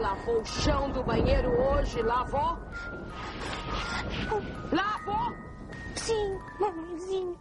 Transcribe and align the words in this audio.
lavou 0.00 0.40
o 0.40 0.46
chão 0.46 0.90
do 0.90 1.02
banheiro 1.02 1.50
hoje? 1.50 2.02
Lavou? 2.02 2.58
Lavou? 4.72 5.34
Sim, 5.94 6.38
mamãezinho. 6.58 7.38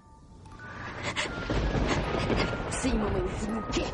Sim, 2.71 2.93
mamãezinho, 2.93 3.59
o 3.59 3.63
quê? 3.71 3.85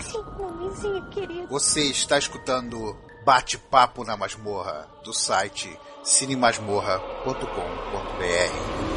Sim, 0.00 0.24
mamãezinha 0.38 1.02
querida. 1.10 1.46
Você 1.48 1.82
está 1.82 2.18
escutando 2.18 2.96
Bate-Papo 3.24 4.04
na 4.04 4.16
Masmorra, 4.16 4.88
do 5.04 5.12
site 5.12 5.78
cinemasmorra.com.br. 6.02 8.87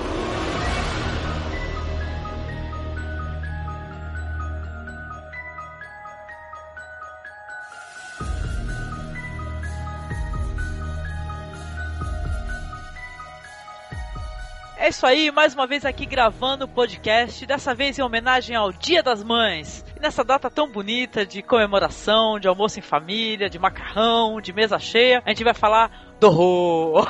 isso 14.91 15.07
aí, 15.07 15.31
mais 15.31 15.53
uma 15.53 15.65
vez 15.65 15.85
aqui 15.85 16.05
gravando 16.05 16.65
o 16.65 16.67
podcast, 16.67 17.45
dessa 17.45 17.73
vez 17.73 17.97
em 17.97 18.01
homenagem 18.01 18.57
ao 18.57 18.73
Dia 18.73 19.01
das 19.01 19.23
Mães. 19.23 19.85
E 19.95 20.01
nessa 20.01 20.21
data 20.21 20.49
tão 20.49 20.69
bonita 20.69 21.25
de 21.25 21.41
comemoração, 21.41 22.37
de 22.37 22.45
almoço 22.45 22.77
em 22.77 22.81
família, 22.81 23.49
de 23.49 23.57
macarrão, 23.57 24.41
de 24.41 24.51
mesa 24.51 24.77
cheia, 24.77 25.23
a 25.25 25.29
gente 25.29 25.45
vai 25.45 25.53
falar 25.53 25.89
do 26.19 26.27
horror. 26.27 27.09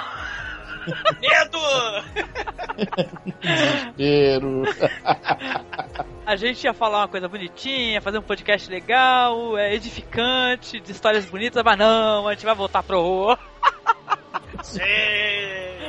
Medo! 1.20 1.60
Desespero. 3.42 4.64
A 6.24 6.36
gente 6.36 6.64
ia 6.64 6.74
falar 6.76 7.00
uma 7.00 7.08
coisa 7.08 7.28
bonitinha, 7.28 8.00
fazer 8.00 8.20
um 8.20 8.24
podcast 8.24 8.70
legal, 8.70 9.58
é 9.58 9.74
edificante, 9.74 10.80
de 10.80 10.92
histórias 10.92 11.26
bonitas, 11.26 11.64
mas 11.64 11.80
não, 11.80 12.28
a 12.28 12.34
gente 12.34 12.46
vai 12.46 12.54
voltar 12.54 12.84
pro 12.84 13.00
horror. 13.00 13.40
Sim! 14.62 15.81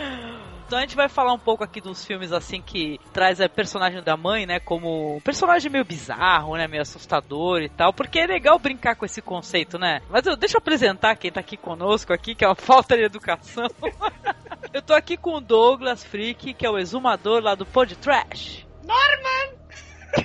Então 0.73 0.78
a 0.78 0.87
gente 0.87 0.97
vai 0.97 1.06
falar 1.06 1.34
um 1.34 1.39
pouco 1.39 1.62
aqui 1.62 1.83
dos 1.83 2.03
filmes 2.03 2.33
assim 2.33 2.62
que 2.62 2.98
traz 3.12 3.42
a 3.42 3.47
personagem 3.47 4.03
da 4.03 4.17
mãe, 4.17 4.47
né, 4.47 4.59
como 4.59 5.17
um 5.17 5.20
personagem 5.20 5.70
meio 5.70 5.84
bizarro, 5.84 6.56
né, 6.56 6.67
meio 6.67 6.81
assustador 6.81 7.61
e 7.61 7.69
tal, 7.69 7.92
porque 7.92 8.19
é 8.19 8.27
legal 8.27 8.59
brincar 8.59 8.97
com 8.97 9.05
esse 9.05 9.20
conceito, 9.20 9.78
né? 9.78 10.00
Mas 10.09 10.25
eu, 10.25 10.34
deixa 10.34 10.56
eu 10.56 10.61
apresentar 10.61 11.15
quem 11.17 11.31
tá 11.31 11.41
aqui 11.41 11.59
conosco 11.59 12.15
aqui, 12.15 12.34
que 12.34 12.43
é 12.43 12.48
uma 12.48 12.55
falta 12.56 12.97
de 12.97 13.03
educação. 13.03 13.69
eu 14.73 14.81
tô 14.81 14.95
aqui 14.95 15.15
com 15.15 15.34
o 15.34 15.43
Douglas 15.43 16.03
Freak, 16.05 16.55
que 16.55 16.65
é 16.65 16.70
o 16.70 16.78
exumador 16.78 17.43
lá 17.43 17.55
do 17.55 17.67
Pod 17.67 17.95
Trash. 17.97 18.67
Norman! 18.83 19.59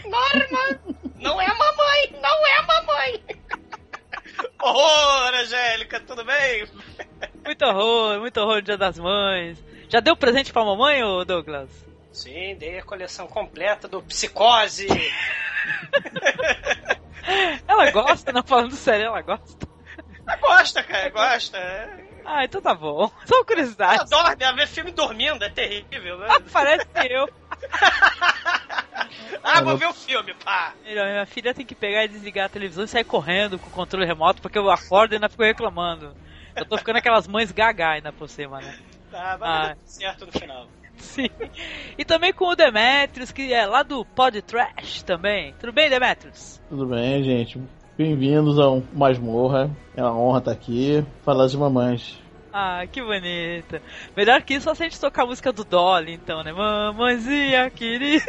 Norman! 0.06 0.80
Não 1.20 1.42
é 1.42 1.46
a 1.46 1.56
mamãe! 1.56 2.22
Não 2.22 2.48
é 2.48 2.58
a 2.58 2.64
mamãe! 2.64 3.24
Horror, 4.64 5.34
Angélica, 5.42 6.00
tudo 6.00 6.24
bem? 6.24 6.66
Muito 7.44 7.66
horror, 7.66 8.22
muito 8.22 8.40
horror 8.40 8.56
no 8.56 8.62
Dia 8.62 8.78
das 8.78 8.98
Mães. 8.98 9.67
Já 9.90 10.00
deu 10.00 10.18
presente 10.18 10.52
pra 10.52 10.66
mamãe, 10.66 11.04
ô 11.04 11.24
Douglas? 11.24 11.70
Sim, 12.12 12.56
dei 12.56 12.80
a 12.80 12.84
coleção 12.84 13.28
completa 13.28 13.88
do 13.88 14.02
Psicose. 14.02 14.88
ela 17.68 17.92
gosta, 17.92 18.32
não 18.32 18.44
falando 18.44 18.76
sério, 18.76 19.06
ela 19.06 19.22
gosta. 19.22 19.68
Ela 20.28 20.38
gosta, 20.38 20.84
cara, 20.84 21.10
gosta. 21.10 21.58
É. 21.58 22.06
Ah, 22.26 22.44
então 22.44 22.62
tá 22.62 22.76
bom. 22.76 23.10
Só 23.26 23.44
curiosidade. 23.46 24.00
Ela 24.00 24.04
dorme, 24.04 24.44
ela 24.44 24.56
vê 24.56 24.68
filme 24.68 24.92
dormindo, 24.92 25.44
é 25.44 25.50
terrível, 25.50 26.18
né? 26.18 26.28
Ah, 26.30 26.42
parece 26.52 26.86
eu. 27.10 27.30
ah, 29.42 29.62
vou 29.62 29.78
ver 29.78 29.88
o 29.88 29.94
filme, 29.94 30.34
pá. 30.34 30.74
Minha 30.84 31.26
filha 31.26 31.54
tem 31.54 31.66
que 31.66 31.76
pegar 31.76 32.04
e 32.04 32.10
desligar 32.10 32.48
a 32.48 32.50
televisão 32.50 32.84
e 32.84 32.88
sair 32.88 33.06
correndo 33.06 33.58
com 33.58 33.68
o 33.68 33.72
controle 33.72 34.06
remoto, 34.06 34.42
porque 34.42 34.58
eu 34.58 34.70
acordo 34.70 35.14
e 35.14 35.16
ainda 35.16 35.30
fico 35.30 35.44
reclamando. 35.44 36.14
Eu 36.54 36.66
tô 36.66 36.78
ficando 36.78 36.98
aquelas 36.98 37.28
mães 37.28 37.52
gaga 37.52 37.92
ainda 37.92 38.12
por 38.12 38.28
cima, 38.28 38.60
né? 38.60 38.78
Tá, 39.18 39.36
vai 39.36 39.50
ah. 39.50 39.68
dar 39.70 39.78
certo 39.84 40.28
no 40.28 40.32
final. 40.32 40.68
Sim. 40.96 41.28
E 41.98 42.06
também 42.06 42.32
com 42.32 42.50
o 42.50 42.56
Demetrius, 42.56 43.32
que 43.32 43.52
é 43.52 43.66
lá 43.66 43.82
do 43.82 44.06
Pod 44.06 44.40
Trash 44.44 45.02
também. 45.02 45.56
Tudo 45.60 45.74
bem, 45.74 45.90
Demetrius? 45.90 46.62
Tudo 46.70 46.86
bem, 46.86 47.24
gente. 47.24 47.60
Bem-vindos 47.98 48.60
ao 48.60 48.84
Masmorra. 48.94 49.76
É 49.96 50.04
uma 50.04 50.16
honra 50.16 50.38
estar 50.38 50.52
aqui. 50.52 51.04
Falar 51.26 51.48
de 51.48 51.58
mamães. 51.58 52.22
Ah, 52.54 52.86
que 52.86 53.02
bonita. 53.02 53.82
Melhor 54.16 54.44
que 54.44 54.54
isso, 54.54 54.66
só 54.66 54.76
se 54.76 54.84
a 54.84 54.86
gente 54.88 55.02
tocar 55.02 55.24
a 55.24 55.26
música 55.26 55.52
do 55.52 55.64
Dolly, 55.64 56.14
então, 56.14 56.44
né? 56.44 56.54
Mamãezinha 56.54 57.72
querida. 57.72 58.24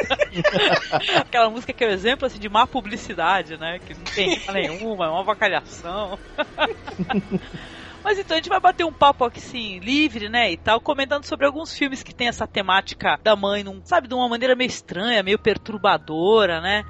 Aquela 1.21 1.51
música 1.51 1.75
que 1.75 1.85
é 1.85 1.87
o 1.87 1.91
um 1.91 1.95
exemplo 1.95 2.27
assim, 2.27 2.39
de 2.39 2.49
má 2.49 2.67
publicidade, 2.67 3.59
né? 3.59 3.79
Que 3.79 3.93
não 3.93 4.05
tem 4.05 4.41
nenhuma, 4.53 5.05
é 5.05 5.09
uma 5.11 5.21
avacalhação. 5.21 6.19
Mas 8.09 8.19
então 8.19 8.35
a 8.35 8.41
gente 8.41 8.49
vai 8.49 8.59
bater 8.59 8.87
um 8.87 8.93
papo 8.93 9.23
aqui, 9.23 9.39
sim, 9.39 9.81
livre, 9.81 10.31
né, 10.31 10.51
e 10.51 10.57
tal, 10.57 10.81
comentando 10.81 11.27
sobre 11.27 11.45
alguns 11.45 11.77
filmes 11.77 12.03
que 12.03 12.15
tem 12.15 12.27
essa 12.27 12.47
temática 12.47 13.21
da 13.23 13.37
mãe, 13.37 13.63
num, 13.63 13.83
sabe, 13.85 14.09
de 14.09 14.15
uma 14.15 14.27
maneira 14.27 14.57
meio 14.57 14.69
estranha, 14.69 15.23
meio 15.23 15.39
perturbadora, 15.39 16.59
né? 16.59 16.85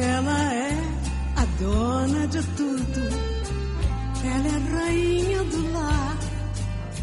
Ela 0.00 0.54
é 0.54 0.70
a 1.36 1.44
dona 1.60 2.26
de 2.26 2.42
tudo. 2.56 3.00
Ela 4.24 4.48
é 4.48 4.78
rainha 4.78 5.42
do 5.44 5.72
lar. 5.72 6.16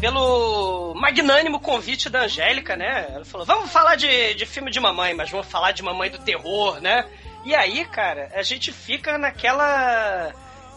Pelo 0.00 0.94
magnânimo 0.94 1.60
convite 1.60 2.08
da 2.08 2.22
Angélica, 2.22 2.76
né? 2.76 3.06
Ela 3.14 3.24
falou: 3.24 3.46
vamos 3.46 3.70
falar 3.70 3.94
de, 3.94 4.34
de 4.34 4.46
filme 4.46 4.70
de 4.70 4.80
mamãe, 4.80 5.14
mas 5.14 5.30
vamos 5.30 5.46
falar 5.46 5.72
de 5.72 5.82
mamãe 5.82 6.10
do 6.10 6.18
terror, 6.18 6.80
né? 6.80 7.04
E 7.44 7.54
aí, 7.54 7.84
cara, 7.84 8.30
a 8.34 8.42
gente 8.42 8.72
fica 8.72 9.16
naquela. 9.16 10.32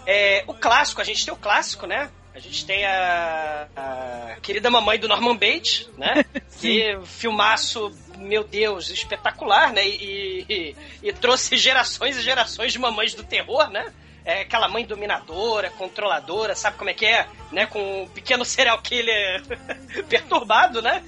É, 0.05 0.43
o 0.47 0.53
clássico, 0.53 1.01
a 1.01 1.03
gente 1.03 1.25
tem 1.25 1.33
o 1.33 1.37
clássico, 1.37 1.87
né? 1.87 2.09
A 2.33 2.39
gente 2.39 2.65
tem 2.65 2.85
a, 2.85 3.67
a 3.75 4.35
querida 4.41 4.69
mamãe 4.69 4.97
do 4.97 5.07
Norman 5.07 5.35
Bates, 5.35 5.89
né? 5.97 6.23
que 6.61 6.97
filmaço, 7.03 7.91
meu 8.21 8.43
Deus, 8.43 8.89
espetacular, 8.89 9.73
né? 9.73 9.87
E, 9.87 10.45
e, 10.49 10.75
e, 11.03 11.13
trouxe 11.13 11.57
gerações 11.57 12.17
e 12.17 12.21
gerações 12.21 12.71
de 12.71 12.79
mamães 12.79 13.13
do 13.13 13.23
terror, 13.23 13.69
né? 13.69 13.91
É 14.23 14.41
aquela 14.41 14.67
mãe 14.67 14.85
dominadora, 14.85 15.71
controladora, 15.71 16.55
sabe 16.55 16.77
como 16.77 16.89
é 16.89 16.93
que 16.93 17.05
é? 17.05 17.27
Né? 17.51 17.65
Com 17.65 18.03
um 18.03 18.07
pequeno 18.07 18.45
serial 18.45 18.79
killer 18.81 19.43
perturbado, 20.07 20.81
né? 20.81 21.03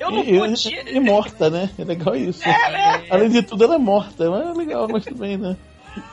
Eu 0.00 0.10
não 0.10 0.24
e, 0.24 0.38
podia... 0.38 0.90
E 0.90 1.00
morta, 1.00 1.50
né? 1.50 1.70
É 1.78 1.84
legal 1.84 2.16
isso. 2.16 2.42
É, 2.48 2.70
né? 2.70 3.06
Além 3.10 3.28
de 3.28 3.42
tudo, 3.42 3.64
ela 3.64 3.74
é 3.74 3.78
morta, 3.78 4.30
mas 4.30 4.48
é 4.48 4.52
legal, 4.52 4.88
mas 4.88 5.04
bem, 5.04 5.36
né? 5.36 5.56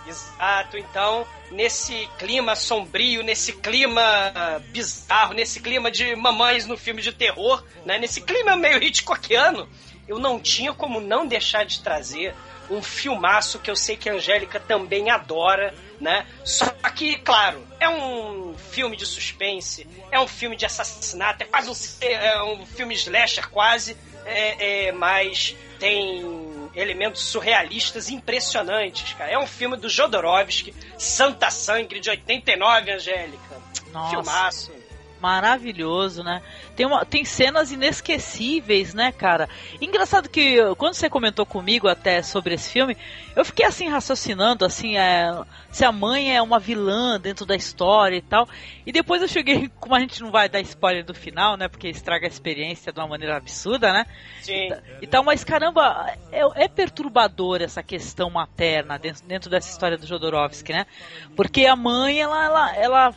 Exato, 0.08 0.78
então, 0.78 1.26
nesse 1.52 2.08
clima 2.20 2.56
sombrio, 2.56 3.24
nesse 3.24 3.54
clima 3.54 4.62
bizarro, 4.70 5.34
nesse 5.34 5.60
clima 5.60 5.90
de 5.90 6.16
mamães 6.16 6.68
no 6.68 6.78
filme 6.78 7.02
de 7.02 7.12
terror, 7.12 7.64
né? 7.86 7.98
Nesse 7.98 8.22
clima 8.22 8.56
meio 8.56 8.82
Hitchcockiano, 8.84 9.68
eu 10.12 10.20
não 10.20 10.38
tinha 10.40 10.74
como 10.74 11.00
não 11.00 11.26
deixar 11.26 11.64
de 11.64 11.80
trazer 11.80 12.36
um 12.70 12.82
filmaço 12.82 13.60
que 13.60 13.72
eu 13.72 13.76
sei 13.76 13.96
que 13.96 14.10
a 14.10 14.14
Angélica 14.14 14.60
também 14.60 15.10
adora, 15.10 15.74
né? 16.00 16.26
Só 16.44 16.66
que, 16.96 17.18
claro, 17.18 17.66
é 17.80 17.88
um 17.88 18.54
filme 18.58 18.98
de 18.98 19.06
suspense, 19.06 19.88
é 20.12 20.20
um 20.20 20.28
filme 20.28 20.56
de 20.56 20.66
assassinato, 20.66 21.44
é 21.44 21.46
quase 21.46 21.70
um, 21.70 22.06
é 22.06 22.44
um 22.44 22.66
filme 22.66 22.94
slasher 22.94 23.50
quase, 23.50 23.98
é, 24.26 24.88
é, 24.88 24.92
mas 24.92 25.56
tem 25.80 26.70
elementos 26.76 27.22
surrealistas 27.24 28.10
impressionantes, 28.10 29.14
cara. 29.14 29.32
É 29.32 29.38
um 29.38 29.48
filme 29.48 29.78
do 29.78 29.90
Jodorowsky, 29.90 30.74
Santa 30.98 31.50
Sangre, 31.50 32.00
de 32.00 32.10
89, 32.10 32.92
Angélica. 32.92 33.62
Nossa. 33.92 34.10
Filmaço 34.10 34.81
maravilhoso, 35.22 36.24
né? 36.24 36.42
Tem, 36.76 36.86
uma, 36.86 37.06
tem 37.06 37.24
cenas 37.24 37.72
inesquecíveis, 37.72 38.94
né, 38.94 39.12
cara? 39.12 39.48
Engraçado 39.80 40.28
que 40.28 40.58
quando 40.76 40.96
você 40.96 41.10
comentou 41.10 41.46
comigo 41.46 41.88
até 41.88 42.24
sobre 42.24 42.56
esse 42.56 42.72
filme, 42.72 42.98
eu 43.36 43.46
fiquei 43.46 43.66
assim 43.66 43.88
raciocinando, 43.88 44.66
assim, 44.66 44.98
é, 44.98 45.32
se 45.70 45.86
a 45.86 45.92
mãe 45.92 46.36
é 46.36 46.42
uma 46.42 46.60
vilã 46.60 47.20
dentro 47.20 47.46
da 47.46 47.56
história 47.56 48.18
e 48.18 48.22
tal. 48.22 48.50
E 48.86 48.92
depois 48.92 49.22
eu 49.22 49.28
cheguei, 49.28 49.70
como 49.80 49.96
a 49.96 50.00
gente 50.00 50.22
não 50.22 50.32
vai 50.32 50.50
dar 50.50 50.60
spoiler 50.62 51.06
do 51.06 51.14
final, 51.14 51.56
né? 51.56 51.68
Porque 51.68 51.88
estraga 51.88 52.26
a 52.26 52.30
experiência 52.30 52.92
de 52.92 53.00
uma 53.00 53.08
maneira 53.08 53.38
absurda, 53.38 53.94
né? 53.94 54.06
Sim. 54.42 54.70
Então, 55.02 55.24
mas 55.24 55.44
caramba, 55.44 56.14
é, 56.32 56.64
é 56.64 56.68
perturbador 56.68 57.62
essa 57.62 57.84
questão 57.84 58.30
materna 58.32 58.98
dentro, 58.98 59.24
dentro 59.28 59.50
dessa 59.52 59.70
história 59.70 59.98
do 59.98 60.08
Jodorowsky, 60.08 60.74
né? 60.74 60.88
Porque 61.36 61.68
a 61.68 61.76
mãe, 61.76 62.20
ela, 62.20 62.44
ela, 62.44 62.76
ela 62.76 63.16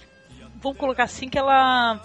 vamos 0.64 0.78
colocar 0.78 1.04
assim, 1.04 1.28
que 1.28 1.38
ela, 1.38 2.00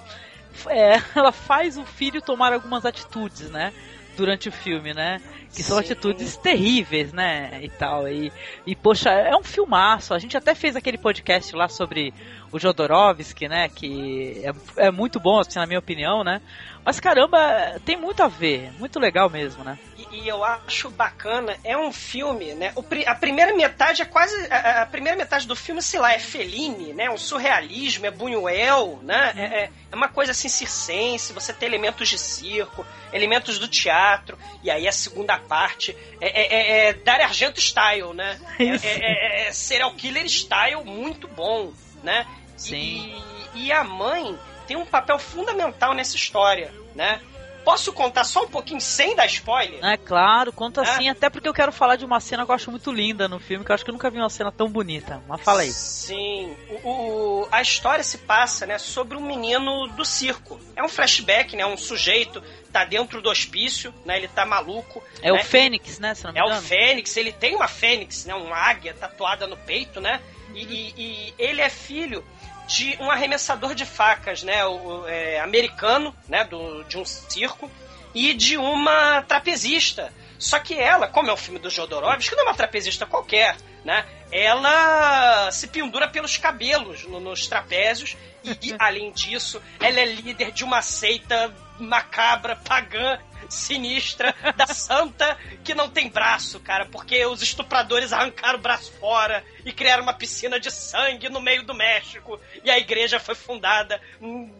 é, 0.67 1.01
ela 1.15 1.31
faz 1.31 1.77
o 1.77 1.85
filho 1.85 2.21
tomar 2.21 2.53
algumas 2.53 2.85
atitudes, 2.85 3.49
né? 3.49 3.73
durante 4.19 4.49
o 4.49 4.51
filme, 4.51 4.93
né? 4.93 5.21
Que 5.53 5.63
são 5.63 5.77
Sim. 5.77 5.83
atitudes 5.83 6.37
terríveis, 6.37 7.11
né? 7.11 7.59
E 7.61 7.69
tal. 7.69 8.07
E, 8.07 8.31
e, 8.65 8.75
poxa, 8.75 9.09
é 9.09 9.35
um 9.35 9.43
filmaço. 9.43 10.13
A 10.13 10.19
gente 10.19 10.37
até 10.37 10.53
fez 10.53 10.75
aquele 10.75 10.97
podcast 10.97 11.55
lá 11.55 11.67
sobre 11.67 12.13
o 12.51 12.59
Jodorowsky, 12.59 13.47
né? 13.47 13.69
Que 13.69 14.41
é, 14.77 14.87
é 14.87 14.91
muito 14.91 15.19
bom, 15.19 15.39
assim, 15.39 15.59
na 15.59 15.65
minha 15.65 15.79
opinião, 15.79 16.23
né? 16.23 16.41
Mas 16.83 16.99
caramba, 16.99 17.79
tem 17.85 17.97
muito 17.97 18.23
a 18.23 18.27
ver, 18.27 18.71
muito 18.79 18.99
legal 18.99 19.29
mesmo, 19.29 19.63
né? 19.63 19.77
E, 19.97 20.21
e 20.21 20.27
eu 20.27 20.43
acho 20.43 20.89
bacana, 20.89 21.55
é 21.63 21.77
um 21.77 21.91
filme, 21.91 22.53
né? 22.53 22.71
O, 22.75 22.83
a 23.05 23.15
primeira 23.15 23.53
metade 23.53 24.01
é 24.01 24.05
quase. 24.05 24.35
A, 24.49 24.81
a, 24.81 24.85
primeira 24.85 25.17
metade 25.17 25.47
do 25.47 25.55
filme, 25.55 25.81
sei 25.81 25.99
lá, 25.99 26.13
é 26.13 26.19
Fellini, 26.19 26.93
né? 26.93 27.09
Um 27.09 27.17
surrealismo, 27.17 28.05
é 28.05 28.11
Buñuel, 28.11 28.99
né? 29.03 29.33
É, 29.35 29.41
é, 29.41 29.71
é 29.91 29.95
uma 29.95 30.07
coisa 30.07 30.31
assim 30.31 30.49
circense, 30.49 31.33
você 31.33 31.53
tem 31.53 31.67
elementos 31.67 32.07
de 32.07 32.17
circo, 32.17 32.85
elementos 33.11 33.59
do 33.59 33.67
teatro, 33.67 34.37
e 34.63 34.71
aí 34.71 34.87
a 34.87 34.91
segunda 34.91 35.37
parte 35.39 35.95
é, 36.21 36.27
é, 36.27 36.53
é, 36.53 36.89
é 36.89 36.93
Dario 36.93 37.25
Argento 37.25 37.59
style, 37.59 38.13
né? 38.13 38.39
É, 38.59 38.87
é, 38.87 39.47
é, 39.47 39.51
serial 39.51 39.93
killer 39.93 40.25
style 40.25 40.83
muito 40.83 41.27
bom, 41.27 41.73
né? 42.03 42.25
Sim. 42.55 43.21
E, 43.55 43.65
e 43.65 43.71
a 43.71 43.83
mãe 43.83 44.37
tem 44.67 44.77
um 44.77 44.85
papel 44.85 45.17
fundamental 45.17 45.93
nessa 45.93 46.15
história, 46.15 46.71
né? 46.93 47.21
Posso 47.63 47.93
contar 47.93 48.23
só 48.23 48.43
um 48.43 48.47
pouquinho 48.47 48.81
sem 48.81 49.15
dar 49.15 49.25
spoiler? 49.27 49.83
É 49.83 49.97
claro, 49.97 50.51
conta 50.51 50.81
é? 50.81 50.85
sim, 50.97 51.09
até 51.09 51.29
porque 51.29 51.47
eu 51.47 51.53
quero 51.53 51.71
falar 51.71 51.95
de 51.95 52.05
uma 52.05 52.19
cena 52.19 52.45
que 52.45 52.51
eu 52.51 52.55
acho 52.55 52.71
muito 52.71 52.91
linda 52.91 53.27
no 53.27 53.39
filme, 53.39 53.63
que 53.63 53.71
eu 53.71 53.75
acho 53.75 53.83
que 53.83 53.89
eu 53.89 53.93
nunca 53.93 54.09
vi 54.09 54.17
uma 54.17 54.29
cena 54.29 54.51
tão 54.51 54.69
bonita. 54.69 55.21
Mas 55.27 55.41
fala 55.41 55.61
aí. 55.61 55.71
Sim, 55.71 56.55
o, 56.83 56.89
o, 56.89 57.47
a 57.51 57.61
história 57.61 58.03
se 58.03 58.19
passa, 58.19 58.65
né, 58.65 58.77
sobre 58.77 59.17
um 59.17 59.21
menino 59.21 59.87
do 59.89 60.05
circo. 60.05 60.59
É 60.75 60.83
um 60.83 60.89
flashback, 60.89 61.55
né, 61.55 61.65
um 61.65 61.77
sujeito 61.77 62.41
tá 62.71 62.85
dentro 62.85 63.21
do 63.21 63.29
hospício, 63.29 63.93
né, 64.05 64.17
ele 64.17 64.27
tá 64.27 64.45
maluco. 64.45 65.03
É 65.21 65.31
né? 65.31 65.39
o 65.39 65.43
Fênix, 65.43 65.99
né, 65.99 66.13
se 66.13 66.23
não 66.23 66.31
me 66.31 66.39
engano. 66.39 66.55
É 66.55 66.59
o 66.59 66.61
Fênix, 66.61 67.17
ele 67.17 67.31
tem 67.31 67.55
uma 67.55 67.67
Fênix, 67.67 68.25
né, 68.25 68.35
uma 68.35 68.55
águia 68.55 68.93
tatuada 68.93 69.47
no 69.47 69.57
peito, 69.57 69.99
né, 69.99 70.21
e, 70.53 70.63
e, 70.63 70.93
e 70.97 71.33
ele 71.37 71.61
é 71.61 71.69
filho 71.69 72.23
de 72.69 72.95
um 72.99 73.09
arremessador 73.09 73.73
de 73.73 73.83
facas, 73.83 74.43
né, 74.43 74.63
o, 74.63 75.07
é, 75.07 75.39
americano, 75.39 76.15
né, 76.27 76.43
do, 76.43 76.83
de 76.83 76.99
um 76.99 77.03
circo, 77.03 77.69
e 78.13 78.33
de 78.33 78.57
uma 78.57 79.23
trapezista. 79.23 80.13
Só 80.37 80.59
que 80.59 80.75
ela, 80.75 81.07
como 81.07 81.29
é 81.29 81.33
o 81.33 81.37
filme 81.37 81.59
do 81.59 81.69
Jodorowsky, 81.69 82.35
não 82.35 82.43
é 82.43 82.47
uma 82.47 82.55
trapezista 82.55 83.05
qualquer, 83.05 83.57
né? 83.83 84.05
Ela 84.31 85.51
se 85.51 85.67
pendura 85.67 86.07
pelos 86.07 86.37
cabelos 86.37 87.03
no, 87.05 87.19
nos 87.19 87.47
trapézios 87.47 88.15
e, 88.43 88.75
além 88.79 89.11
disso, 89.11 89.61
ela 89.79 89.99
é 89.99 90.05
líder 90.05 90.51
de 90.51 90.63
uma 90.63 90.81
seita 90.81 91.53
macabra, 91.79 92.55
pagã, 92.55 93.19
sinistra 93.49 94.33
da 94.55 94.67
santa 94.67 95.37
que 95.63 95.73
não 95.73 95.89
tem 95.89 96.09
braço, 96.09 96.59
cara, 96.59 96.85
porque 96.85 97.25
os 97.25 97.41
estupradores 97.41 98.13
arrancaram 98.13 98.59
o 98.59 98.61
braço 98.61 98.91
fora 98.99 99.43
e 99.65 99.73
criaram 99.73 100.03
uma 100.03 100.13
piscina 100.13 100.59
de 100.59 100.71
sangue 100.71 101.29
no 101.29 101.41
meio 101.41 101.63
do 101.63 101.73
México 101.73 102.39
e 102.63 102.69
a 102.69 102.77
igreja 102.77 103.19
foi 103.19 103.35
fundada 103.35 104.01
hum, 104.21 104.53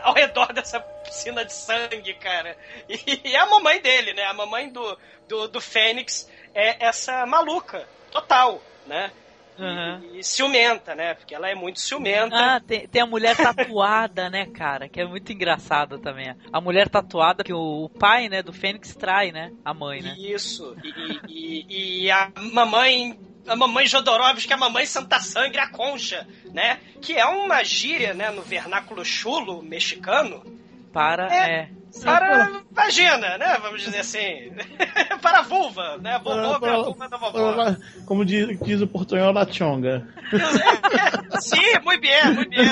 ao 0.00 0.14
redor 0.14 0.52
dessa 0.52 0.80
piscina 0.80 1.44
de 1.44 1.52
sangue, 1.52 2.14
cara. 2.14 2.56
E, 2.88 3.36
a 3.36 3.46
mamãe 3.46 3.80
dele, 3.80 4.12
né? 4.12 4.24
A 4.24 4.34
mamãe 4.34 4.68
do, 4.68 4.98
do, 5.28 5.48
do 5.48 5.60
Fênix 5.60 6.30
é 6.54 6.84
essa 6.86 7.26
maluca, 7.26 7.88
total, 8.10 8.62
né? 8.86 9.10
Uhum. 9.58 10.14
E, 10.14 10.20
e, 10.20 10.24
ciumenta, 10.24 10.94
né? 10.94 11.14
Porque 11.14 11.34
ela 11.34 11.48
é 11.48 11.54
muito 11.54 11.80
ciumenta. 11.80 12.36
Ah, 12.36 12.60
tem, 12.60 12.86
tem 12.86 13.02
a 13.02 13.06
mulher 13.06 13.36
tatuada, 13.36 14.28
né, 14.30 14.46
cara? 14.46 14.88
Que 14.88 15.00
é 15.00 15.06
muito 15.06 15.32
engraçado 15.32 15.98
também. 15.98 16.34
A 16.52 16.60
mulher 16.60 16.88
tatuada 16.88 17.42
que 17.42 17.52
o, 17.52 17.84
o 17.84 17.88
pai, 17.88 18.28
né, 18.28 18.42
do 18.42 18.52
Fênix 18.52 18.94
trai, 18.94 19.32
né? 19.32 19.52
A 19.64 19.72
mãe, 19.72 20.02
né? 20.02 20.14
Isso. 20.18 20.76
E, 21.28 21.64
e, 21.68 22.04
e 22.04 22.10
a 22.10 22.30
mamãe 22.52 23.18
a 23.46 23.54
mamãe 23.54 23.86
Jodorowsky, 23.86 24.52
a 24.52 24.56
mamãe 24.56 24.84
Santa 24.86 25.20
Sangue, 25.20 25.58
a 25.58 25.68
concha, 25.68 26.26
né? 26.52 26.80
Que 27.00 27.14
é 27.14 27.24
uma 27.26 27.62
gíria, 27.62 28.12
né, 28.12 28.30
no 28.30 28.42
vernáculo 28.42 29.04
chulo 29.04 29.62
mexicano. 29.62 30.44
Para, 30.92 31.28
é, 31.32 31.52
é 31.52 31.68
para 32.02 32.62
vagina, 32.70 33.38
né? 33.38 33.58
Vamos 33.60 33.82
dizer 33.82 33.98
assim. 33.98 34.52
para 35.22 35.40
a 35.40 35.42
vulva, 35.42 35.98
né? 35.98 36.20
Vovô 36.22 36.60
para, 36.60 36.74
a 36.74 36.82
vulva 36.82 37.08
da 37.08 37.16
vovó. 37.16 37.76
como 38.06 38.24
diz, 38.24 38.58
diz 38.60 38.80
o 38.80 38.86
portunhol, 38.86 39.32
la 39.32 39.50
chonga. 39.50 40.06
Sim, 41.40 41.80
muito 41.84 42.00
bem, 42.00 42.34
muito 42.34 42.50
bem. 42.50 42.66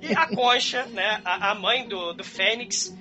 e 0.10 0.14
a 0.14 0.26
Concha, 0.28 0.86
né? 0.86 1.20
A, 1.24 1.50
a 1.50 1.54
mãe 1.54 1.88
do, 1.88 2.12
do 2.12 2.24
Fênix, 2.24 2.96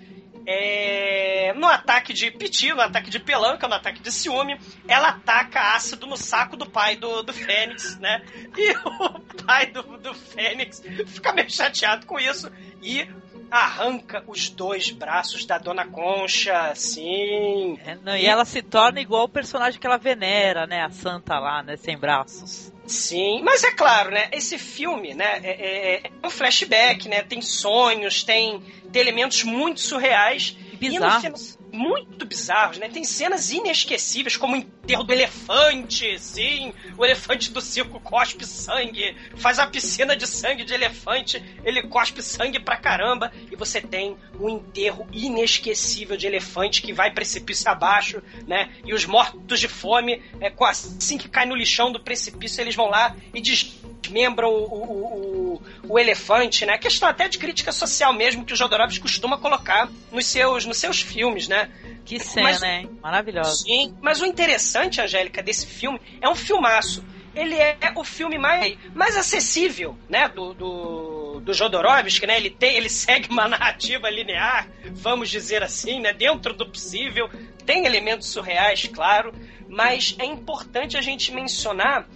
é, 0.45 1.53
no 1.55 1.67
ataque 1.67 2.13
de 2.13 2.31
piti, 2.31 2.73
no 2.73 2.81
ataque 2.81 3.09
de 3.09 3.19
pelanca, 3.19 3.67
no 3.67 3.73
ataque 3.73 4.01
de 4.01 4.11
ciúme, 4.11 4.59
ela 4.87 5.09
ataca 5.09 5.75
ácido 5.75 6.05
no 6.05 6.17
saco 6.17 6.55
do 6.55 6.69
pai 6.69 6.95
do, 6.95 7.23
do 7.23 7.33
Fênix, 7.33 7.97
né? 7.99 8.23
E 8.57 8.71
o 8.71 9.19
pai 9.45 9.67
do, 9.67 9.83
do 9.97 10.13
Fênix 10.13 10.81
fica 11.07 11.33
meio 11.33 11.49
chateado 11.49 12.05
com 12.05 12.19
isso 12.19 12.51
e 12.81 13.07
arranca 13.49 14.23
os 14.27 14.49
dois 14.49 14.91
braços 14.91 15.45
da 15.45 15.57
Dona 15.57 15.85
Concha, 15.85 16.69
assim. 16.69 17.77
É, 17.85 17.95
não, 17.95 18.15
e... 18.15 18.25
ela 18.25 18.45
se 18.45 18.61
torna 18.61 18.99
igual 18.99 19.25
o 19.25 19.29
personagem 19.29 19.79
que 19.79 19.85
ela 19.85 19.97
venera, 19.97 20.65
né? 20.65 20.81
A 20.83 20.89
santa 20.89 21.39
lá, 21.39 21.63
né? 21.63 21.75
Sem 21.75 21.97
braços. 21.97 22.73
Sim, 22.87 23.41
mas 23.43 23.63
é 23.63 23.71
claro, 23.71 24.11
né? 24.11 24.29
Esse 24.31 24.57
filme, 24.57 25.13
né? 25.13 25.39
É, 25.43 25.49
é, 25.49 26.11
é 26.21 26.27
um 26.27 26.29
flashback, 26.29 27.07
né? 27.09 27.23
Tem 27.23 27.41
sonhos, 27.41 28.23
tem, 28.23 28.61
tem 28.91 29.01
elementos 29.01 29.43
muito 29.43 29.81
surreais. 29.81 30.55
Bizarros 30.73 31.57
muito 31.75 32.25
bizarros, 32.25 32.77
né? 32.77 32.87
Tem 32.87 33.03
cenas 33.03 33.51
inesquecíveis, 33.51 34.37
como 34.37 34.53
o 34.53 34.57
enterro 34.57 35.03
do 35.03 35.11
elefante, 35.11 36.17
sim, 36.19 36.73
o 36.97 37.03
elefante 37.03 37.51
do 37.51 37.59
circo 37.59 37.99
cospe 37.99 38.45
sangue, 38.45 39.15
faz 39.35 39.59
a 39.59 39.67
piscina 39.67 40.15
de 40.15 40.25
sangue 40.25 40.63
de 40.63 40.73
elefante, 40.73 41.43
ele 41.63 41.83
cospe 41.83 42.21
sangue 42.21 42.59
pra 42.59 42.77
caramba, 42.77 43.31
e 43.51 43.55
você 43.55 43.81
tem 43.81 44.15
um 44.39 44.49
enterro 44.49 45.05
inesquecível 45.11 46.15
de 46.15 46.27
elefante 46.27 46.81
que 46.81 46.93
vai 46.93 47.11
precipício 47.11 47.69
abaixo, 47.69 48.23
né? 48.47 48.71
E 48.85 48.93
os 48.93 49.05
mortos 49.05 49.59
de 49.59 49.67
fome, 49.67 50.23
é, 50.39 50.51
assim 50.61 51.17
que 51.17 51.27
cai 51.27 51.45
no 51.45 51.55
lixão 51.55 51.91
do 51.91 51.99
precipício, 51.99 52.61
eles 52.61 52.74
vão 52.75 52.89
lá 52.89 53.15
e 53.33 53.41
desmembram 53.41 54.49
o, 54.49 54.63
o, 54.63 55.53
o, 55.55 55.61
o 55.89 55.99
elefante, 55.99 56.65
né? 56.65 56.77
Questão 56.77 57.07
até 57.07 57.27
de 57.27 57.37
crítica 57.37 57.71
social 57.71 58.13
mesmo 58.13 58.45
que 58.45 58.53
o 58.53 58.55
Jodorowsky 58.55 58.99
costuma 58.99 59.37
colocar 59.37 59.89
nos 60.11 60.25
seus, 60.25 60.65
nos 60.65 60.77
seus 60.77 61.01
filmes, 61.01 61.47
né? 61.47 61.71
Que 62.05 62.19
cena, 62.19 62.49
mas, 62.49 62.61
hein? 62.61 62.89
Maravilhosa. 63.01 63.63
Sim, 63.63 63.95
mas 63.99 64.21
o 64.21 64.25
interessante, 64.25 65.01
Angélica, 65.01 65.41
desse 65.41 65.65
filme 65.65 65.99
é 66.21 66.29
um 66.29 66.35
filmaço. 66.35 67.03
Ele 67.33 67.55
é 67.55 67.77
o 67.95 68.03
filme 68.03 68.37
mais, 68.37 68.77
mais 68.93 69.17
acessível, 69.17 69.97
né, 70.07 70.29
do, 70.29 70.53
do, 70.53 71.41
do 71.41 71.53
Jodorowsky, 71.53 72.25
né? 72.25 72.37
Ele 72.37 72.49
tem, 72.49 72.77
ele 72.77 72.87
segue 72.87 73.29
uma 73.29 73.45
narrativa 73.45 74.09
linear, 74.09 74.69
vamos 74.91 75.29
dizer 75.29 75.61
assim, 75.61 75.99
né, 75.99 76.13
dentro 76.13 76.53
do 76.53 76.65
possível. 76.65 77.29
Tem 77.65 77.85
elementos 77.85 78.29
surreais, 78.29 78.87
claro, 78.87 79.33
mas 79.67 80.15
é 80.17 80.25
importante 80.25 80.95
a 80.95 81.01
gente 81.01 81.33
mencionar 81.33 82.07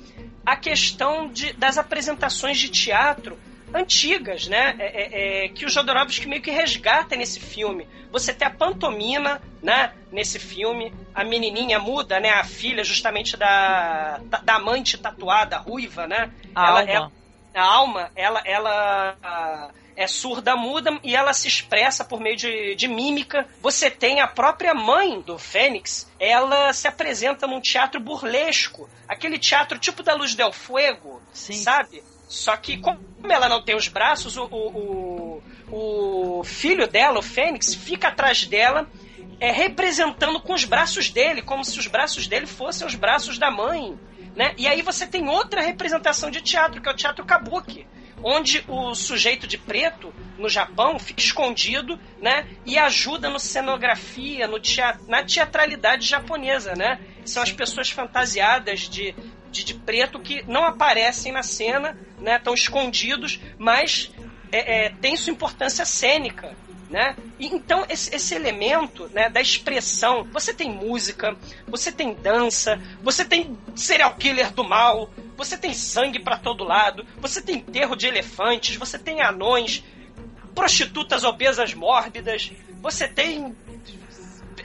a 0.46 0.55
questão 0.55 1.27
de, 1.27 1.53
das 1.53 1.77
apresentações 1.77 2.58
de 2.58 2.69
teatro 2.69 3.38
antigas, 3.74 4.48
né? 4.48 4.75
É, 4.79 4.86
é, 4.86 5.46
é, 5.46 5.50
que 5.50 5.65
o 5.65 5.69
Jodorowsky 5.69 6.27
meio 6.27 6.41
que 6.41 6.51
resgata 6.51 7.15
nesse 7.15 7.39
filme. 7.39 7.88
Você 8.12 8.34
tem 8.34 8.48
a 8.48 8.51
pantomima, 8.51 9.41
né? 9.62 9.93
Nesse 10.12 10.39
filme, 10.39 10.93
a 11.13 11.24
menininha 11.24 11.79
muda, 11.79 12.19
né? 12.19 12.31
A 12.31 12.43
filha 12.43 12.84
justamente 12.84 13.38
da, 13.38 14.19
da 14.43 14.55
amante 14.55 14.98
tatuada, 14.98 15.58
ruiva, 15.58 16.08
né? 16.08 16.31
A 16.55 16.67
ela, 16.67 16.79
alma. 16.79 16.91
Ela, 16.91 17.12
a 17.53 17.63
alma, 17.63 18.12
ela, 18.15 18.41
ela 18.46 19.72
é 19.99 20.07
surda, 20.07 20.55
muda 20.55 20.97
e 21.03 21.13
ela 21.13 21.33
se 21.33 21.49
expressa 21.49 22.05
por 22.05 22.21
meio 22.21 22.37
de, 22.37 22.73
de 22.73 22.87
mímica. 22.87 23.45
Você 23.61 23.91
tem 23.91 24.21
a 24.21 24.27
própria 24.27 24.73
mãe 24.73 25.19
do 25.19 25.37
Fênix, 25.37 26.09
ela 26.17 26.71
se 26.71 26.87
apresenta 26.87 27.45
num 27.45 27.59
teatro 27.59 27.99
burlesco, 27.99 28.89
aquele 29.05 29.37
teatro 29.37 29.77
tipo 29.77 30.01
da 30.01 30.13
Luz 30.13 30.35
del 30.35 30.53
Fuego, 30.53 31.21
Sim. 31.33 31.51
sabe? 31.51 32.01
Só 32.29 32.55
que, 32.55 32.77
como 32.77 32.97
ela 33.29 33.49
não 33.49 33.61
tem 33.61 33.75
os 33.75 33.89
braços, 33.89 34.37
o, 34.37 34.45
o, 34.45 35.43
o, 35.69 36.43
filho 36.45 36.87
dela, 36.87 37.19
o 37.19 37.23
Fênix, 37.23 37.75
fica 37.75 38.07
atrás 38.07 38.45
dela, 38.45 38.89
é, 39.37 39.51
representando 39.51 40.39
com 40.39 40.53
os 40.53 40.63
braços 40.63 41.09
dele, 41.09 41.41
como 41.41 41.65
se 41.65 41.77
os 41.77 41.87
braços 41.87 42.25
dele 42.25 42.47
fossem 42.47 42.87
os 42.87 42.95
braços 42.95 43.37
da 43.37 43.51
mãe. 43.51 43.99
Né? 44.33 44.53
E 44.57 44.65
aí 44.65 44.81
você 44.81 45.05
tem 45.05 45.27
outra 45.27 45.59
representação 45.59 46.31
de 46.31 46.39
teatro, 46.39 46.81
que 46.81 46.87
é 46.87 46.91
o 46.91 46.95
teatro 46.95 47.25
kabuki, 47.25 47.85
onde 48.23 48.63
o 48.67 48.93
sujeito 48.95 49.47
de 49.47 49.57
preto 49.57 50.13
no 50.38 50.49
Japão 50.49 50.97
fica 50.99 51.21
escondido, 51.21 51.99
né, 52.21 52.47
e 52.65 52.77
ajuda 52.77 53.29
no 53.29 53.39
cenografia, 53.39 54.47
no 54.47 54.59
teatro, 54.59 55.05
na 55.07 55.23
teatralidade 55.23 56.07
japonesa, 56.07 56.75
né? 56.75 56.99
São 57.25 57.43
as 57.43 57.51
pessoas 57.51 57.89
fantasiadas 57.89 58.81
de 58.81 59.13
de, 59.51 59.63
de 59.63 59.73
preto 59.73 60.19
que 60.19 60.43
não 60.47 60.63
aparecem 60.63 61.31
na 61.31 61.43
cena, 61.43 61.97
né? 62.19 62.38
Estão 62.38 62.53
escondidos, 62.53 63.39
mas 63.57 64.11
é, 64.51 64.85
é, 64.85 64.89
tem 64.89 65.17
sua 65.17 65.33
importância 65.33 65.85
cênica. 65.85 66.55
né? 66.89 67.15
E, 67.39 67.47
então 67.47 67.85
esse, 67.89 68.15
esse 68.15 68.35
elemento, 68.35 69.09
né, 69.13 69.29
da 69.29 69.39
expressão, 69.39 70.23
você 70.31 70.53
tem 70.53 70.71
música, 70.71 71.35
você 71.67 71.91
tem 71.91 72.13
dança, 72.13 72.81
você 73.01 73.23
tem 73.23 73.57
serial 73.75 74.15
killer 74.15 74.51
do 74.51 74.63
mal, 74.63 75.09
você 75.39 75.58
tem 75.58 75.74
sangue 75.74 76.19
para 76.19 76.38
todo 76.38 76.65
lado, 76.65 77.05
você 77.17 77.41
tem 77.41 77.55
enterro 77.55 77.96
de 77.96 78.05
elefantes, 78.05 78.75
você 78.75 79.00
tem 79.00 79.22
anões, 79.22 79.81
prostitutas 80.53 81.24
obesas 81.24 81.74
mórbidas, 81.74 82.51
você 82.81 83.08
tem 83.08 83.55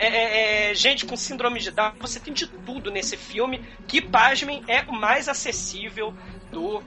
é, 0.00 0.06
é, 0.08 0.70
é, 0.70 0.74
gente 0.74 1.06
com 1.06 1.16
síndrome 1.16 1.60
de 1.60 1.70
Down, 1.70 1.92
você 2.00 2.18
tem 2.18 2.34
de 2.34 2.48
tudo 2.48 2.90
nesse 2.90 3.16
filme, 3.16 3.64
que, 3.86 4.02
pasmem, 4.02 4.64
é 4.66 4.80
o 4.80 4.92
mais 4.92 5.28
acessível 5.28 6.12
do 6.50 6.82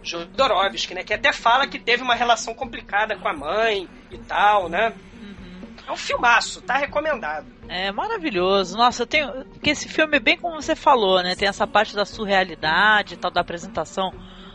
Jodorowsky, 0.00 0.94
né? 0.94 1.02
Que 1.02 1.12
até 1.12 1.32
fala 1.32 1.66
que 1.66 1.80
teve 1.80 2.04
uma 2.04 2.14
relação 2.14 2.54
complicada 2.54 3.16
com 3.16 3.26
a 3.26 3.32
mãe 3.32 3.88
e 4.12 4.18
tal, 4.18 4.68
né? 4.68 4.94
É 5.86 5.92
um 5.92 5.96
filmaço, 5.96 6.62
tá 6.62 6.76
recomendado. 6.76 7.46
É 7.68 7.92
maravilhoso. 7.92 8.76
Nossa, 8.76 9.02
eu 9.02 9.06
tenho. 9.06 9.44
Porque 9.46 9.70
esse 9.70 9.88
filme 9.88 10.16
é 10.16 10.20
bem 10.20 10.36
como 10.36 10.60
você 10.60 10.74
falou, 10.74 11.22
né? 11.22 11.34
Tem 11.34 11.48
essa 11.48 11.66
parte 11.66 11.94
da 11.94 12.04
surrealidade, 12.04 13.16
tal, 13.16 13.30
da 13.30 13.40
apresentação 13.40 14.12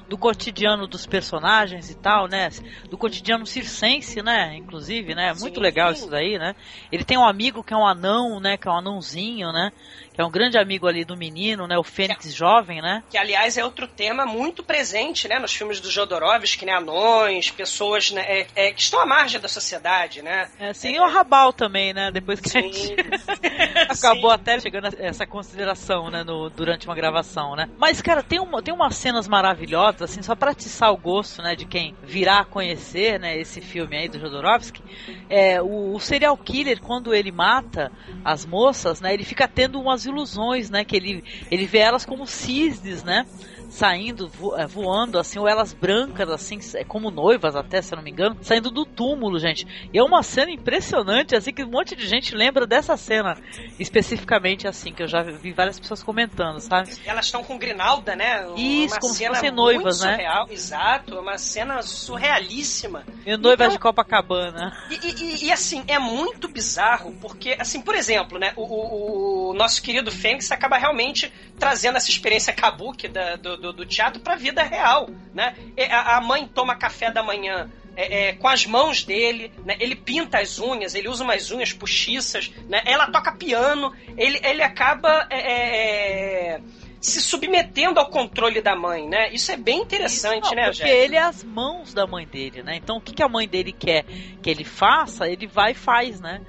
do 0.10 0.18
cotidiano 0.18 0.88
dos 0.88 1.06
personagens 1.06 1.92
e 1.92 1.96
tal, 1.96 2.28
né? 2.28 2.50
Do 2.90 2.98
cotidiano 2.98 3.46
circense, 3.46 4.24
né? 4.24 4.56
Inclusive, 4.58 5.14
né? 5.14 5.34
Muito 5.40 5.56
sim, 5.56 5.62
legal 5.62 5.94
sim. 5.94 6.02
isso 6.02 6.10
daí, 6.10 6.40
né? 6.40 6.56
Ele 6.92 7.04
tem 7.04 7.18
um 7.18 7.26
amigo 7.26 7.64
que 7.64 7.74
é 7.74 7.78
um 7.78 7.86
anão, 7.86 8.40
né? 8.40 8.58
Que 8.58 8.68
é 8.68 8.72
um 8.72 8.78
anãozinho, 8.78 9.54
né? 9.54 9.72
É 10.20 10.26
um 10.26 10.30
grande 10.30 10.58
amigo 10.58 10.86
ali 10.86 11.06
do 11.06 11.16
menino, 11.16 11.66
né? 11.66 11.78
O 11.78 11.84
Fênix 11.84 12.34
jovem, 12.34 12.82
né? 12.82 13.02
Que, 13.10 13.18
aliás, 13.18 13.58
é 13.58 13.64
outro 13.64 13.88
tema 13.88 14.26
muito 14.26 14.62
presente, 14.62 15.30
né? 15.30 15.40
Nos 15.40 15.54
filmes 15.54 15.80
do 15.80 15.90
Jodorowsky, 15.90 16.66
né? 16.66 16.74
Anões, 16.74 17.50
pessoas 17.50 18.12
né? 18.12 18.22
É, 18.28 18.48
é, 18.56 18.72
que 18.74 18.82
estão 18.82 19.00
à 19.00 19.06
margem 19.06 19.40
da 19.40 19.48
sociedade, 19.48 20.22
né? 20.22 20.50
É, 20.60 20.74
sim, 20.74 20.98
é, 20.98 21.02
o 21.02 21.08
Rabal 21.08 21.54
também, 21.54 21.94
né? 21.94 22.12
Depois 22.12 22.42
que 22.42 22.58
a 22.58 22.62
gente 22.62 22.96
acabou 23.88 24.30
até 24.30 24.60
chegando 24.60 24.88
a 24.88 24.92
essa 25.00 25.26
consideração, 25.26 26.10
né? 26.10 26.22
No, 26.26 26.50
durante 26.50 26.86
uma 26.86 26.96
gravação, 26.96 27.56
né? 27.56 27.70
Mas, 27.78 28.02
cara, 28.02 28.22
tem, 28.22 28.42
uma, 28.42 28.62
tem 28.62 28.74
umas 28.74 28.98
cenas 28.98 29.26
maravilhosas, 29.26 30.02
assim, 30.02 30.22
só 30.22 30.36
pra 30.36 30.52
atiçar 30.52 30.92
o 30.92 30.98
gosto, 30.98 31.42
né? 31.42 31.56
De 31.56 31.66
quem 31.66 31.96
virá 32.04 32.40
a 32.40 32.46
conhecer, 32.46 33.18
né? 33.18 33.38
Esse 33.38 33.62
filme 33.62 33.96
aí 33.96 34.10
do 34.10 34.20
Jodorowsky. 34.20 34.84
É, 35.30 35.62
o, 35.62 35.96
o 35.96 36.00
serial 36.02 36.36
killer, 36.36 36.82
quando 36.82 37.14
ele 37.14 37.32
mata 37.32 37.90
as 38.26 38.46
moças, 38.46 39.00
né? 39.00 39.14
Ele 39.14 39.24
fica 39.24 39.48
tendo 39.48 39.80
umas 39.80 40.09
ilusões, 40.10 40.70
né? 40.70 40.84
Que 40.84 40.96
ele, 40.96 41.24
ele 41.50 41.66
vê 41.66 41.80
elas 41.80 42.06
como 42.06 42.28
cisnes, 42.28 43.04
né? 43.04 43.26
Saindo, 43.70 44.30
é, 44.58 44.66
voando, 44.66 45.20
assim, 45.20 45.40
ou 45.40 45.48
elas 45.48 45.74
brancas, 45.74 46.30
assim, 46.30 46.60
é 46.76 46.84
como 46.84 47.12
noivas 47.12 47.56
até, 47.56 47.82
se 47.82 47.94
eu 47.94 47.98
não 47.98 48.04
me 48.04 48.12
engano, 48.12 48.38
saindo 48.42 48.72
do 48.72 48.86
túmulo, 48.86 49.40
gente. 49.40 49.66
E 49.94 49.98
é 49.98 50.04
uma 50.04 50.24
cena 50.24 50.52
impressionante, 50.52 51.36
assim, 51.36 51.54
que 51.54 51.64
um 51.64 51.70
monte 51.70 51.96
de 51.96 52.08
gente 52.08 52.36
lembra 52.36 52.66
dessa 52.66 52.98
cena, 52.98 53.38
especificamente 53.80 54.68
assim, 54.68 54.92
que 54.92 55.04
eu 55.04 55.08
já 55.08 55.22
vi 55.22 55.54
várias 55.54 55.80
pessoas 55.80 56.02
comentando, 56.02 56.60
sabe? 56.60 56.90
Elas 57.06 57.26
estão 57.26 57.44
com 57.44 57.58
grinalda, 57.58 58.16
né? 58.16 58.46
Isso, 58.56 58.96
uma 58.96 59.00
como 59.00 59.14
se 59.14 59.28
fossem 59.28 59.52
noivas, 59.52 60.02
né? 60.02 60.12
Surreal, 60.14 60.48
exato, 60.50 61.20
uma 61.20 61.38
cena 61.38 61.82
surrealíssima. 61.82 63.04
E 63.26 63.38
noivas 63.38 63.68
então, 63.68 63.76
de 63.76 63.80
Copacabana. 63.80 64.76
E, 64.90 64.96
e, 64.96 65.46
e, 65.46 65.52
assim, 65.52 65.84
é 65.88 66.00
muito 66.00 66.48
bizarro, 66.48 67.16
porque, 67.22 67.56
assim, 67.60 67.82
por 67.82 67.96
exemplo, 67.96 68.40
né, 68.40 68.54
o, 68.56 68.64
o, 68.64 69.50
o 69.50 69.54
nosso 69.54 69.82
querido 69.82 70.12
Fênix 70.12 70.52
acaba 70.52 70.78
realmente 70.78 71.32
trazendo 71.58 71.98
essa 71.98 72.10
experiência 72.10 72.54
kabuki 72.54 73.08
da, 73.08 73.36
do, 73.36 73.58
do, 73.60 73.74
do 73.74 73.86
teatro 73.86 74.22
para 74.22 74.34
a 74.34 74.38
vida 74.38 74.64
real, 74.64 75.10
né? 75.34 75.56
A, 75.92 76.22
mãe 76.22 76.48
toma 76.48 76.76
café 76.76 77.12
da 77.12 77.22
manhã 77.22 77.70
é, 77.96 78.30
é, 78.30 78.34
com 78.34 78.48
as 78.48 78.66
mãos 78.66 79.04
dele, 79.04 79.52
né? 79.66 79.76
Ele 79.80 79.96
pinta 79.96 80.40
as 80.40 80.60
unhas, 80.60 80.96
ele 80.96 81.08
usa 81.08 81.24
umas 81.24 81.52
unhas 81.52 81.74
postiças, 81.74 82.52
né? 82.68 82.82
Ela 82.86 83.12
toca 83.12 83.32
piano, 83.34 83.94
ele, 84.18 84.40
ele 84.44 84.64
acaba 84.64 85.28
é, 85.30 85.40
é, 85.40 86.56
é 86.56 86.62
se 87.02 87.22
submetendo 87.22 88.00
ao 88.00 88.10
controle 88.10 88.62
da 88.62 88.76
mãe, 88.76 89.08
né? 89.08 89.34
Isso 89.34 89.52
é 89.52 89.58
bem 89.58 89.82
interessante, 89.82 90.46
Isso, 90.46 90.56
né, 90.56 90.66
Porque 90.66 90.84
ele 90.84 91.16
é 91.16 91.22
as 91.22 91.44
mãos 91.44 91.94
da 91.94 92.06
mãe 92.06 92.28
dele, 92.28 92.62
né? 92.62 92.76
Então 92.76 92.98
o 92.98 93.02
que, 93.02 93.14
que 93.14 93.24
a 93.24 93.30
mãe 93.30 93.48
dele 93.48 93.72
quer 93.72 94.04
que 94.42 94.50
ele 94.50 94.66
faça, 94.66 95.28
ele 95.28 95.48
vai 95.48 95.72
e 95.72 95.76
faz, 95.76 96.20
né? 96.20 96.42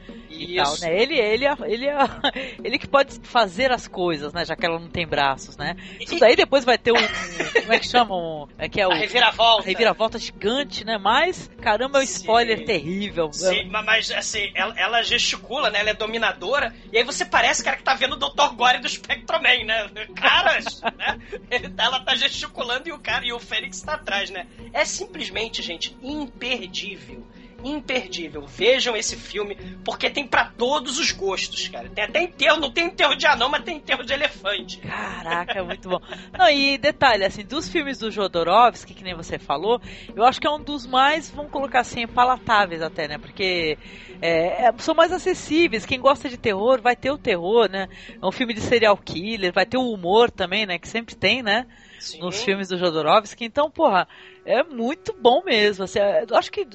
E 0.45 0.57
tal, 0.57 0.79
né? 0.81 1.03
Ele, 1.03 1.19
ele, 1.19 1.45
ele, 1.67 1.87
ele 2.65 2.79
que 2.79 2.89
pode 2.89 3.21
fazer 3.23 3.71
as 3.73 3.87
coisas, 3.87 4.33
né? 4.33 4.45
Já 4.45 4.57
que 4.57 4.65
ela 4.65 4.79
não 4.79 4.89
tem 4.89 5.07
braços, 5.07 5.57
né? 5.57 5.77
Isso 6.01 6.19
daí 6.19 6.37
depois 6.37 6.65
vai 6.65 6.79
ter 6.79 6.93
um, 6.93 7.61
como 7.61 7.73
é 7.73 7.79
que 7.79 7.87
chamam? 7.87 8.49
É 8.59 8.69
que 8.69 8.81
é 8.81 8.87
o 8.87 8.93
a 8.93 8.95
reviravolta. 8.95 9.63
A 9.63 9.67
reviravolta 9.67 10.19
gigante, 10.19 10.85
né? 10.85 10.99
Mas 10.99 11.51
caramba, 11.61 11.99
é 11.99 12.01
um 12.01 12.05
spoiler 12.05 12.59
Sim. 12.59 12.65
terrível. 12.65 13.33
Sim, 13.33 13.69
mas 13.69 14.11
assim, 14.11 14.51
ela, 14.55 14.75
ela, 14.79 15.03
gesticula, 15.03 15.71
né? 15.71 15.81
Ela 15.81 15.91
é 15.91 15.95
dominadora 15.95 16.75
e 16.93 16.99
aí 16.99 17.05
você 17.05 17.25
parece 17.25 17.63
cara 17.63 17.77
que 17.77 17.83
tá 17.83 17.95
vendo 17.95 18.15
o 18.15 18.17
Dr. 18.17 18.55
Gore 18.55 18.79
do 18.79 18.89
Spectroman, 18.89 19.65
né? 19.65 19.91
Caras, 20.15 20.83
né? 20.83 21.19
Ela 21.77 22.01
tá 22.01 22.15
gesticulando 22.15 22.89
e 22.89 22.93
o 22.93 22.99
cara 22.99 23.25
e 23.25 23.33
o 23.33 23.41
Fênix 23.41 23.81
tá 23.83 23.95
atrás, 23.95 24.31
né? 24.31 24.47
É 24.73 24.85
simplesmente, 24.85 25.63
gente, 25.63 25.97
imperdível 26.03 27.25
imperdível. 27.65 28.47
Vejam 28.47 28.97
esse 28.97 29.17
filme, 29.17 29.57
porque 29.85 30.11
tem 30.11 30.27
para 30.27 30.47
todos 30.47 30.99
os 30.99 31.13
gostos, 31.13 31.69
cara. 31.69 31.89
Tem 31.89 32.05
até 32.05 32.23
enterro, 32.23 32.61
não 32.61 32.71
tem 32.71 32.87
enterro 32.87 33.15
de 33.15 33.27
anão, 33.27 33.49
mas 33.49 33.65
tem 33.65 33.77
enterro 33.77 34.05
de 34.05 34.13
elefante. 34.13 34.79
Caraca, 34.79 35.59
é 35.59 35.63
muito 35.63 35.89
bom. 35.89 36.01
Não, 36.37 36.49
e 36.49 36.79
detalhe, 36.79 37.25
assim, 37.25 37.45
dos 37.45 37.69
filmes 37.69 37.99
do 37.99 38.11
Jodorowsky, 38.11 38.95
que 38.95 39.05
nem 39.05 39.15
você 39.15 39.39
falou, 39.39 39.81
eu 40.15 40.25
acho 40.25 40.41
que 40.41 40.47
é 40.47 40.51
um 40.51 40.63
dos 40.63 40.87
mais, 40.87 41.31
vamos 41.31 41.51
colocar 41.51 41.81
assim, 41.81 42.07
palatáveis 42.07 42.83
até, 42.83 43.09
né? 43.09 43.19
Porque 43.19 43.79
é, 44.21 44.67
é, 44.67 44.73
são 44.79 44.95
mais 44.95 45.13
acessíveis. 45.13 45.87
Quem 45.87 46.01
gosta 46.01 46.29
de 46.29 46.37
terror 46.37 46.81
vai 46.81 46.95
ter 46.95 47.11
o 47.11 47.19
terror, 47.19 47.71
né? 47.71 47.89
É 48.21 48.27
um 48.27 48.33
filme 48.33 48.55
de 48.55 48.61
serial 48.61 48.97
killer, 48.97 49.53
vai 49.53 49.67
ter 49.67 49.79
o 49.79 49.91
humor 49.91 50.31
também, 50.31 50.67
né? 50.67 50.79
Que 50.79 50.89
sempre 50.89 51.15
tem, 51.15 51.43
né? 51.43 51.67
Sim. 51.99 52.21
Nos 52.21 52.43
filmes 52.43 52.69
do 52.69 52.79
Jodorowsky. 52.79 53.45
Então, 53.45 53.71
porra, 53.71 54.09
é 54.45 54.63
muito 54.63 55.13
bom 55.13 55.43
mesmo. 55.45 55.85
Assim, 55.85 55.99
eu 55.99 56.37
acho 56.37 56.51
que. 56.51 56.67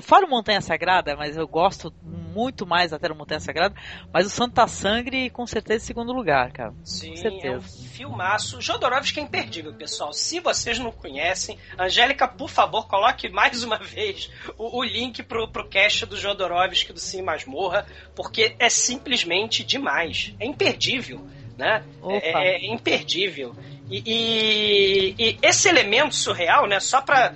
Fora 0.00 0.26
o 0.26 0.30
Montanha 0.30 0.60
Sagrada, 0.60 1.16
mas 1.16 1.36
eu 1.36 1.46
gosto 1.46 1.92
muito 2.02 2.66
mais 2.66 2.92
até 2.92 3.08
do 3.08 3.14
Montanha 3.14 3.40
Sagrada. 3.40 3.74
Mas 4.12 4.26
o 4.26 4.30
Santa 4.30 4.66
Sangre, 4.66 5.30
com 5.30 5.46
certeza, 5.46 5.84
em 5.84 5.86
segundo 5.86 6.12
lugar, 6.12 6.52
cara. 6.52 6.74
Sim, 6.84 7.10
com 7.10 7.16
certeza. 7.16 7.54
é 7.54 7.58
um 7.58 7.62
filmaço. 7.62 8.60
Jodorowsky 8.60 9.20
é 9.20 9.22
imperdível, 9.22 9.74
pessoal. 9.74 10.12
Se 10.12 10.40
vocês 10.40 10.78
não 10.78 10.92
conhecem, 10.92 11.58
Angélica, 11.78 12.26
por 12.26 12.48
favor, 12.48 12.86
coloque 12.86 13.28
mais 13.28 13.62
uma 13.62 13.78
vez 13.78 14.30
o, 14.58 14.78
o 14.78 14.82
link 14.82 15.22
pro, 15.22 15.48
pro 15.48 15.68
cast 15.68 16.06
do 16.06 16.16
Jodorowsky 16.16 16.92
do 16.92 17.00
Sim 17.00 17.22
Masmorra, 17.22 17.86
porque 18.14 18.56
é 18.58 18.68
simplesmente 18.68 19.64
demais. 19.64 20.34
É 20.38 20.46
imperdível. 20.46 21.26
Né? 21.56 21.84
É, 22.08 22.56
é, 22.56 22.66
imperdível. 22.66 23.54
E, 23.90 24.02
e, 24.06 25.14
e, 25.18 25.38
esse 25.42 25.68
elemento 25.68 26.14
surreal, 26.14 26.66
né? 26.66 26.80
Só 26.80 27.00
pra. 27.00 27.34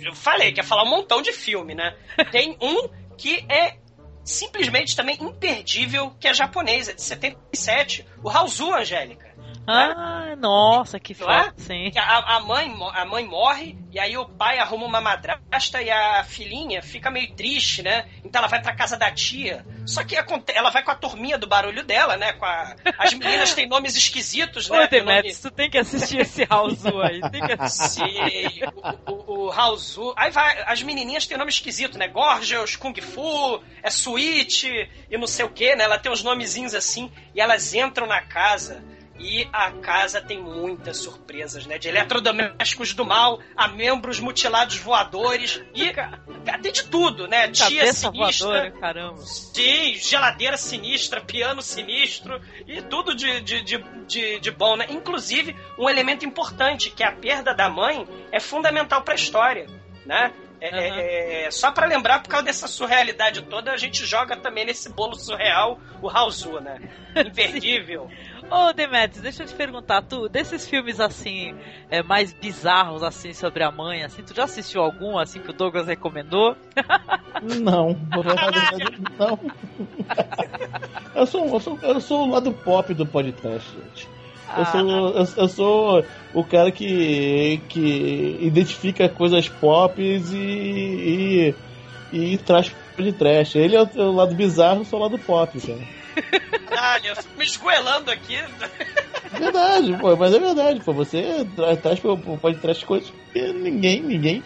Eu 0.00 0.14
falei 0.14 0.52
que 0.52 0.60
ia 0.60 0.64
falar 0.64 0.84
um 0.84 0.90
montão 0.90 1.20
de 1.20 1.32
filme, 1.32 1.74
né? 1.74 1.96
Tem 2.30 2.56
um 2.60 2.88
que 3.16 3.44
é 3.48 3.76
simplesmente 4.24 4.94
também 4.94 5.16
imperdível, 5.20 6.12
que 6.18 6.28
é 6.28 6.34
japonês, 6.34 6.88
é 6.88 6.92
de 6.92 7.02
77, 7.02 8.06
o 8.22 8.28
Raozu, 8.28 8.72
Angélica. 8.72 9.29
Ah, 9.66 10.24
né? 10.26 10.36
nossa, 10.36 10.98
que 10.98 11.14
foda, 11.14 11.52
sim. 11.56 11.92
A, 11.96 12.36
a, 12.36 12.40
mãe, 12.40 12.74
a 12.94 13.04
mãe 13.04 13.26
morre, 13.26 13.78
e 13.92 13.98
aí 13.98 14.16
o 14.16 14.26
pai 14.26 14.58
arruma 14.58 14.86
uma 14.86 15.00
madrasta 15.00 15.82
e 15.82 15.90
a 15.90 16.24
filhinha 16.24 16.82
fica 16.82 17.10
meio 17.10 17.32
triste, 17.34 17.82
né? 17.82 18.08
Então 18.24 18.40
ela 18.40 18.48
vai 18.48 18.60
pra 18.60 18.74
casa 18.74 18.96
da 18.96 19.10
tia. 19.10 19.64
Só 19.86 20.02
que 20.04 20.16
ela 20.54 20.70
vai 20.70 20.82
com 20.82 20.90
a 20.90 20.94
turminha 20.94 21.38
do 21.38 21.46
barulho 21.46 21.84
dela, 21.84 22.16
né? 22.16 22.32
Com 22.32 22.44
a, 22.44 22.74
as 22.98 23.14
meninas 23.14 23.54
têm 23.54 23.68
nomes 23.68 23.96
esquisitos, 23.96 24.68
né? 24.68 24.84
Ô, 24.84 24.88
Demetrius, 24.88 25.42
nome... 25.42 25.50
tu 25.50 25.56
tem 25.56 25.70
que 25.70 25.78
assistir 25.78 26.20
esse 26.20 26.44
Raozu 26.44 27.00
aí. 27.00 27.20
Tem 27.30 27.46
que 27.46 27.52
assistir. 27.52 28.68
o, 29.06 29.12
o, 29.12 29.46
o 29.46 29.50
Raozu. 29.50 30.12
Aí 30.16 30.30
vai, 30.30 30.62
as 30.66 30.82
menininhas 30.82 31.26
têm 31.26 31.38
nome 31.38 31.50
esquisito, 31.50 31.98
né? 31.98 32.08
Gorgeous, 32.08 32.76
Kung 32.76 32.94
Fu, 33.00 33.62
é 33.82 33.88
Sweet 33.88 34.90
e 35.10 35.18
não 35.18 35.26
sei 35.26 35.44
o 35.44 35.50
que, 35.50 35.74
né? 35.76 35.84
Ela 35.84 35.98
tem 35.98 36.10
uns 36.10 36.22
nomezinhos 36.22 36.74
assim 36.74 37.10
e 37.34 37.40
elas 37.40 37.74
entram 37.74 38.06
na 38.06 38.20
casa 38.20 38.82
e 39.20 39.46
a 39.52 39.70
casa 39.72 40.20
tem 40.20 40.40
muitas 40.42 40.96
surpresas, 40.96 41.66
né? 41.66 41.78
De 41.78 41.88
eletrodomésticos 41.88 42.94
do 42.94 43.04
mal 43.04 43.38
a 43.54 43.68
membros 43.68 44.18
mutilados 44.18 44.78
voadores 44.78 45.62
e 45.74 45.92
tem 46.62 46.72
de 46.72 46.84
tudo, 46.84 47.28
né? 47.28 47.48
Tia 47.48 47.66
Cabeça 47.66 48.10
sinistra. 48.10 48.48
Voadora, 48.48 48.70
caramba. 48.72 49.18
Sim, 49.18 49.94
geladeira 49.94 50.56
sinistra, 50.56 51.20
piano 51.20 51.60
sinistro 51.60 52.40
e 52.66 52.80
tudo 52.80 53.14
de, 53.14 53.42
de, 53.42 53.62
de, 53.62 53.84
de, 54.06 54.40
de 54.40 54.50
bom, 54.50 54.76
né? 54.76 54.86
Inclusive, 54.88 55.54
um 55.78 55.88
elemento 55.88 56.24
importante, 56.24 56.90
que 56.90 57.02
é 57.02 57.06
a 57.06 57.12
perda 57.12 57.54
da 57.54 57.68
mãe, 57.68 58.08
é 58.32 58.40
fundamental 58.40 59.02
para 59.02 59.12
a 59.12 59.16
história, 59.16 59.66
né? 60.06 60.32
É, 60.60 60.68
Aham. 60.68 61.00
é, 61.00 61.42
é, 61.46 61.50
só 61.50 61.72
pra 61.72 61.86
lembrar, 61.86 62.22
por 62.22 62.28
causa 62.28 62.44
dessa 62.44 62.68
surrealidade 62.68 63.42
toda, 63.42 63.72
a 63.72 63.78
gente 63.78 64.04
joga 64.04 64.36
também 64.36 64.66
nesse 64.66 64.90
bolo 64.90 65.14
surreal 65.14 65.80
o 66.02 66.06
Raulzu, 66.06 66.60
né? 66.60 66.78
Imperdível. 67.16 68.10
Ô, 68.50 68.72
Demetrius, 68.72 69.22
deixa 69.22 69.44
eu 69.44 69.46
te 69.46 69.54
perguntar, 69.54 70.02
tu, 70.02 70.28
desses 70.28 70.68
filmes 70.68 70.98
assim, 70.98 71.54
é, 71.88 72.02
mais 72.02 72.32
bizarros, 72.32 73.02
assim, 73.02 73.32
sobre 73.32 73.62
a 73.62 73.70
mãe, 73.70 74.02
assim, 74.02 74.22
tu 74.22 74.34
já 74.34 74.44
assistiu 74.44 74.82
algum, 74.82 75.16
assim, 75.18 75.38
que 75.38 75.50
o 75.50 75.52
Douglas 75.52 75.86
recomendou? 75.86 76.56
Não, 77.62 77.96
não. 79.18 79.38
Eu 81.14 81.26
sou, 81.26 81.46
eu, 81.46 81.60
sou, 81.60 81.78
eu 81.82 82.00
sou 82.00 82.26
o 82.26 82.30
lado 82.30 82.52
pop 82.52 82.92
do 82.94 83.06
podcast, 83.06 83.68
gente. 83.70 84.08
Eu 84.56 84.64
sou, 84.66 84.80
eu, 84.80 85.28
eu 85.36 85.48
sou 85.48 86.04
o 86.34 86.44
cara 86.44 86.70
que, 86.70 87.60
que 87.68 88.38
identifica 88.40 89.08
coisas 89.08 89.48
pop 89.48 90.00
e, 90.00 91.54
e, 92.12 92.32
e 92.34 92.38
traz 92.38 92.72
de 92.96 93.12
trash. 93.12 93.56
Ele 93.56 93.76
é 93.76 93.82
o, 93.82 93.88
é 93.94 94.02
o 94.02 94.12
lado 94.12 94.34
bizarro, 94.34 94.80
eu 94.80 94.84
sou 94.84 94.98
o 94.98 95.02
lado 95.02 95.18
pop, 95.18 95.58
cara. 95.60 95.80
Caralho, 96.70 97.06
eu 97.08 97.16
fico 97.16 97.36
me 97.38 97.44
esgoelando 97.44 98.10
aqui. 98.10 98.38
Verdade, 99.32 99.96
pô, 99.98 100.16
mas 100.16 100.32
é 100.34 100.38
verdade, 100.38 100.80
pô. 100.80 100.92
Você 100.92 101.46
tra- 101.54 101.76
traz 101.76 102.00
pro 102.00 102.16
podcast 102.38 102.84
coisas 102.86 103.12
que 103.32 103.52
ninguém, 103.52 104.00
ninguém 104.02 104.42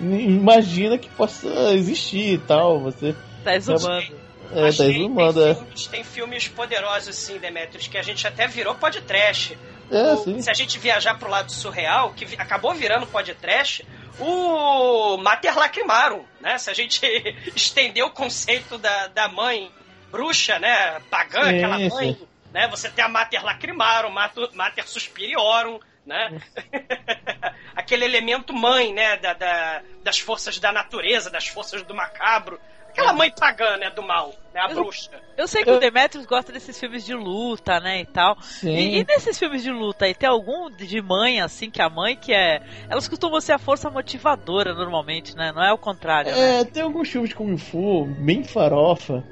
imagina 0.00 0.98
que 0.98 1.08
possa 1.10 1.48
existir 1.74 2.34
e 2.34 2.38
tal. 2.38 2.80
Você 2.80 3.14
Tá 3.44 3.56
exumando. 3.56 4.14
é, 4.52 4.62
Mas 4.62 4.76
tá 4.76 4.84
tem, 4.84 4.96
exumando, 4.96 5.40
tem 5.40 5.50
é. 5.50 5.54
filmes, 5.54 5.86
tem 5.86 6.04
filmes 6.04 6.48
poderosos, 6.48 7.16
sim, 7.16 7.38
Demetrius, 7.38 7.86
que 7.88 7.96
a 7.96 8.02
gente 8.02 8.26
até 8.26 8.46
virou 8.46 8.74
podcast. 8.74 9.56
É, 9.90 10.12
O- 10.12 10.16
sim. 10.18 10.40
Se 10.42 10.50
a 10.50 10.54
gente 10.54 10.78
viajar 10.78 11.18
pro 11.18 11.30
lado 11.30 11.50
surreal, 11.50 12.12
que 12.14 12.24
vi- 12.24 12.36
acabou 12.38 12.74
virando 12.74 13.06
podcast, 13.06 13.84
o 14.18 15.16
Mater 15.16 15.56
Lacrimarum, 15.58 16.22
né? 16.40 16.58
Se 16.58 16.70
a 16.70 16.74
gente 16.74 17.00
estender 17.56 18.04
o 18.04 18.10
conceito 18.10 18.76
da, 18.78 19.06
da 19.08 19.28
mãe 19.28 19.70
bruxa, 20.10 20.58
né? 20.58 21.00
Pagã, 21.10 21.44
Sim, 21.44 21.56
aquela 21.58 21.78
mãe, 21.78 22.14
sim. 22.14 22.26
né? 22.52 22.68
Você 22.68 22.88
tem 22.90 23.04
a 23.04 23.08
Mater 23.08 23.44
Lacrimarum, 23.44 24.10
Mater, 24.10 24.48
Mater 24.54 24.88
Suspiriorum, 24.88 25.78
né? 26.06 26.40
Aquele 27.74 28.04
elemento 28.04 28.52
mãe, 28.52 28.92
né? 28.92 29.16
Da, 29.16 29.32
da- 29.32 29.82
das 30.02 30.18
forças 30.18 30.58
da 30.58 30.72
natureza, 30.72 31.30
das 31.30 31.46
forças 31.48 31.82
do 31.82 31.94
macabro. 31.94 32.58
Aquela 32.88 33.12
mãe 33.12 33.30
pagã, 33.30 33.76
né? 33.76 33.88
Do 33.90 34.02
mal, 34.02 34.34
né? 34.52 34.60
A 34.62 34.68
Eu- 34.70 34.74
bruxa. 34.74 35.10
Eu 35.36 35.46
sei 35.46 35.62
que 35.62 35.70
o 35.70 35.78
Demetrius 35.78 36.26
gosta 36.26 36.52
desses 36.52 36.78
filmes 36.78 37.04
de 37.04 37.14
luta, 37.14 37.78
né, 37.80 38.00
e 38.00 38.04
tal. 38.04 38.36
Sim. 38.42 38.74
E, 38.76 38.98
e 38.98 39.04
nesses 39.04 39.38
filmes 39.38 39.62
de 39.62 39.70
luta 39.70 40.04
aí, 40.06 40.14
tem 40.14 40.28
algum 40.28 40.68
de 40.70 41.00
mãe, 41.00 41.40
assim, 41.40 41.70
que 41.70 41.80
a 41.80 41.88
mãe 41.88 42.16
que 42.16 42.32
é... 42.34 42.60
Elas 42.90 43.06
costumam 43.08 43.40
ser 43.40 43.52
a 43.52 43.58
força 43.58 43.88
motivadora, 43.88 44.74
normalmente, 44.74 45.36
né? 45.36 45.52
Não 45.54 45.62
é 45.62 45.72
o 45.72 45.78
contrário, 45.78 46.32
né? 46.34 46.60
É, 46.60 46.64
tem 46.64 46.82
alguns 46.82 47.08
filmes 47.08 47.30
de 47.30 47.36
Kung 47.36 47.56
Fu 47.56 48.04
bem 48.06 48.42
farofa 48.44 49.24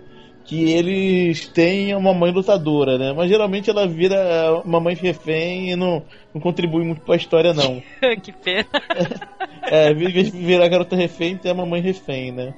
que 0.48 0.72
eles 0.72 1.46
têm 1.46 1.94
uma 1.94 2.14
mãe 2.14 2.32
lutadora, 2.32 2.96
né? 2.96 3.12
Mas 3.12 3.28
geralmente 3.28 3.68
ela 3.68 3.86
vira 3.86 4.62
uma 4.64 4.80
mãe 4.80 4.94
refém 4.94 5.72
e 5.72 5.76
não, 5.76 6.02
não 6.32 6.40
contribui 6.40 6.82
muito 6.82 7.02
pra 7.02 7.16
história, 7.16 7.52
não. 7.52 7.82
que 8.22 8.32
pena. 8.32 8.66
É, 9.70 9.92
virar 9.92 10.66
garota 10.68 10.96
refém, 10.96 11.36
tem 11.36 11.52
a 11.52 11.54
mamãe 11.54 11.82
refém, 11.82 12.32
né? 12.32 12.54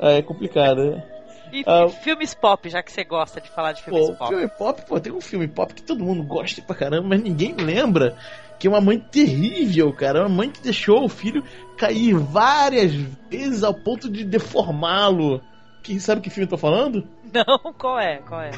É, 0.00 0.16
é 0.16 0.22
complicado, 0.22 0.78
né? 0.90 1.04
E 1.52 1.62
Ah, 1.66 1.86
filmes 1.86 2.32
pop, 2.32 2.66
já 2.70 2.82
que 2.82 2.90
você 2.90 3.04
gosta 3.04 3.42
de 3.42 3.50
falar 3.50 3.72
de 3.72 3.82
filmes 3.82 4.06
Pô, 4.06 4.14
pop. 4.14 4.28
filme 4.30 4.48
pop, 4.48 4.82
pô, 4.88 4.98
tem 4.98 5.12
um 5.12 5.20
filme 5.20 5.46
pop 5.46 5.74
que 5.74 5.82
todo 5.82 6.02
mundo 6.02 6.22
gosta 6.22 6.62
pra 6.62 6.74
caramba, 6.74 7.08
mas 7.08 7.22
ninguém 7.22 7.54
lembra. 7.54 8.16
Que 8.58 8.68
é 8.68 8.70
uma 8.70 8.80
mãe 8.80 8.98
terrível, 8.98 9.92
cara. 9.92 10.20
Uma 10.20 10.34
mãe 10.34 10.50
que 10.50 10.62
deixou 10.62 11.04
o 11.04 11.08
filho 11.10 11.44
cair 11.76 12.14
várias 12.14 12.94
vezes 13.28 13.62
ao 13.62 13.74
ponto 13.74 14.08
de 14.10 14.24
deformá-lo. 14.24 15.42
Quem 15.82 15.98
sabe 15.98 16.20
que 16.20 16.30
filme 16.30 16.46
eu 16.46 16.50
tô 16.50 16.58
falando? 16.58 17.06
Não, 17.32 17.72
qual 17.74 17.98
é? 17.98 18.18
Qual 18.18 18.40
é? 18.40 18.50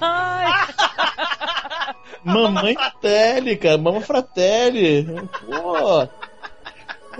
Ai, 0.00 0.46
Mamãe 2.24 2.74
Fratelli, 2.74 3.56
cara. 3.56 3.78
Mamãe 3.78 4.02
Fratelli. 4.02 5.06
Pô. 5.46 6.08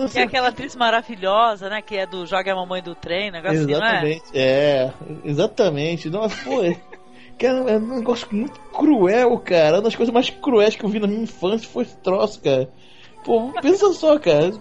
Que 0.08 0.20
é 0.20 0.22
aquela 0.22 0.49
atriz 0.49 0.76
maravilhosa, 0.76 1.68
né? 1.68 1.82
Que 1.82 1.96
é 1.96 2.06
do 2.06 2.25
Joga 2.25 2.52
a 2.52 2.56
Mamãe 2.56 2.82
do 2.82 2.94
Trem, 2.94 3.30
negócio 3.30 3.58
assim, 3.58 3.72
não 3.72 3.84
é? 3.84 3.88
Exatamente, 3.88 4.25
é? 4.34 4.92
Exatamente. 5.25 6.10
Nossa, 6.10 6.36
pô, 6.45 6.62
é, 6.62 6.76
cara, 7.38 7.71
é 7.71 7.76
um 7.76 7.99
negócio 7.99 8.28
muito 8.30 8.58
cruel, 8.73 9.36
cara. 9.38 9.76
Uma 9.76 9.82
das 9.82 9.97
coisas 9.97 10.12
mais 10.12 10.30
cruéis 10.30 10.76
que 10.76 10.84
eu 10.84 10.88
vi 10.88 11.00
na 11.00 11.06
minha 11.06 11.23
infância 11.23 11.69
foi 11.69 11.82
esse 11.82 11.97
troço, 11.99 12.40
cara. 12.40 12.71
Pô, 13.25 13.52
pensa 13.60 13.93
só, 13.93 14.19
cara. 14.19 14.52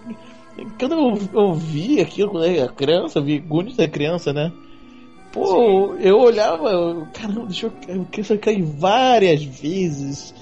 Quando 0.79 0.93
eu, 0.93 1.29
eu 1.33 1.53
vi 1.53 1.99
aquilo 2.01 2.31
quando 2.31 2.45
eu 2.45 2.63
era 2.63 2.71
criança, 2.73 3.19
eu 3.19 3.23
vi 3.23 3.39
Goonies 3.39 3.77
da 3.77 3.87
criança, 3.87 4.33
né? 4.33 4.51
Pô, 5.31 5.95
eu 5.97 6.19
olhava, 6.19 6.69
eu, 6.71 7.07
caramba, 7.13 7.45
deixa 7.45 7.67
eu, 7.67 7.73
eu 7.95 8.05
queria 8.05 8.37
cair 8.37 8.63
várias 8.63 9.43
vezes. 9.43 10.33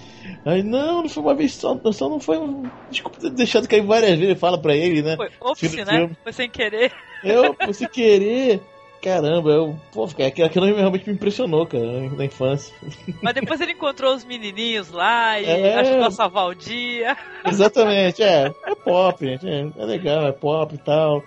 Aí, 0.46 0.64
não, 0.64 1.02
não 1.04 1.10
foi 1.10 1.24
uma 1.24 1.36
vez 1.36 1.54
só, 1.54 1.78
só 1.92 2.10
não 2.10 2.20
foi. 2.20 2.38
um- 2.38 2.70
Desculpa 2.90 3.20
ter 3.20 3.30
deixado 3.32 3.68
cair 3.68 3.82
várias 3.82 4.18
vezes, 4.18 4.40
fala 4.40 4.58
pra 4.58 4.76
ele, 4.76 5.02
né? 5.02 5.16
Foi 5.18 5.30
ops, 5.42 5.76
né? 5.76 6.10
Foi 6.24 6.34
sem 6.34 6.50
querer. 6.50 6.92
Eu, 7.24 7.54
por 7.54 7.74
se 7.74 7.88
querer. 7.88 8.62
Caramba, 9.08 9.52
eu. 9.52 9.80
Pô, 9.94 10.06
cara, 10.10 10.28
aquilo, 10.28 10.66
realmente 10.66 11.08
me 11.08 11.14
impressionou, 11.14 11.66
cara, 11.66 12.10
na 12.10 12.26
infância. 12.26 12.76
Mas 13.22 13.34
depois 13.34 13.62
ele 13.62 13.72
encontrou 13.72 14.14
os 14.14 14.26
menininhos 14.26 14.92
lá 14.92 15.40
e 15.40 15.46
É. 15.46 15.76
ajudou 15.76 16.08
a 16.08 16.12
salvar 16.12 16.48
o 16.48 16.54
dia. 16.54 17.16
Exatamente, 17.46 18.22
é. 18.22 18.52
É 18.66 18.76
pop, 18.76 19.26
gente. 19.26 19.48
É, 19.48 19.66
é 19.82 19.86
legal, 19.86 20.28
é 20.28 20.34
pop 20.34 20.76
e 20.76 20.78
tal. 20.78 21.24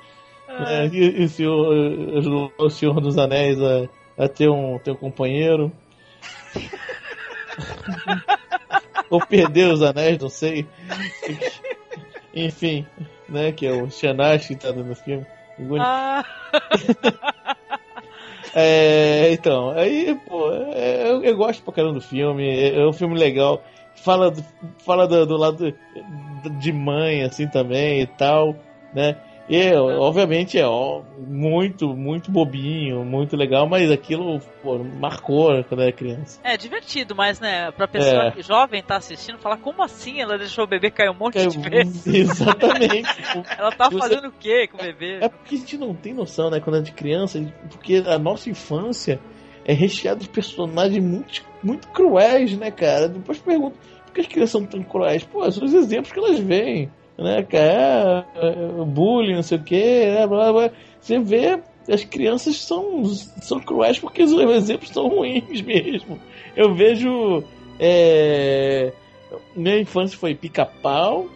É, 0.46 0.88
e, 0.88 1.22
e 1.22 1.24
o 1.24 1.28
senhor 1.30 2.52
o 2.58 2.68
Senhor 2.68 3.00
dos 3.00 3.16
Anéis 3.16 3.58
a, 3.58 3.88
a 4.24 4.28
ter, 4.28 4.50
um, 4.50 4.78
ter 4.78 4.90
um 4.90 4.96
companheiro. 4.96 5.72
Ou 9.08 9.26
perder 9.26 9.72
os 9.72 9.82
anéis, 9.82 10.18
não 10.18 10.28
sei. 10.28 10.66
Enfim, 12.34 12.86
né? 13.26 13.52
Que 13.52 13.66
é 13.66 13.72
o 13.72 13.90
Shanash 13.90 14.48
que 14.48 14.56
tá 14.56 14.70
no 14.70 14.94
filme. 14.94 15.24
Ah, 15.78 16.24
É, 18.54 19.32
então, 19.32 19.70
aí, 19.70 20.14
pô, 20.26 20.50
é, 20.52 21.08
eu, 21.10 21.22
eu 21.22 21.36
gosto 21.36 21.62
pra 21.62 21.72
caramba 21.72 21.94
do 21.94 22.00
filme, 22.00 22.48
é, 22.48 22.80
é 22.80 22.86
um 22.86 22.92
filme 22.92 23.16
legal. 23.16 23.62
Fala, 23.94 24.30
do- 24.30 24.44
fala 24.84 25.06
do, 25.06 25.26
do 25.26 25.36
lado 25.36 25.72
de 26.58 26.72
mãe, 26.72 27.22
assim, 27.22 27.46
também 27.46 28.00
e 28.00 28.06
tal, 28.06 28.56
né? 28.94 29.16
E, 29.52 29.74
obviamente, 29.74 30.56
é 30.56 30.64
ó, 30.64 31.02
muito, 31.18 31.88
muito 31.88 32.30
bobinho, 32.30 33.04
muito 33.04 33.36
legal, 33.36 33.68
mas 33.68 33.90
aquilo, 33.90 34.38
pô, 34.62 34.78
marcou 34.78 35.64
quando 35.64 35.82
era 35.82 35.90
criança. 35.92 36.40
é 36.44 36.56
divertido, 36.56 37.16
mas 37.16 37.40
né, 37.40 37.72
pra 37.72 37.88
pessoa 37.88 38.26
É. 38.26 38.30
que 38.30 38.42
jovem 38.42 38.80
tá 38.80 38.96
assistindo, 38.98 39.38
fala 39.38 39.56
como 39.56 39.82
assim 39.82 40.20
ela 40.20 40.38
deixou 40.38 40.62
o 40.64 40.68
bebê 40.68 40.88
cair 40.88 41.10
um 41.10 41.14
monte 41.18 41.38
É, 41.38 41.46
de 41.48 41.58
vezes? 41.58 42.06
exatamente. 42.06 43.08
Ela 43.58 43.72
tá 43.72 43.90
fazendo 43.90 44.28
o 44.28 44.32
que 44.32 44.68
com 44.68 44.76
o 44.76 44.80
bebê? 44.80 45.18
É 45.20 45.28
porque 45.28 45.56
a 45.56 45.58
gente 45.58 45.76
não 45.78 45.94
tem 45.94 46.14
noção, 46.14 46.48
né, 46.48 46.60
quando 46.60 46.78
é 46.78 46.82
de 46.82 46.92
criança, 46.92 47.40
porque 47.70 48.04
a 48.06 48.18
nossa 48.20 48.48
infância 48.48 49.20
é 49.64 49.72
recheada 49.72 50.20
de 50.20 50.28
personagens 50.28 51.02
muito, 51.04 51.42
muito 51.60 51.88
cruéis, 51.88 52.56
né, 52.56 52.70
cara? 52.70 53.08
Depois 53.08 53.38
pergunto, 53.38 53.76
por 54.06 54.14
que 54.14 54.20
as 54.20 54.26
crianças 54.28 54.50
são 54.52 54.64
tão 54.64 54.82
cruéis? 54.84 55.24
Pô, 55.24 55.50
são 55.50 55.64
os 55.64 55.74
exemplos 55.74 56.12
que 56.12 56.18
elas 56.20 56.38
veem, 56.38 56.88
né, 57.20 57.42
cara? 57.42 58.26
É, 58.34 58.48
é, 58.48 58.84
bullying, 58.84 59.34
não 59.34 59.42
sei 59.42 59.58
o 59.58 59.62
quê, 59.62 60.06
né, 60.06 60.26
blá, 60.26 60.52
blá. 60.52 60.70
Você 61.00 61.18
vê, 61.18 61.60
as 61.88 62.04
crianças 62.04 62.56
são, 62.56 63.04
são 63.04 63.60
cruéis 63.60 63.98
porque 63.98 64.22
os 64.22 64.32
exemplos 64.32 64.90
são 64.90 65.08
ruins 65.08 65.60
mesmo. 65.62 66.18
Eu 66.56 66.74
vejo. 66.74 67.44
É, 67.78 68.92
minha 69.54 69.78
infância 69.78 70.18
foi 70.18 70.34
pica-pau, 70.34 71.28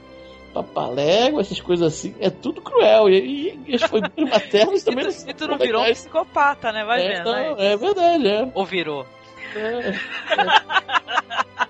papalégua, 0.53 1.41
essas 1.41 1.61
coisas 1.61 1.87
assim. 1.87 2.15
É 2.19 2.31
tudo 2.31 2.63
cruel. 2.63 3.09
E, 3.09 3.59
e 3.67 3.75
as 3.75 3.83
famílias 3.83 4.13
maternas 4.31 4.83
E 4.83 4.85
também 4.85 5.05
tu, 5.05 5.13
são 5.13 5.31
e 5.31 5.35
tu 5.35 5.47
não 5.47 5.59
virou 5.59 5.83
um 5.83 5.93
psicopata, 5.93 6.73
né? 6.73 6.85
Vai 6.85 7.03
é, 7.03 7.15
vendo, 7.15 7.25
não, 7.25 7.59
é 7.59 7.77
verdade, 7.77 8.29
é. 8.29 8.51
Ou 8.55 8.65
virou? 8.65 9.07
É, 9.55 9.91
é. 9.91 9.95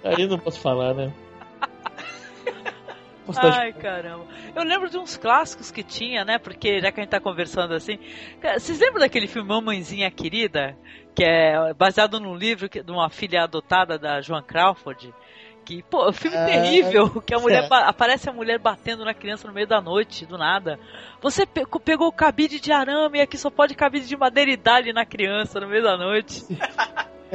Aí 0.17 0.27
não 0.27 0.39
posso 0.39 0.61
falar, 0.61 0.95
né? 0.95 1.13
Ai, 3.37 3.73
caramba. 3.73 4.27
Eu 4.55 4.63
lembro 4.65 4.89
de 4.91 4.99
uns 4.99 5.17
clássicos 5.17 5.71
que 5.71 5.83
tinha, 5.83 6.25
né? 6.25 6.39
Porque 6.39 6.81
já 6.81 6.93
que 6.93 7.01
a 7.01 7.03
gente 7.03 7.11
tá 7.11 7.21
conversando 7.21 7.75
assim. 7.75 7.99
Cara, 8.41 8.59
Vocês 8.59 8.79
lembram 8.79 9.01
daquele 9.01 9.27
filme 9.27 9.49
Mamãezinha 9.49 10.11
Querida? 10.11 10.77
Que 11.15 11.25
é 11.25 11.73
baseado 11.75 12.19
num 12.21 12.35
livro 12.37 12.69
de 12.69 12.91
uma 12.91 13.09
filha 13.09 13.45
adotada 13.45 13.99
da 13.99 14.21
Joan 14.21 14.43
Crawford. 14.43 15.15
Que, 15.65 15.83
pô, 15.85 16.05
é 16.05 16.11
um 16.11 16.13
filme 16.13 16.37
Ah, 16.37 16.45
terrível. 16.45 17.23
Que 17.23 17.35
a 17.35 17.39
mulher 17.39 17.63
é. 17.65 17.69
aparece 17.87 18.29
a 18.29 18.33
mulher 18.33 18.59
batendo 18.59 19.03
na 19.05 19.15
criança 19.15 19.49
no 19.49 19.55
meio 19.55 19.67
da 19.67 19.81
noite, 19.81 20.27
do 20.27 20.37
nada. 20.37 20.79
Você 21.23 21.47
pe- 21.47 21.65
pegou 21.83 22.09
o 22.09 22.13
cabide 22.13 22.61
de 22.61 22.71
arame 22.71 23.19
e 23.19 23.23
aqui 23.23 23.39
só 23.39 23.49
pode 23.49 23.75
cabide 23.75 24.07
de 24.07 24.17
madeira 24.17 24.51
e 24.51 24.57
dá-lhe 24.59 24.93
na 24.93 25.07
criança 25.07 25.59
no 25.59 25.67
meio 25.69 25.83
da 25.83 25.97
noite. 25.97 26.45
Tem 26.47 26.59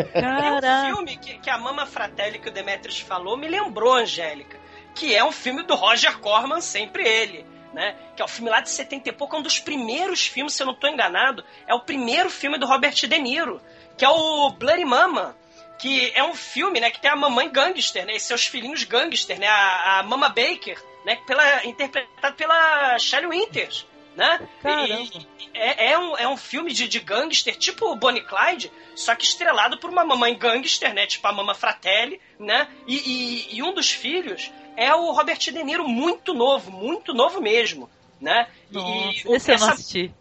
um 0.03 0.11
Caraca. 0.11 0.85
filme 0.85 1.17
que, 1.17 1.39
que 1.39 1.49
a 1.49 1.57
Mama 1.57 1.85
Fratelli 1.87 2.37
que 2.39 2.49
o 2.49 2.51
Demetrius 2.53 2.99
falou 2.99 3.35
me 3.35 3.47
lembrou, 3.47 3.93
Angélica. 3.95 4.57
Que 4.95 5.15
é 5.15 5.23
um 5.23 5.31
filme 5.31 5.63
do 5.63 5.75
Roger 5.75 6.17
Corman, 6.19 6.61
sempre 6.61 7.07
ele. 7.07 7.45
né? 7.73 7.95
Que 8.15 8.21
é 8.21 8.25
o 8.25 8.27
filme 8.27 8.49
lá 8.49 8.59
de 8.61 8.69
70 8.69 9.09
e 9.09 9.11
pouco, 9.11 9.35
é 9.35 9.39
um 9.39 9.43
dos 9.43 9.59
primeiros 9.59 10.25
filmes, 10.25 10.53
se 10.53 10.63
eu 10.63 10.67
não 10.67 10.73
estou 10.73 10.89
enganado, 10.89 11.43
é 11.67 11.73
o 11.73 11.79
primeiro 11.81 12.29
filme 12.29 12.57
do 12.57 12.65
Robert 12.65 12.93
De 12.95 13.17
Niro, 13.19 13.61
que 13.97 14.03
é 14.03 14.09
o 14.09 14.49
Bloody 14.51 14.83
Mama, 14.85 15.37
que 15.77 16.11
é 16.15 16.23
um 16.23 16.33
filme, 16.35 16.79
né, 16.79 16.89
que 16.91 16.99
tem 16.99 17.09
a 17.11 17.15
mamãe 17.15 17.47
gangster, 17.49 18.05
né, 18.05 18.15
e 18.15 18.19
seus 18.19 18.45
filhinhos 18.45 18.83
gangster, 18.83 19.39
né, 19.39 19.47
a, 19.47 19.99
a 19.99 20.03
Mama 20.03 20.27
Baker, 20.29 20.77
né, 21.05 21.15
pela, 21.27 21.65
interpretado 21.65 22.35
pela 22.35 22.97
Shelley 22.99 23.27
Winters, 23.27 23.85
né? 24.15 24.41
Caramba. 24.61 24.87
E- 24.87 25.27
é, 25.53 25.91
é, 25.91 25.97
um, 25.99 26.17
é 26.17 26.27
um 26.27 26.35
filme 26.37 26.71
de, 26.73 26.87
de 26.87 26.99
gangster, 26.99 27.55
tipo 27.55 27.95
Bonnie 27.95 28.23
Clyde, 28.23 28.71
só 28.95 29.15
que 29.15 29.23
estrelado 29.23 29.77
por 29.79 29.89
uma 29.89 30.03
mamãe 30.03 30.35
gangster, 30.37 30.93
né? 30.93 31.05
Tipo 31.07 31.27
a 31.27 31.31
Mama 31.31 31.55
Fratelli, 31.55 32.19
né? 32.37 32.67
E, 32.85 32.95
e- 32.97 33.57
e 33.57 33.63
um 33.63 33.73
dos 33.73 33.89
filhos 33.89 34.51
é 34.83 34.95
o 34.95 35.11
Robert 35.11 35.37
De 35.37 35.63
Niro, 35.63 35.87
muito 35.87 36.33
novo, 36.33 36.71
muito 36.71 37.13
novo 37.13 37.41
mesmo, 37.41 37.89
né? 38.19 38.47
Nossa, 38.71 38.87
e 38.89 39.09
esse 39.35 39.51
eu 39.51 39.57
não 39.59 39.65
essa- 39.65 39.71
assisti. 39.73 40.13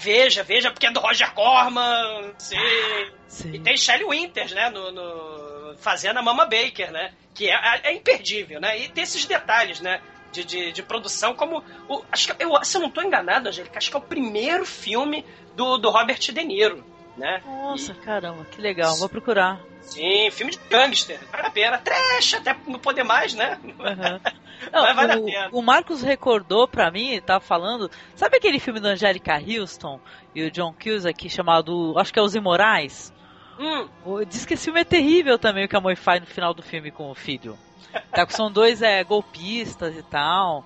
Veja, 0.00 0.42
veja, 0.42 0.70
porque 0.70 0.86
é 0.86 0.90
do 0.90 1.00
Roger 1.00 1.32
Corman, 1.32 2.32
sim. 2.38 2.56
Sim. 3.28 3.54
E 3.54 3.58
tem 3.60 3.76
Shelley 3.76 4.04
Winters, 4.04 4.52
né? 4.52 4.68
No, 4.68 4.90
no- 4.92 5.76
fazendo 5.78 6.18
a 6.18 6.22
Mama 6.22 6.44
Baker, 6.44 6.90
né? 6.92 7.12
Que 7.32 7.48
é, 7.48 7.80
é 7.84 7.92
imperdível, 7.94 8.60
né? 8.60 8.78
E 8.78 8.88
tem 8.88 9.04
esses 9.04 9.24
detalhes, 9.24 9.80
né? 9.80 10.02
De, 10.32 10.44
de, 10.44 10.72
de 10.72 10.82
produção, 10.82 11.34
como. 11.34 11.64
O, 11.88 12.02
acho 12.12 12.28
que, 12.34 12.44
eu, 12.44 12.62
se 12.64 12.76
eu 12.76 12.80
não 12.82 12.90
tô 12.90 13.00
enganado, 13.00 13.48
Angélica, 13.48 13.78
acho 13.78 13.90
que 13.90 13.96
é 13.96 13.98
o 13.98 14.02
primeiro 14.02 14.66
filme 14.66 15.24
do, 15.56 15.78
do 15.78 15.88
Robert 15.90 16.18
De 16.20 16.44
Niro, 16.44 16.84
né? 17.16 17.42
Nossa, 17.44 17.94
caramba, 17.94 18.44
que 18.46 18.60
legal. 18.60 18.96
Vou 18.96 19.08
procurar. 19.08 19.60
Sim, 19.82 20.30
filme 20.30 20.52
de 20.52 20.58
gangster. 20.68 21.18
Vale 21.32 21.46
a 21.46 21.50
pena. 21.50 21.78
Trash, 21.78 22.34
até 22.34 22.56
não 22.66 22.78
poder 22.78 23.02
mais, 23.02 23.34
né? 23.34 23.58
Aham. 23.80 24.20
Não, 24.70 24.82
Mas 24.82 24.94
vale 24.96 25.12
a 25.12 25.16
o, 25.18 25.24
pena. 25.24 25.48
o 25.52 25.62
Marcos 25.62 26.02
recordou 26.02 26.68
pra 26.68 26.90
mim, 26.90 27.18
tava 27.22 27.40
falando, 27.40 27.90
sabe 28.14 28.36
aquele 28.36 28.60
filme 28.60 28.78
da 28.78 28.90
Angélica 28.90 29.38
Houston 29.38 29.98
e 30.34 30.42
o 30.42 30.50
John 30.50 30.74
Cusack 30.74 31.30
chamado, 31.30 31.94
acho 31.96 32.12
que 32.12 32.18
é 32.18 32.22
Os 32.22 32.34
Imorais? 32.34 33.10
Hum, 33.58 33.88
O- 34.04 34.22
Diz 34.22 34.44
que 34.44 34.52
esse 34.52 34.64
filme 34.64 34.80
é 34.80 34.84
terrível 34.84 35.38
também, 35.38 35.64
o 35.64 35.68
que 35.68 35.76
a 35.76 35.80
mãe 35.80 35.96
faz 35.96 36.20
no 36.20 36.26
final 36.26 36.52
do 36.52 36.62
filme 36.62 36.90
com 36.90 37.10
o 37.10 37.14
filho. 37.14 37.58
Tá, 38.12 38.26
são 38.28 38.52
dois 38.52 38.82
é, 38.82 39.02
golpistas 39.02 39.96
e 39.96 40.02
tal. 40.02 40.62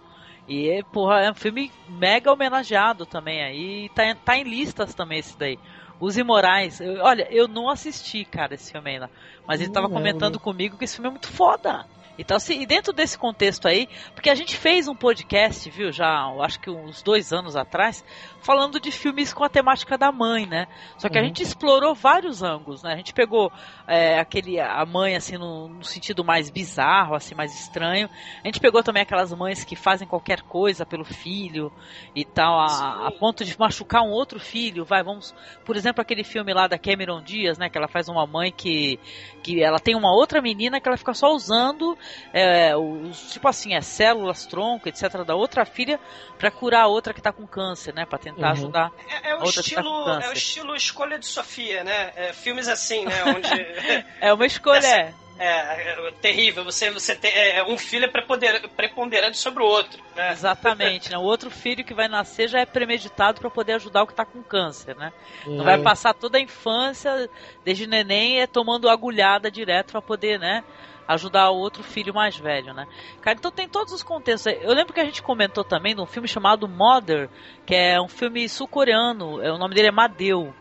E, 0.49 0.83
porra, 0.93 1.21
é 1.21 1.31
um 1.31 1.35
filme 1.35 1.71
mega 1.89 2.33
homenageado 2.33 3.07
também 3.07 3.45
aí. 3.45 3.89
Tá, 3.91 4.03
tá 4.25 4.37
em 4.37 4.43
listas 4.43 4.93
também 4.93 5.21
esse 5.21 5.39
daí. 5.39 5.57
Os 6.01 6.17
Imorais. 6.17 6.81
Eu- 6.81 7.03
olha, 7.03 7.27
eu 7.31 7.47
não 7.49 7.69
assisti, 7.69 8.25
cara, 8.25 8.55
esse 8.55 8.73
filme 8.73 8.91
ainda. 8.91 9.11
Mas 9.47 9.61
ele 9.61 9.69
Não 9.69 9.75
tava 9.75 9.87
lembro. 9.87 10.01
comentando 10.03 10.41
comigo 10.41 10.77
que 10.77 10.85
esse 10.85 10.95
filme 10.97 11.09
é 11.09 11.11
muito 11.11 11.29
foda. 11.29 11.87
Então, 12.17 12.37
assim, 12.37 12.61
e 12.61 12.67
dentro 12.67 12.93
desse 12.93 13.19
contexto 13.19 13.67
aí, 13.67 13.89
porque 14.15 14.31
a 14.31 14.35
gente 14.37 14.57
fez 14.57 14.87
um 14.87 14.95
podcast, 14.95 15.69
viu, 15.71 15.91
já 15.91 16.27
acho 16.41 16.61
que 16.61 16.71
uns 16.71 17.03
dois 17.03 17.33
anos 17.33 17.57
atrás, 17.57 18.05
falando 18.45 18.79
de 18.79 18.93
filmes 18.93 19.33
com 19.33 19.43
a 19.43 19.49
temática 19.49 19.97
da 19.99 20.13
mãe, 20.13 20.47
né? 20.47 20.67
Só 20.99 21.09
que 21.09 21.19
a 21.19 21.23
Uhum. 21.23 21.27
gente 21.27 21.43
explorou 21.43 21.95
vários 21.95 22.43
ângulos, 22.43 22.83
né? 22.83 22.93
A 22.93 22.97
gente 22.97 23.13
pegou 23.15 23.51
é, 23.87 24.19
aquele 24.19 24.61
a 24.61 24.85
mãe 24.87 25.17
assim 25.17 25.37
no, 25.39 25.69
no 25.69 25.85
sentido 25.85 26.25
mais 26.25 26.51
bizarro, 26.51 27.15
assim 27.15 27.35
mais 27.35 27.55
estranho. 27.55 28.09
A 28.45 28.49
gente 28.49 28.61
pegou 28.61 28.83
também 28.83 29.03
aquelas 29.03 29.33
mães 29.33 29.65
que 29.65 29.75
fazem 29.77 30.07
qualquer 30.07 30.43
coisa 30.43 30.85
pelo 30.87 31.05
filho 31.05 31.73
e 32.15 32.25
tal, 32.25 32.59
a, 32.59 33.09
a 33.09 33.13
ponto 33.13 33.45
de 33.45 33.59
machucar 33.59 34.03
um 34.03 34.11
outro 34.11 34.39
filho. 34.39 34.85
Vai, 34.85 35.03
vamos, 35.03 35.35
por 35.65 35.77
exemplo, 35.77 36.03
aquele 36.03 36.23
filme 36.25 36.53
lá 36.53 36.67
da 36.69 36.79
Cameron 36.79 37.23
Diaz, 37.23 37.59
né? 37.59 37.69
Que 37.71 37.79
ela 37.79 37.89
faz 37.89 38.09
uma 38.09 38.27
mãe 38.27 38.53
que 38.53 38.99
que 39.43 39.63
ela 39.63 39.79
tem 39.79 39.95
uma 39.95 40.13
outra 40.15 40.41
menina 40.41 40.81
que 40.81 40.89
ela 40.89 40.97
fica 40.97 41.15
só 41.15 41.33
usando 41.33 41.97
é, 42.33 42.77
os 42.77 43.31
tipo 43.33 43.49
assim, 43.49 43.75
é 43.75 43.81
células 43.81 44.47
tronco, 44.47 44.89
etc 44.89 45.25
da 45.27 45.35
outra 45.35 45.65
filha 45.65 46.01
pra 46.39 46.51
curar 46.51 46.83
a 46.83 46.87
outra 46.89 47.15
que 47.15 47.23
tá 47.23 47.33
com 47.33 47.47
câncer, 47.47 47.95
né? 47.95 48.05
Para 48.07 48.19
tentar 48.35 48.47
Uhum. 48.49 48.53
ajudar. 48.53 48.93
é, 49.23 49.31
é 49.31 49.35
o 49.37 49.45
estilo, 49.45 50.09
é 50.21 50.29
o 50.29 50.33
estilo 50.33 50.77
escolha 50.77 51.19
de 51.19 51.27
Sofia, 51.27 51.83
né? 51.85 52.13
É, 52.17 52.33
filmes 52.33 52.69
assim, 52.69 53.05
né? 53.05 53.25
Onde 53.25 53.49
É 54.21 54.33
uma 54.33 54.47
escolha. 54.47 54.79
Essa- 54.79 55.25
é, 55.37 55.47
é 55.49 56.13
terrível. 56.23 56.63
Você, 56.65 56.93
você 56.93 57.13
tem 57.17 57.33
é, 57.35 57.65
um 57.65 57.77
filho 57.77 58.05
é 58.05 58.09
prepoder- 58.09 58.69
preponderante 58.77 59.37
sobre 59.37 59.65
o 59.65 59.67
outro, 59.67 60.01
né? 60.15 60.31
Exatamente, 60.31 61.11
né? 61.11 61.19
O 61.19 61.23
outro 61.23 61.51
filho 61.51 61.85
que 61.85 61.93
vai 61.93 62.07
nascer 62.07 62.47
já 62.49 62.61
é 62.61 62.65
premeditado 62.67 63.41
para 63.41 63.51
poder 63.51 63.73
ajudar 63.73 64.05
o 64.05 64.07
que 64.07 64.15
tá 64.15 64.25
com 64.25 64.41
câncer, 64.45 64.95
né? 64.95 65.13
Não 65.45 65.63
É. 65.63 65.65
vai 65.77 65.79
passar 65.83 66.15
toda 66.15 66.39
a 66.39 66.41
infância, 66.41 67.29
desde 67.65 67.85
neném, 67.85 68.41
é 68.41 68.47
tomando 68.47 68.89
agulhada 68.89 69.51
direto 69.51 69.91
para 69.91 70.01
poder, 70.03 70.39
né? 70.39 70.63
Ajudar 71.07 71.51
o 71.51 71.57
outro 71.57 71.83
filho 71.83 72.15
mais 72.15 72.37
velho, 72.37 72.73
né? 72.73 72.87
Cara, 73.21 73.37
então 73.39 73.51
tem 73.51 73.69
todos 73.69 73.93
os 73.93 74.03
contextos. 74.03 74.53
Eu 74.63 74.73
lembro 74.73 74.93
que 74.95 75.01
a 75.01 75.05
gente 75.05 75.23
comentou 75.23 75.63
também 75.63 75.95
de 75.95 76.01
um 76.01 76.07
filme 76.07 76.27
chamado 76.27 76.67
Mother, 76.67 77.29
que 77.67 77.75
é 77.75 78.01
um 78.01 78.09
filme 78.09 78.49
sul-coreano. 78.49 79.43
é, 79.43 79.53
O 79.53 79.59
nome 79.59 79.75
dele 79.75 79.89
é 79.89 79.93
Madeu, 79.93 80.55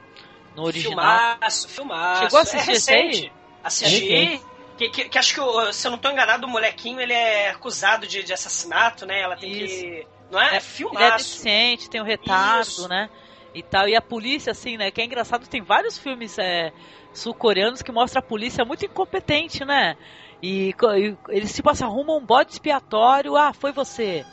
no 0.56 0.64
original. 0.64 1.00
Filmaço, 1.40 1.70
filmaço. 1.70 2.24
Chegou 2.24 2.40
a 2.40 2.42
assistir 2.42 2.72
é 2.72 2.74
esse 2.74 2.92
aí? 2.94 3.08
recente. 3.08 3.32
Assisti. 3.64 4.42
Que, 4.78 4.90
que, 4.90 5.04
que 5.10 5.18
acho 5.18 5.34
que, 5.36 5.74
se 5.74 5.88
eu 5.88 5.92
não 5.92 5.98
tô 5.98 6.10
enganado, 6.10 6.46
o 6.46 6.50
molequinho 6.50 7.00
ele 7.00 7.14
é 7.14 7.52
acusado 7.52 8.06
de, 8.08 8.24
de 8.24 8.34
assassinato, 8.34 9.06
né? 9.06 9.22
Ela 9.22 9.38
tem 9.38 9.50
que. 9.50 10.08
Não 10.32 10.42
é? 10.42 10.46
É, 10.46 10.48
Ele 10.50 10.58
é 10.58 10.60
Filmaço. 10.60 11.18
deficiente, 11.18 11.90
tem 11.90 12.02
o 12.02 12.04
retardo, 12.04 12.68
Isso. 12.68 12.88
né? 12.90 13.10
E 13.54 13.62
tal. 13.62 13.88
E 13.88 13.96
a 13.96 14.02
polícia, 14.02 14.52
assim, 14.52 14.76
né? 14.76 14.90
Que 14.90 15.00
é 15.00 15.06
engraçado, 15.06 15.48
tem 15.48 15.62
vários 15.62 15.98
filmes 15.98 16.38
é, 16.40 16.74
sul-coreanos 17.14 17.82
que 17.84 17.92
mostram 17.92 18.20
a 18.20 18.24
polícia 18.24 18.66
muito 18.66 18.84
incompetente, 18.84 19.64
né? 19.64 19.96
E, 20.44 20.76
e 20.98 21.16
eles, 21.30 21.56
tipo 21.56 21.70
assim, 21.70 21.86
arrumam 21.86 22.18
um 22.18 22.26
bode 22.26 22.52
expiatório, 22.52 23.38
ah, 23.38 23.54
foi 23.54 23.72
você. 23.72 24.26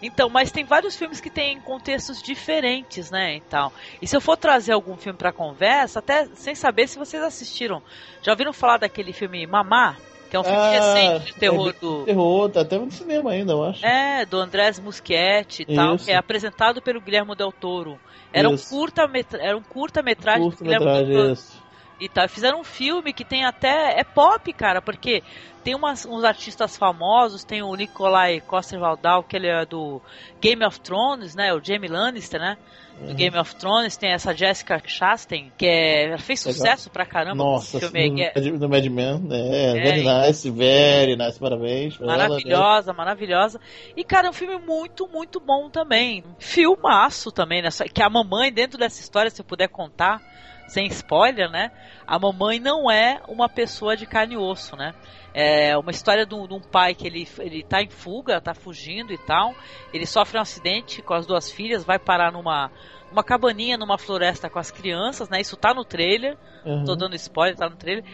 Então, 0.00 0.28
mas 0.28 0.52
tem 0.52 0.64
vários 0.64 0.94
filmes 0.94 1.20
que 1.20 1.28
têm 1.28 1.60
contextos 1.60 2.22
diferentes, 2.22 3.10
né, 3.10 3.36
e 3.36 3.40
tal. 3.40 3.72
E 4.00 4.06
se 4.06 4.16
eu 4.16 4.20
for 4.20 4.36
trazer 4.36 4.72
algum 4.72 4.96
filme 4.96 5.18
pra 5.18 5.32
conversa, 5.32 5.98
até 5.98 6.26
sem 6.34 6.54
saber 6.54 6.86
se 6.86 6.96
vocês 6.96 7.20
assistiram, 7.20 7.82
já 8.22 8.30
ouviram 8.30 8.52
falar 8.52 8.76
daquele 8.76 9.12
filme 9.12 9.44
Mamá? 9.44 9.96
Que 10.30 10.36
é 10.36 10.40
um 10.40 10.44
filme 10.44 10.58
Ah, 10.58 10.70
recente 10.70 11.26
de 11.26 11.34
terror 11.34 11.70
é, 11.70 11.80
do... 11.80 12.04
Terror, 12.04 12.50
tá 12.50 12.60
até 12.60 12.78
no 12.78 12.90
cinema 12.90 13.30
ainda, 13.30 13.52
eu 13.52 13.64
acho. 13.64 13.84
É, 13.84 14.24
do 14.24 14.38
Andrés 14.38 14.78
Muschietti 14.78 15.64
e 15.66 15.74
tal, 15.74 15.96
que 15.96 16.12
é 16.12 16.16
apresentado 16.16 16.80
pelo 16.82 17.00
Guilherme 17.00 17.34
Del 17.34 17.52
Toro. 17.52 17.98
Era 18.32 18.48
um 18.48 18.54
Isso. 18.54 18.68
curta 18.68 19.08
era 19.38 19.56
um 19.56 19.62
curta 19.62 20.02
metragem 20.02 20.42
do 20.42 20.48
Curta 20.48 20.64
Guilherme 20.64 20.84
Del 20.84 20.94
metragem, 20.94 21.16
Toro. 21.16 21.32
isso. 21.32 21.65
E 21.98 22.08
tal. 22.08 22.28
Fizeram 22.28 22.60
um 22.60 22.64
filme 22.64 23.12
que 23.12 23.24
tem 23.24 23.44
até. 23.44 23.98
É 23.98 24.04
pop, 24.04 24.52
cara, 24.52 24.82
porque 24.82 25.22
tem 25.64 25.74
umas, 25.74 26.04
uns 26.04 26.24
artistas 26.24 26.76
famosos, 26.76 27.42
tem 27.42 27.62
o 27.62 27.74
Nikolai 27.74 28.40
Coster-Waldau, 28.40 29.22
que 29.22 29.34
ele 29.36 29.48
é 29.48 29.64
do 29.64 30.00
Game 30.40 30.64
of 30.64 30.78
Thrones, 30.80 31.34
né? 31.34 31.52
O 31.54 31.60
Jamie 31.64 31.88
Lannister, 31.88 32.40
né? 32.40 32.56
Do 33.00 33.08
Uhum. 33.10 33.14
Game 33.14 33.36
of 33.36 33.54
Thrones, 33.56 33.94
tem 33.98 34.10
essa 34.12 34.34
Jessica 34.34 34.80
Chastain, 34.86 35.52
que 35.58 35.66
é, 35.66 36.16
fez 36.16 36.40
sucesso 36.40 36.88
pra 36.88 37.04
caramba 37.04 37.44
Nossa, 37.44 37.78
filme 37.78 38.00
aí, 38.00 38.10
do, 38.10 38.20
é 38.22 38.32
Mad- 38.50 38.58
do 38.58 38.68
Mad 38.70 38.86
Men, 38.86 39.18
né? 39.20 39.70
É, 39.70 39.72
very 39.74 40.02
nice, 40.02 40.50
very 40.50 41.14
nice, 41.16 41.38
parabéns. 41.38 41.94
pra 41.98 42.06
ela? 42.06 42.16
Maravilhosa, 42.16 42.92
maravilhosa. 42.94 43.60
E, 43.94 44.02
cara, 44.02 44.28
é 44.28 44.30
um 44.30 44.32
filme 44.32 44.56
muito, 44.64 45.06
muito 45.08 45.38
bom 45.40 45.68
também. 45.68 46.24
Filmaço 46.38 47.30
também, 47.30 47.60
né? 47.60 47.68
Que 47.92 48.02
a 48.02 48.08
mamãe, 48.08 48.50
dentro 48.50 48.78
dessa 48.78 48.98
história, 49.00 49.30
se 49.30 49.42
eu 49.42 49.44
puder 49.44 49.68
contar, 49.68 50.22
sem 50.66 50.86
spoiler, 50.88 51.50
né? 51.50 51.70
A 52.06 52.18
mamãe 52.18 52.58
não 52.58 52.90
é 52.90 53.20
uma 53.28 53.48
pessoa 53.48 53.96
de 53.96 54.06
carne 54.06 54.34
e 54.34 54.38
osso, 54.38 54.76
né? 54.76 54.94
É 55.32 55.76
uma 55.76 55.90
história 55.90 56.24
de 56.24 56.34
um, 56.34 56.46
de 56.46 56.54
um 56.54 56.60
pai 56.60 56.94
que 56.94 57.06
ele, 57.06 57.28
ele 57.38 57.62
tá 57.62 57.82
em 57.82 57.90
fuga, 57.90 58.40
tá 58.40 58.54
fugindo 58.54 59.12
e 59.12 59.18
tal. 59.18 59.54
Ele 59.92 60.06
sofre 60.06 60.38
um 60.38 60.40
acidente 60.40 61.02
com 61.02 61.12
as 61.12 61.26
duas 61.26 61.52
filhas, 61.52 61.84
vai 61.84 61.98
parar 61.98 62.32
numa, 62.32 62.70
numa 63.10 63.22
cabaninha, 63.22 63.76
numa 63.76 63.98
floresta 63.98 64.48
com 64.48 64.58
as 64.58 64.70
crianças, 64.70 65.28
né? 65.28 65.40
Isso 65.40 65.56
tá 65.56 65.74
no 65.74 65.84
trailer. 65.84 66.38
Uhum. 66.64 66.84
Tô 66.84 66.96
dando 66.96 67.14
spoiler, 67.16 67.56
tá 67.56 67.68
no 67.68 67.76
trailer. 67.76 68.04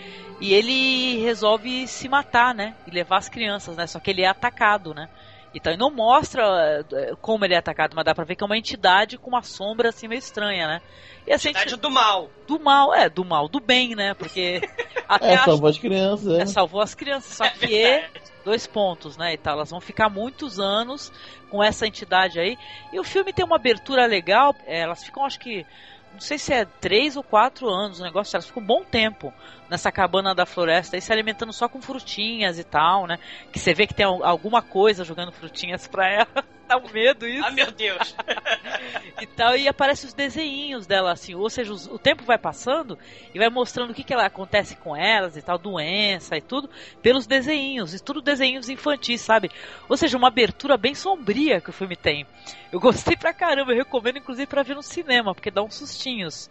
E 0.41 0.53
ele 0.53 1.23
resolve 1.23 1.87
se 1.87 2.09
matar, 2.09 2.55
né? 2.55 2.75
E 2.87 2.91
levar 2.91 3.19
as 3.19 3.29
crianças, 3.29 3.77
né? 3.77 3.87
Só 3.87 4.01
que 4.01 4.11
ele 4.11 4.23
é 4.23 4.29
atacado, 4.29 4.93
né? 4.93 5.09
Então 5.55 5.73
ele 5.73 5.81
não 5.81 5.91
mostra 5.91 6.85
eh, 6.93 7.13
como 7.21 7.45
ele 7.45 7.55
é 7.55 7.59
atacado, 7.59 7.95
mas 7.95 8.05
dá 8.05 8.15
pra 8.15 8.25
ver 8.25 8.37
que 8.37 8.43
é 8.43 8.47
uma 8.47 8.57
entidade 8.57 9.19
com 9.19 9.29
uma 9.29 9.43
sombra 9.43 9.91
assim 9.91 10.09
meio 10.09 10.19
estranha, 10.19 10.67
né? 10.67 10.81
E 11.27 11.33
assim, 11.33 11.49
Cidade 11.49 11.77
do 11.77 11.91
mal. 11.91 12.31
do 12.47 12.59
mal, 12.59 12.95
é, 12.95 13.09
do 13.09 13.25
mal, 13.25 13.49
do 13.49 13.61
bem, 13.61 13.95
né? 13.95 14.15
Porque 14.15 14.61
até 15.09 15.33
É, 15.33 15.35
acho 15.35 15.45
salvou 15.45 15.69
as 15.69 15.79
crianças, 15.79 16.39
é. 16.39 16.43
é, 16.43 16.47
salvou 16.47 16.81
as 16.81 16.95
crianças, 16.95 17.35
só 17.37 17.49
que 17.49 17.77
é 17.77 18.11
dois 18.45 18.67
pontos, 18.67 19.17
né, 19.17 19.35
e 19.35 19.37
tal. 19.37 19.55
Elas 19.55 19.71
vão 19.71 19.81
ficar 19.81 20.09
muitos 20.09 20.59
anos 20.59 21.13
com 21.49 21.63
essa 21.63 21.87
entidade 21.87 22.41
aí. 22.41 22.59
E 22.93 22.99
o 22.99 23.05
filme 23.05 23.33
tem 23.33 23.45
uma 23.45 23.57
abertura 23.57 24.07
legal, 24.07 24.55
é, 24.67 24.81
elas 24.81 25.05
ficam, 25.05 25.25
acho 25.25 25.39
que, 25.39 25.65
não 26.13 26.21
sei 26.21 26.39
se 26.39 26.53
é 26.53 26.65
três 26.65 27.17
ou 27.17 27.23
quatro 27.23 27.69
anos 27.69 28.01
o 28.01 28.03
negócio, 28.05 28.37
elas 28.37 28.47
ficam 28.47 28.63
um 28.63 28.67
bom 28.67 28.85
tempo 28.85 29.33
nessa 29.69 29.91
cabana 29.91 30.35
da 30.35 30.45
floresta 30.47 31.01
se 31.01 31.13
alimentando 31.13 31.53
só 31.53 31.69
com 31.69 31.81
frutinhas 31.81 32.59
e 32.59 32.65
tal, 32.65 33.07
né? 33.07 33.19
Que 33.51 33.59
você 33.59 33.73
vê 33.75 33.87
que 33.87 33.95
tem 33.95 34.05
al- 34.07 34.25
alguma 34.25 34.63
coisa 34.63 35.05
jogando 35.05 35.33
frutinhas 35.33 35.87
pra 35.89 36.09
ela. 36.09 36.45
Dá 36.73 36.77
um 36.79 36.89
medo 36.91 37.27
isso 37.29 37.45
Ah, 37.47 37.51
meu 37.51 37.71
Deus. 37.71 38.15
e 39.21 39.27
tal. 39.27 39.57
e 39.57 39.69
aparecem 39.69 40.09
os 40.09 40.15
desenhinhos 40.15 40.87
dela, 40.87 41.13
assim, 41.13 41.35
ou 41.35 41.51
seja, 41.51 41.73
os- 41.73 41.87
o 41.87 41.99
tempo 41.99 42.25
vai 42.25 42.39
passando 42.39 42.99
e 43.35 43.39
vai 43.39 43.49
mostrando 43.51 43.91
o 43.91 43.95
que, 43.95 44.03
que 44.05 44.13
ela 44.13 44.25
acontece 44.25 44.75
com 44.77 44.97
elas 44.97 45.37
e 45.37 45.43
tal, 45.43 45.59
doença 45.59 46.37
e 46.37 46.41
tudo, 46.41 46.71
pelos 47.03 47.27
desenhinhos, 47.27 47.93
e 47.95 48.01
tudo 48.01 48.23
desenhinhos 48.23 48.69
infantis, 48.69 49.21
sabe? 49.21 49.51
Ou 49.89 49.97
seja, 49.97 50.17
uma 50.17 50.29
abertura 50.29 50.77
bem 50.77 50.95
sombria 50.95 51.61
que 51.61 51.71
o 51.71 51.73
filme 51.75 51.97
tem. 51.97 52.27
Eu 52.73 52.81
gostei 52.81 53.17
pra 53.17 53.35
caramba, 53.35 53.73
eu 53.73 53.77
recomendo 53.77 54.19
inclusive 54.19 54.47
pra 54.47 54.63
ver 54.63 54.75
no 54.75 54.83
cinema, 54.83 55.35
porque 55.35 55.51
dá 55.51 55.63
uns 55.63 55.75
sustinhos. 55.75 56.49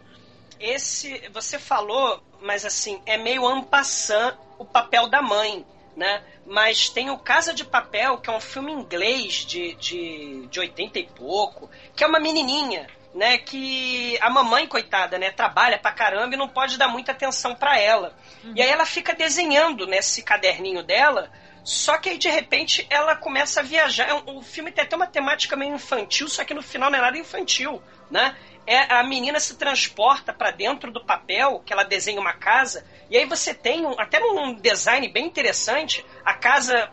Esse, 0.59 1.27
você 1.33 1.57
falou, 1.57 2.21
mas 2.41 2.63
assim, 2.65 3.01
é 3.07 3.17
meio 3.17 3.47
ampassant 3.47 4.35
o 4.59 4.65
papel 4.65 5.07
da 5.07 5.21
mãe, 5.21 5.65
né? 5.95 6.23
Mas 6.45 6.89
tem 6.89 7.09
o 7.09 7.17
Casa 7.17 7.53
de 7.53 7.65
Papel, 7.65 8.17
que 8.17 8.29
é 8.29 8.33
um 8.33 8.39
filme 8.39 8.71
inglês 8.71 9.45
de, 9.45 9.73
de, 9.75 10.47
de 10.47 10.59
80 10.59 10.99
e 10.99 11.07
pouco, 11.07 11.69
que 11.95 12.03
é 12.03 12.07
uma 12.07 12.19
menininha, 12.19 12.87
né? 13.13 13.37
Que 13.37 14.17
a 14.21 14.29
mamãe, 14.29 14.67
coitada, 14.67 15.17
né? 15.17 15.31
Trabalha 15.31 15.77
pra 15.77 15.91
caramba 15.91 16.33
e 16.33 16.37
não 16.37 16.47
pode 16.47 16.77
dar 16.77 16.87
muita 16.87 17.11
atenção 17.11 17.55
pra 17.55 17.77
ela. 17.79 18.15
E 18.55 18.61
aí 18.61 18.69
ela 18.69 18.85
fica 18.85 19.13
desenhando 19.13 19.85
nesse 19.85 20.23
caderninho 20.23 20.83
dela, 20.83 21.29
só 21.63 21.97
que 21.97 22.09
aí 22.09 22.17
de 22.17 22.29
repente 22.29 22.85
ela 22.89 23.15
começa 23.15 23.59
a 23.59 23.63
viajar. 23.63 24.09
É 24.09 24.13
O 24.13 24.41
filme 24.41 24.71
tem 24.71 24.83
até 24.83 24.95
uma 24.95 25.07
temática 25.07 25.55
meio 25.55 25.75
infantil, 25.75 26.27
só 26.27 26.43
que 26.43 26.53
no 26.53 26.63
final 26.63 26.89
não 26.89 26.97
é 26.97 27.01
nada 27.01 27.17
infantil, 27.17 27.81
né? 28.09 28.35
É, 28.65 28.93
a 28.93 29.03
menina 29.03 29.39
se 29.39 29.57
transporta 29.57 30.31
pra 30.31 30.51
dentro 30.51 30.91
do 30.91 31.03
papel, 31.03 31.61
que 31.65 31.73
ela 31.73 31.83
desenha 31.83 32.21
uma 32.21 32.33
casa, 32.33 32.85
e 33.09 33.17
aí 33.17 33.25
você 33.25 33.53
tem 33.53 33.85
um- 33.85 33.99
até 33.99 34.23
um 34.23 34.53
design 34.53 35.07
bem 35.09 35.25
interessante, 35.25 36.05
a 36.23 36.33
casa 36.33 36.91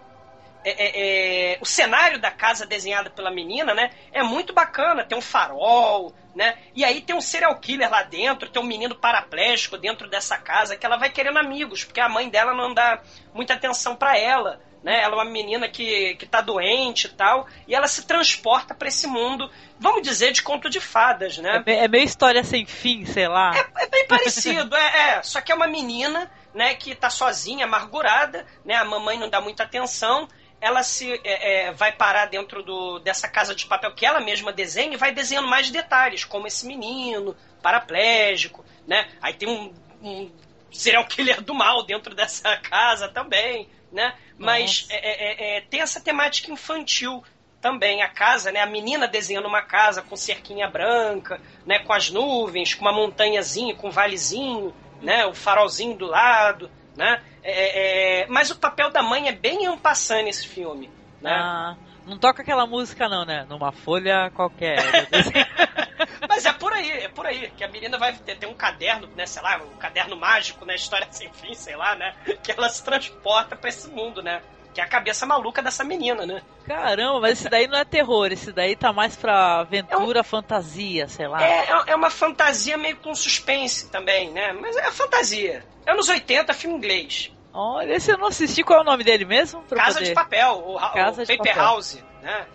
é, 0.65 0.71
é, 0.71 1.53
é, 1.55 1.59
o 1.61 1.65
cenário 1.65 2.21
da 2.21 2.31
casa 2.31 2.67
desenhada 2.67 3.09
pela 3.09 3.31
menina, 3.31 3.73
né? 3.75 3.91
É 4.13 4.23
muito 4.23 4.53
bacana. 4.53 5.05
Tem 5.05 5.17
um 5.17 5.23
farol, 5.23 6.13
né? 6.35 6.59
E 6.75 6.85
aí 6.85 7.01
tem 7.01 7.15
um 7.15 7.21
serial 7.21 7.55
killer 7.61 7.89
lá 7.89 8.03
dentro, 8.03 8.51
tem 8.51 8.61
um 8.61 8.67
menino 8.67 8.95
paraplégico 8.95 9.79
dentro 9.79 10.09
dessa 10.11 10.37
casa 10.37 10.77
que 10.77 10.85
ela 10.85 10.97
vai 10.97 11.11
querendo 11.11 11.39
amigos, 11.39 11.85
porque 11.85 12.01
a 12.01 12.09
mãe 12.09 12.29
dela 12.29 12.55
não 12.55 12.75
dá 12.75 13.01
muita 13.33 13.55
atenção 13.55 13.95
pra 13.95 14.19
ela. 14.19 14.61
Né? 14.83 15.03
Ela 15.03 15.15
é 15.15 15.17
uma 15.17 15.25
menina 15.25 15.69
que, 15.69 16.15
que 16.15 16.27
tá 16.27 16.41
doente 16.41 17.07
e 17.07 17.11
tal, 17.11 17.47
e 17.67 17.75
ela 17.75 17.89
se 17.89 18.07
transporta 18.07 18.75
pra 18.75 18.89
esse 18.89 19.07
mundo, 19.07 19.51
vamos 19.79 20.03
dizer, 20.03 20.33
de 20.33 20.43
conto 20.43 20.71
de 20.71 20.81
fadas, 20.81 21.39
né? 21.39 21.63
É, 21.67 21.85
é 21.85 21.89
meio 21.89 22.05
história 22.05 22.45
sem 22.45 22.65
fim, 22.65 23.05
sei 23.05 23.27
lá. 23.27 23.53
É 23.77 23.87
bem 23.89 24.07
parecido, 24.07 24.75
é, 24.77 25.11
é. 25.11 25.23
Só 25.23 25.41
que 25.41 25.51
é 25.51 25.55
uma 25.55 25.67
menina, 25.67 26.31
né, 26.55 26.75
que 26.75 26.95
tá 26.95 27.11
sozinha, 27.11 27.65
amargurada, 27.65 28.47
né? 28.65 28.75
A 28.75 28.85
mamãe 28.85 29.19
não 29.19 29.29
dá 29.29 29.41
muita 29.41 29.65
atenção. 29.65 30.29
Ela 30.61 30.83
se 30.83 31.21
é, 31.25 31.69
é, 31.69 31.73
vai 31.73 31.93
parar 31.93 32.27
dentro 32.27 32.63
do, 32.63 32.99
dessa 32.99 33.29
casa 33.29 33.55
de 33.55 33.67
papel 33.67 33.95
que 33.95 34.05
ela 34.05 34.21
mesma 34.21 34.53
desenha 34.53 34.95
e 34.95 34.97
vai 34.97 35.13
desenhando 35.13 35.47
mais 35.49 35.71
detalhes, 35.71 36.25
como 36.25 36.47
esse 36.47 36.67
menino, 36.67 37.37
paraplégico, 37.63 38.65
né? 38.87 39.09
Aí 39.21 39.35
tem 39.35 39.49
um, 39.49 39.73
um 40.03 40.31
serial 40.73 41.05
killer 41.07 41.41
do 41.41 41.55
mal 41.55 41.85
dentro 41.85 42.15
dessa 42.15 42.57
casa 42.63 43.09
também, 43.09 43.69
né? 43.93 44.15
Mas 44.39 44.83
Nossa. 44.83 44.95
é, 44.95 45.57
é, 45.57 45.57
é, 45.57 45.61
tem 45.63 45.81
essa 45.81 46.01
temática 46.01 46.53
infantil 46.53 47.23
também 47.61 48.03
a 48.03 48.09
casa, 48.09 48.53
né? 48.53 48.61
A 48.61 48.67
menina 48.67 49.09
desenhando 49.09 49.49
uma 49.49 49.63
casa 49.63 50.03
com 50.03 50.17
cerquinha 50.17 50.69
branca, 50.69 51.41
né? 51.67 51.79
Com 51.81 51.93
as 51.93 52.11
nuvens, 52.11 52.75
com 52.75 52.83
uma 52.83 52.93
montanhazinha, 52.93 53.75
com 53.75 53.89
um 53.89 53.91
valezinho, 53.91 54.75
né? 55.03 55.27
O 55.27 55.35
farolzinho 55.35 55.97
do 55.97 56.07
lado, 56.07 56.71
né? 56.97 57.23
É, 57.43 57.53
é, 57.53 58.21
é, 58.23 58.27
mas 58.29 58.51
o 58.51 58.59
papel 58.59 58.91
da 58.91 59.03
mãe 59.03 59.29
é 59.29 59.33
bem 59.33 59.67
ampassando 59.67 60.25
nesse 60.25 60.47
filme, 60.47 60.91
né? 61.21 61.33
Ah, 61.33 61.77
não 62.07 62.19
toca 62.19 62.43
aquela 62.43 62.67
música 62.67 63.09
não, 63.09 63.25
né? 63.25 63.47
Numa 63.49 63.73
folha 63.73 64.31
qualquer. 64.35 64.79
Mas 66.29 66.45
é 66.47 66.53
por 66.53 66.73
aí, 66.73 66.91
é 66.91 67.09
por 67.09 67.27
aí. 67.27 67.51
Que 67.57 67.65
a 67.65 67.69
menina 67.69 67.99
vai 67.99 68.13
ter, 68.15 68.37
ter 68.37 68.47
um 68.47 68.55
caderno, 68.55 69.09
né? 69.17 69.27
Sei 69.27 69.43
lá, 69.43 69.57
um 69.59 69.77
caderno 69.77 70.17
mágico, 70.17 70.65
né? 70.65 70.75
História 70.75 71.07
sem 71.13 71.33
fim, 71.33 71.55
sei 71.55 71.77
lá, 71.77 71.95
né? 71.95 72.15
Que 72.43 72.53
ela 72.53 72.69
se 72.69 72.83
transporta 72.85 73.57
pra 73.57 73.69
esse 73.69 73.89
mundo, 73.89 74.23
né? 74.23 74.41
Que 74.75 74.81
é 74.81 74.85
a 74.85 74.89
cabeça 74.89 75.27
maluca 75.27 75.61
dessa 75.63 75.83
menina, 75.83 76.25
né? 76.27 76.43
Caramba, 76.67 77.21
mas 77.21 77.33
esse 77.41 77.49
daí 77.49 77.67
não 77.67 77.79
é 77.79 77.85
terror, 77.85 78.31
esse 78.31 78.53
daí 78.53 78.77
tá 78.77 78.93
mais 78.93 79.17
pra 79.17 79.61
aventura, 79.61 80.23
fantasia, 80.23 81.09
sei 81.09 81.27
lá. 81.27 81.43
É, 81.43 81.65
é- 81.71 81.83
é 81.89 81.97
uma 81.97 82.11
fantasia 82.11 82.77
meio 82.77 82.97
com 82.99 83.15
suspense 83.15 83.91
também, 83.91 84.31
né? 84.31 84.53
Mas 84.53 84.77
é 84.77 84.91
fantasia. 84.93 85.65
Anos 85.87 86.09
80, 86.09 86.53
filme 86.55 86.77
inglês. 86.77 87.33
Olha, 87.53 87.95
esse 87.95 88.13
eu 88.13 88.19
não 88.19 88.29
assisti, 88.29 88.63
qual 88.63 88.81
é 88.81 88.83
o 88.83 88.85
nome 88.85 89.03
dele 89.03 89.25
mesmo? 89.25 89.63
Casa 89.63 89.95
poder- 89.95 90.09
de 90.11 90.15
Papel, 90.15 90.63
o, 90.65 90.79
Casa 90.93 91.23
o 91.23 91.27
Paper 91.27 91.39
Papel. 91.39 91.57
House, 91.57 92.05
né? 92.23 92.47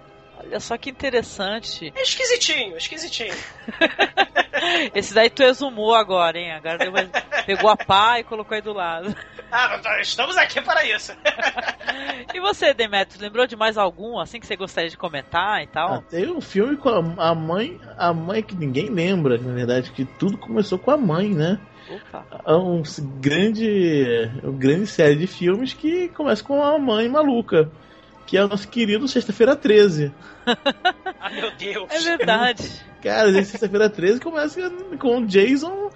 Olha 0.45 0.60
só 0.60 0.77
que 0.77 0.89
interessante. 0.89 1.91
É 1.95 2.01
esquisitinho, 2.01 2.77
esquisitinho. 2.77 3.34
Esse 4.93 5.13
daí 5.13 5.29
tu 5.29 5.43
exumou 5.43 5.93
agora, 5.93 6.38
hein? 6.38 6.51
Agora 6.51 6.77
deu 6.77 6.89
uma- 6.91 7.10
pegou 7.45 7.69
a 7.69 7.77
pá 7.77 8.19
e 8.19 8.23
colocou 8.23 8.56
aí 8.56 8.62
do 8.62 8.73
lado. 8.73 9.15
Ah, 9.51 9.79
estamos 10.01 10.38
aqui 10.38 10.62
para 10.62 10.86
isso. 10.86 11.13
E 12.34 12.39
você, 12.39 12.73
Demetrio, 12.73 13.21
lembrou 13.21 13.45
de 13.45 13.56
mais 13.56 13.77
algum, 13.77 14.17
assim, 14.17 14.39
que 14.39 14.47
você 14.47 14.56
gostaria 14.56 14.89
de 14.89 14.97
comentar 14.97 15.62
e 15.62 15.65
Ah, 15.65 15.69
tal? 15.71 16.01
tem 16.10 16.27
um 16.32 16.41
filme 16.41 16.75
com 16.77 16.89
a, 16.89 17.29
a 17.29 17.36
mãe, 17.36 17.79
a 17.97 18.12
mãe 18.12 18.41
que 18.41 18.56
ninguém 18.56 18.89
lembra, 18.89 19.38
na 19.38 19.53
verdade, 19.53 19.91
que 19.91 20.03
tudo 20.06 20.38
começou 20.38 20.79
com 20.79 20.89
a 20.89 20.97
mãe, 20.97 21.29
né? 21.29 21.60
Opa. 21.88 22.25
É 22.47 22.53
um 22.56 22.82
grande, 23.19 24.32
uma 24.41 24.58
grande 24.58 24.88
série 24.88 25.15
de 25.15 25.27
filmes 25.27 25.73
que 25.73 26.10
começa 26.10 26.43
com 26.43 26.63
a 26.63 26.79
mãe 26.79 27.08
maluca, 27.08 27.69
que 28.25 28.38
é 28.38 28.43
o 28.43 28.47
nosso 28.47 28.67
querido 28.67 29.07
Sexta-feira 29.07 29.55
13. 29.55 30.12
Ah, 31.25 31.29
meu 31.29 31.51
Deus. 31.51 31.89
É 31.89 31.99
verdade. 31.99 32.69
Cara, 33.01 33.31
Sexta-feira 33.45 33.89
13 33.89 34.19
começa 34.19 34.69
com 34.99 35.19
o 35.19 35.25
Jason. 35.25 35.89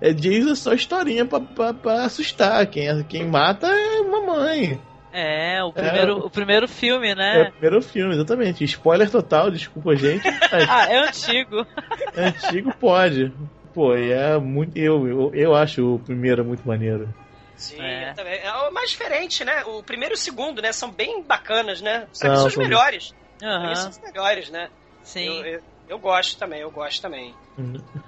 É 0.00 0.12
Jason 0.12 0.50
é 0.50 0.54
só 0.54 0.72
historinha 0.72 1.24
pra, 1.24 1.40
pra, 1.40 1.74
pra 1.74 2.04
assustar. 2.04 2.64
Quem, 2.68 3.02
quem 3.04 3.26
mata 3.26 3.66
é 3.66 4.02
mamãe. 4.04 4.80
É, 5.12 5.64
o 5.64 5.72
primeiro, 5.72 6.18
o 6.18 6.30
primeiro 6.30 6.68
filme, 6.68 7.08
É 7.08 7.12
o 7.12 7.16
né? 7.16 7.50
primeiro 7.50 7.82
filme, 7.82 8.14
exatamente. 8.14 8.62
Spoiler 8.62 9.10
total, 9.10 9.50
desculpa, 9.50 9.96
gente. 9.96 10.22
Mas 10.52 10.68
Ah, 10.70 10.86
é 10.88 10.98
antigo. 10.98 11.66
é 12.14 12.26
antigo 12.26 12.72
pode. 12.78 13.32
Pô, 13.74 13.96
e 13.96 14.12
é 14.12 14.38
muito. 14.38 14.76
Eu, 14.76 15.08
eu, 15.08 15.30
eu 15.34 15.54
acho 15.56 15.94
o 15.94 15.98
primeiro 15.98 16.44
muito 16.44 16.66
maneiro. 16.66 17.12
Sim, 17.58 17.82
É. 17.82 18.10
eu 18.10 18.14
também. 18.14 18.38
é 18.38 18.52
o 18.52 18.72
mais 18.72 18.90
diferente, 18.90 19.44
né? 19.44 19.64
O 19.64 19.82
primeiro 19.82 20.14
e 20.14 20.16
o 20.16 20.18
segundo, 20.18 20.62
né? 20.62 20.72
São 20.72 20.90
bem 20.90 21.24
bacanas, 21.24 21.80
né? 21.80 22.00
Pra 22.00 22.08
São, 22.12 22.30
mim 22.30 22.36
são 22.36 22.46
os 22.46 22.56
melhores. 22.56 23.14
Mim 23.42 23.74
são 23.74 23.90
os 23.90 24.00
melhores, 24.00 24.48
né? 24.48 24.70
sim. 25.02 25.26
Eu, 25.26 25.44
eu, 25.46 25.62
eu 25.88 25.98
gosto 25.98 26.38
também, 26.38 26.60
eu 26.60 26.70
gosto 26.70 27.02
também. 27.02 27.34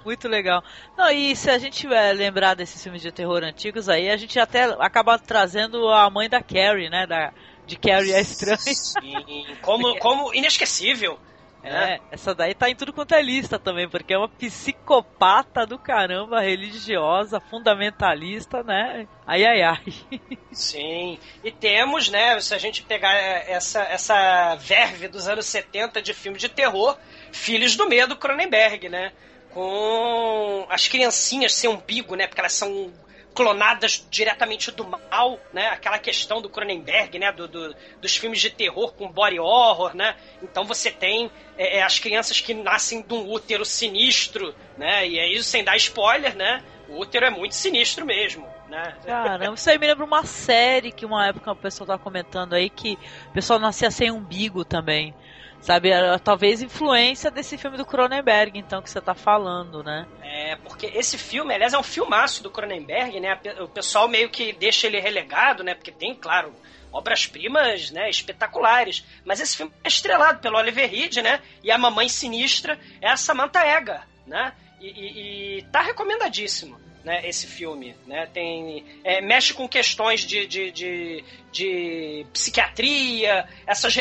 Muito 0.05 0.29
legal. 0.29 0.63
Não, 0.97 1.11
e 1.11 1.35
se 1.35 1.51
a 1.51 1.59
gente 1.59 1.87
é, 1.93 2.13
lembrar 2.13 2.55
desses 2.55 2.83
filmes 2.83 3.03
de 3.03 3.11
terror 3.13 3.43
antigos 3.43 3.89
aí, 3.89 4.09
a 4.09 4.17
gente 4.17 4.39
até 4.39 4.65
acaba 4.79 5.19
trazendo 5.19 5.89
a 5.89 6.09
mãe 6.09 6.29
da 6.29 6.43
Carrie, 6.43 6.89
né? 6.89 7.07
Da, 7.07 7.33
de 7.67 7.77
Carrie 7.77 8.13
é 8.13 8.21
estranho. 8.21 8.59
Sim, 8.61 9.57
como, 9.61 9.97
como 9.99 10.33
inesquecível. 10.35 11.19
Né? 11.63 11.95
É, 11.95 12.01
essa 12.15 12.35
daí 12.35 12.55
tá 12.55 12.71
em 12.71 12.75
tudo 12.75 12.93
quanto 12.93 13.15
é 13.15 13.23
lista 13.23 13.59
também, 13.59 13.89
porque 13.89 14.15
é 14.15 14.19
uma 14.19 14.29
psicopata 14.29 15.67
do 15.67 15.79
caramba, 15.79 16.41
religiosa, 16.41 17.41
fundamentalista, 17.41 18.63
né? 18.63 19.07
Ai, 19.27 19.45
ai, 19.45 19.63
ai. 19.63 19.85
Sim. 20.53 21.19
E 21.45 21.51
temos, 21.51 22.09
né, 22.09 22.41
se 22.41 22.55
a 22.55 22.59
gente 22.59 22.83
pegar 22.83 23.15
essa, 23.15 23.83
essa 23.83 24.55
verve 24.57 25.09
dos 25.09 25.29
anos 25.29 25.47
70 25.47 26.01
de 26.01 26.15
filme 26.15 26.39
de 26.39 26.49
terror, 26.49 26.97
Filhos 27.33 27.77
do 27.77 27.89
Medo, 27.89 28.17
Cronenberg, 28.17 28.89
né? 28.89 29.13
Com 29.53 30.67
as 30.71 30.89
criancinhas 30.89 31.53
sem 31.55 31.69
umbigo, 31.69 32.15
né? 32.15 32.27
Porque 32.27 32.41
elas 32.41 32.53
são 32.53 32.93
clonadas 33.35 34.07
diretamente 34.11 34.71
do 34.71 34.85
mal, 34.87 35.39
né? 35.53 35.69
Aquela 35.69 35.99
questão 35.99 36.41
do 36.43 36.49
Cronenberg, 36.49 37.19
né? 37.19 37.33
Do, 37.33 37.47
do- 37.49 37.75
dos 38.01 38.17
filmes 38.17 38.41
de 38.41 38.51
terror 38.51 38.93
com 38.95 39.11
body 39.11 39.39
horror, 39.39 39.95
né? 39.97 40.17
Então 40.43 40.65
você 40.65 40.91
tem 40.91 41.31
é, 41.57 41.79
é, 41.79 41.83
as 41.83 41.99
crianças 41.99 42.41
que 42.41 42.53
nascem 42.55 43.03
de 43.03 43.15
um 43.15 43.29
útero 43.31 43.65
sinistro, 43.65 44.55
né? 44.77 45.07
E 45.07 45.19
aí, 45.21 45.43
sem 45.43 45.63
dar 45.65 45.77
spoiler, 45.77 46.35
né? 46.37 46.63
O 46.89 46.99
útero 46.99 47.25
é 47.27 47.31
muito 47.31 47.55
sinistro 47.55 48.05
mesmo, 48.05 48.49
né? 48.69 48.97
Caramba, 49.07 49.55
isso 49.55 49.71
aí 49.71 49.79
me 49.79 49.87
lembra 49.87 50.05
uma 50.05 50.25
série 50.25 50.91
que 50.91 51.07
uma 51.07 51.29
época 51.29 51.53
o 51.53 51.57
pessoal 51.57 51.87
tava 51.87 52.03
comentando 52.03 52.55
aí 52.55 52.69
que 52.69 52.99
o 53.29 53.33
pessoal 53.33 53.61
nascia 53.61 53.91
sem 53.93 54.11
umbigo 54.11 54.65
também. 54.65 55.15
Sabe, 55.63 55.91
talvez 56.25 56.63
influência 56.63 57.31
desse 57.31 57.59
filme 57.59 57.77
do 57.77 57.85
Cronenberg, 57.85 58.59
então, 58.59 58.81
que 58.81 58.89
você 58.89 59.01
tá 59.01 59.15
falando, 59.15 59.83
né? 59.85 60.07
É, 60.23 60.57
porque 60.57 60.87
esse 60.87 61.19
filme, 61.19 61.55
aliás, 61.55 61.75
é 61.75 61.79
um 61.79 61.83
filmaço 61.83 62.43
do 62.43 62.51
Cronenberg, 62.51 63.21
né? 63.21 63.39
O 63.61 63.69
pessoal 63.69 64.09
meio 64.09 64.31
que 64.31 64.53
deixa 64.55 64.87
ele 64.87 64.99
relegado, 64.99 65.63
né? 65.63 65.75
Porque 65.75 65.93
tem, 65.93 66.15
claro, 66.15 66.55
obras-primas, 66.93 67.91
né, 67.91 68.09
espetaculares. 68.09 69.05
Mas 69.25 69.39
esse 69.41 69.57
filme 69.57 69.71
é 69.85 69.89
estrelado 69.89 70.41
pelo 70.41 70.57
Oliver 70.57 70.91
Reed, 70.91 71.17
né? 71.19 71.41
E 71.63 71.71
a 71.71 71.77
mamãe 71.79 72.09
sinistra 72.09 72.79
é 73.01 73.09
a 73.11 73.17
Samantha 73.17 73.61
Eggar, 73.65 74.09
né? 74.27 74.53
E, 74.81 74.87
e- 74.89 75.59
e 75.59 75.63
tá 75.71 75.83
recomendadíssimo. 75.83 76.81
Né, 77.03 77.27
esse 77.27 77.47
filme, 77.47 77.97
né, 78.07 78.27
tem 78.27 78.85
é, 79.03 79.23
mexe 79.23 79.55
com 79.55 79.67
questões 79.67 80.21
de, 80.21 80.47
de, 80.47 80.71
de, 80.71 81.25
de 81.51 82.27
psiquiatria, 82.31 83.49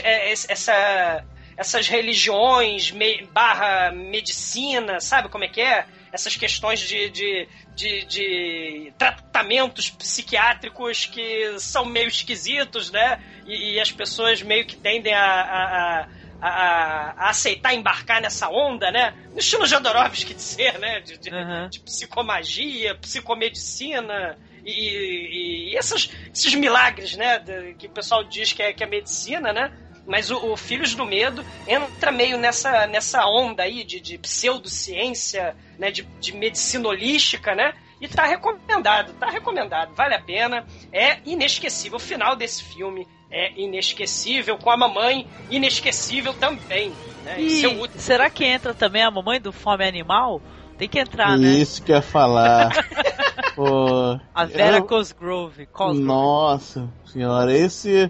é, 0.04 0.32
esse- 0.34 0.52
essa 0.52 1.24
essas 1.60 1.88
religiões 1.90 2.90
me, 2.92 3.24
barra 3.34 3.92
medicina, 3.92 5.00
sabe 5.02 5.28
como 5.28 5.44
é 5.44 5.48
que 5.50 5.60
é? 5.62 5.86
Essas 6.12 6.36
questões 6.38 6.80
de, 6.80 7.10
de, 7.10 7.48
de, 7.76 8.06
de 8.06 8.94
tratamentos 8.98 9.90
psiquiátricos 9.90 11.06
que 11.06 11.60
são 11.60 11.84
meio 11.86 12.08
esquisitos, 12.08 12.90
né? 12.92 13.20
E, 13.46 13.74
e 13.74 13.80
as 13.80 13.92
pessoas 13.92 14.42
meio 14.42 14.66
que 14.66 14.76
tendem 14.78 15.14
a, 15.14 15.22
a, 15.22 16.08
a, 16.42 16.50
a, 16.50 17.30
aceitar 17.30 17.74
embarcar 17.74 18.22
nessa 18.22 18.50
onda, 18.50 18.90
né? 18.90 19.14
No 19.34 19.40
estilo 19.40 19.68
Jodorowsky 19.68 20.34
de 20.34 20.42
ser, 20.42 20.80
né? 20.80 21.02
De, 21.02 21.18
de, 21.18 21.30
Uhum. 21.30 21.70
de 21.70 21.80
psicomagia, 21.82 22.96
psicomedicina 22.96 24.38
e, 24.66 24.72
e- 24.72 25.70
e 25.74 25.78
essas- 25.78 26.10
esses 26.34 26.54
milagres, 26.56 27.16
né? 27.16 27.40
de- 27.40 27.74
que 27.76 27.88
o 27.88 27.92
pessoal 27.92 28.24
diz 28.24 28.54
que 28.54 28.62
é, 28.64 28.74
que 28.74 28.84
é 28.84 28.88
medicina, 28.88 29.52
né? 29.54 29.72
Mas 30.10 30.30
o, 30.32 30.52
o 30.54 30.58
Filhos 30.58 30.94
do 30.96 31.06
Medo 31.06 31.46
entra 31.68 32.12
meio 32.12 32.38
nessa, 32.38 32.88
nessa 32.88 33.26
onda 33.28 33.64
aí 33.64 33.84
de, 33.84 34.00
de 34.02 34.18
pseudociência, 34.18 35.56
né? 35.78 35.92
De, 35.92 36.02
de 36.20 36.36
medicina 36.36 36.90
holística, 36.90 37.54
né? 37.56 37.74
E 38.02 38.08
tá 38.08 38.26
recomendado, 38.26 39.14
tá 39.14 39.30
recomendado, 39.30 39.94
vale 39.94 40.16
a 40.16 40.22
pena. 40.22 40.66
É 40.92 41.20
inesquecível. 41.26 41.98
O 41.98 42.00
final 42.02 42.36
desse 42.36 42.64
filme 42.64 43.06
é 43.30 43.52
inesquecível, 43.60 44.58
com 44.58 44.72
a 44.72 44.78
mamãe 44.78 45.28
inesquecível 45.52 46.34
também. 46.34 46.92
Né? 47.24 47.42
E 47.42 47.68
último- 47.68 48.00
será 48.00 48.30
que 48.30 48.44
entra 48.46 48.74
também 48.74 49.04
a 49.04 49.12
mamãe 49.12 49.40
do 49.40 49.52
Fome 49.52 49.86
Animal? 49.88 50.42
Tem 50.78 50.88
que 50.88 50.98
entrar, 50.98 51.38
né? 51.38 51.50
Isso 51.50 51.84
que 51.84 51.92
eu 51.92 51.98
ia 51.98 52.02
falar. 52.02 52.70
Pô, 53.56 54.18
A 54.34 54.46
Vera 54.46 54.78
eu- 54.78 54.86
Cosgrove. 54.86 55.66
Cosgrove. 55.68 56.02
Nossa 56.02 56.90
senhora, 57.06 57.52
esse 57.56 58.10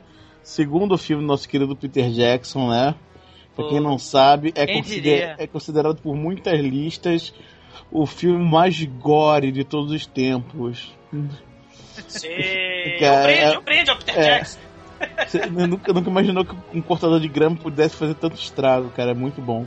segundo 0.50 0.98
filme 0.98 1.22
do 1.24 1.28
nosso 1.28 1.48
querido 1.48 1.76
Peter 1.76 2.10
Jackson, 2.10 2.70
né? 2.70 2.96
Pra 3.56 3.68
quem 3.68 3.80
não 3.80 3.98
sabe, 4.00 4.52
é, 4.56 4.66
consider- 4.74 5.36
é 5.38 5.46
considerado 5.48 6.02
por 6.02 6.16
muitas 6.16 6.60
listas 6.60 7.34
o 7.92 8.06
filme 8.06 8.44
mais 8.44 8.84
gore 8.86 9.52
de 9.52 9.64
todos 9.64 9.92
os 9.92 10.06
tempos. 10.06 10.94
Sim, 12.08 12.28
Cara, 13.00 13.24
brinde, 13.24 13.40
é- 13.42 13.56
eu 13.56 13.62
brinde 13.62 13.90
ao 13.92 13.98
Peter 13.98 14.18
é. 14.18 14.22
Jackson. 14.38 14.60
Você 15.28 15.46
nunca, 15.48 15.94
nunca 15.94 16.10
imaginou 16.10 16.44
que 16.46 16.56
um 16.74 16.82
cortador 16.82 17.20
de 17.20 17.28
grama 17.28 17.56
pudesse 17.56 17.96
fazer 17.96 18.16
tanto 18.16 18.36
estrago, 18.36 18.90
cara. 18.90 19.12
É 19.12 19.14
muito 19.14 19.42
bom. 19.42 19.66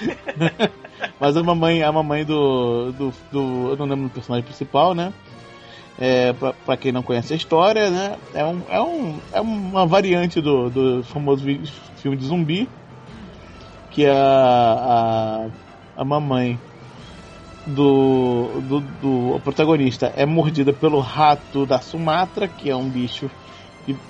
Mas 1.20 1.36
a 1.36 1.42
mamãe, 1.42 1.82
a 1.82 1.92
mamãe 1.92 2.24
do, 2.24 2.92
do, 2.92 3.12
do- 3.30 3.70
Eu 3.70 3.76
não 3.76 3.86
lembro 3.86 4.08
do 4.08 4.10
personagem 4.12 4.44
principal, 4.44 4.94
né? 4.94 5.12
É, 5.96 6.32
pra 6.32 6.76
quem 6.76 6.90
não 6.90 7.02
conhece 7.02 7.32
a 7.32 7.36
história, 7.36 7.90
né? 7.90 8.16
É, 8.32 8.44
um, 8.44 8.64
é, 8.68 8.82
um, 8.82 9.22
é 9.32 9.40
uma 9.40 9.86
variante 9.86 10.40
do, 10.40 10.70
do 10.70 11.04
famoso 11.04 11.44
filme 11.96 12.16
de 12.16 12.24
zumbi. 12.24 12.72
Que 13.90 14.04
é 14.06 14.10
a, 14.10 15.46
a, 15.46 15.50
a 15.96 16.04
mamãe 16.04 16.62
do, 17.64 18.60
do, 18.60 18.80
do 18.80 19.40
protagonista 19.40 20.06
é 20.16 20.26
mordida 20.26 20.72
pelo 20.72 21.00
rato 21.00 21.64
da 21.66 21.80
Sumatra, 21.80 22.48
que 22.48 22.68
é 22.68 22.76
um 22.76 22.90
bicho 22.90 23.30
que 23.84 24.00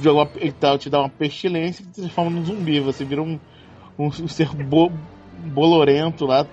joga 0.00 0.30
tá- 0.58 0.78
te 0.78 0.90
dá 0.90 1.00
uma 1.00 1.10
pestilência 1.10 1.82
e 1.82 1.86
te 1.86 1.92
transforma 1.92 2.30
num 2.30 2.44
zumbi. 2.44 2.80
Você 2.80 3.04
vira 3.04 3.22
um, 3.22 3.40
um, 3.98 4.06
um 4.08 4.28
ser 4.28 4.54
bo- 4.54 5.00
bolorento 5.32 6.26
lá, 6.26 6.48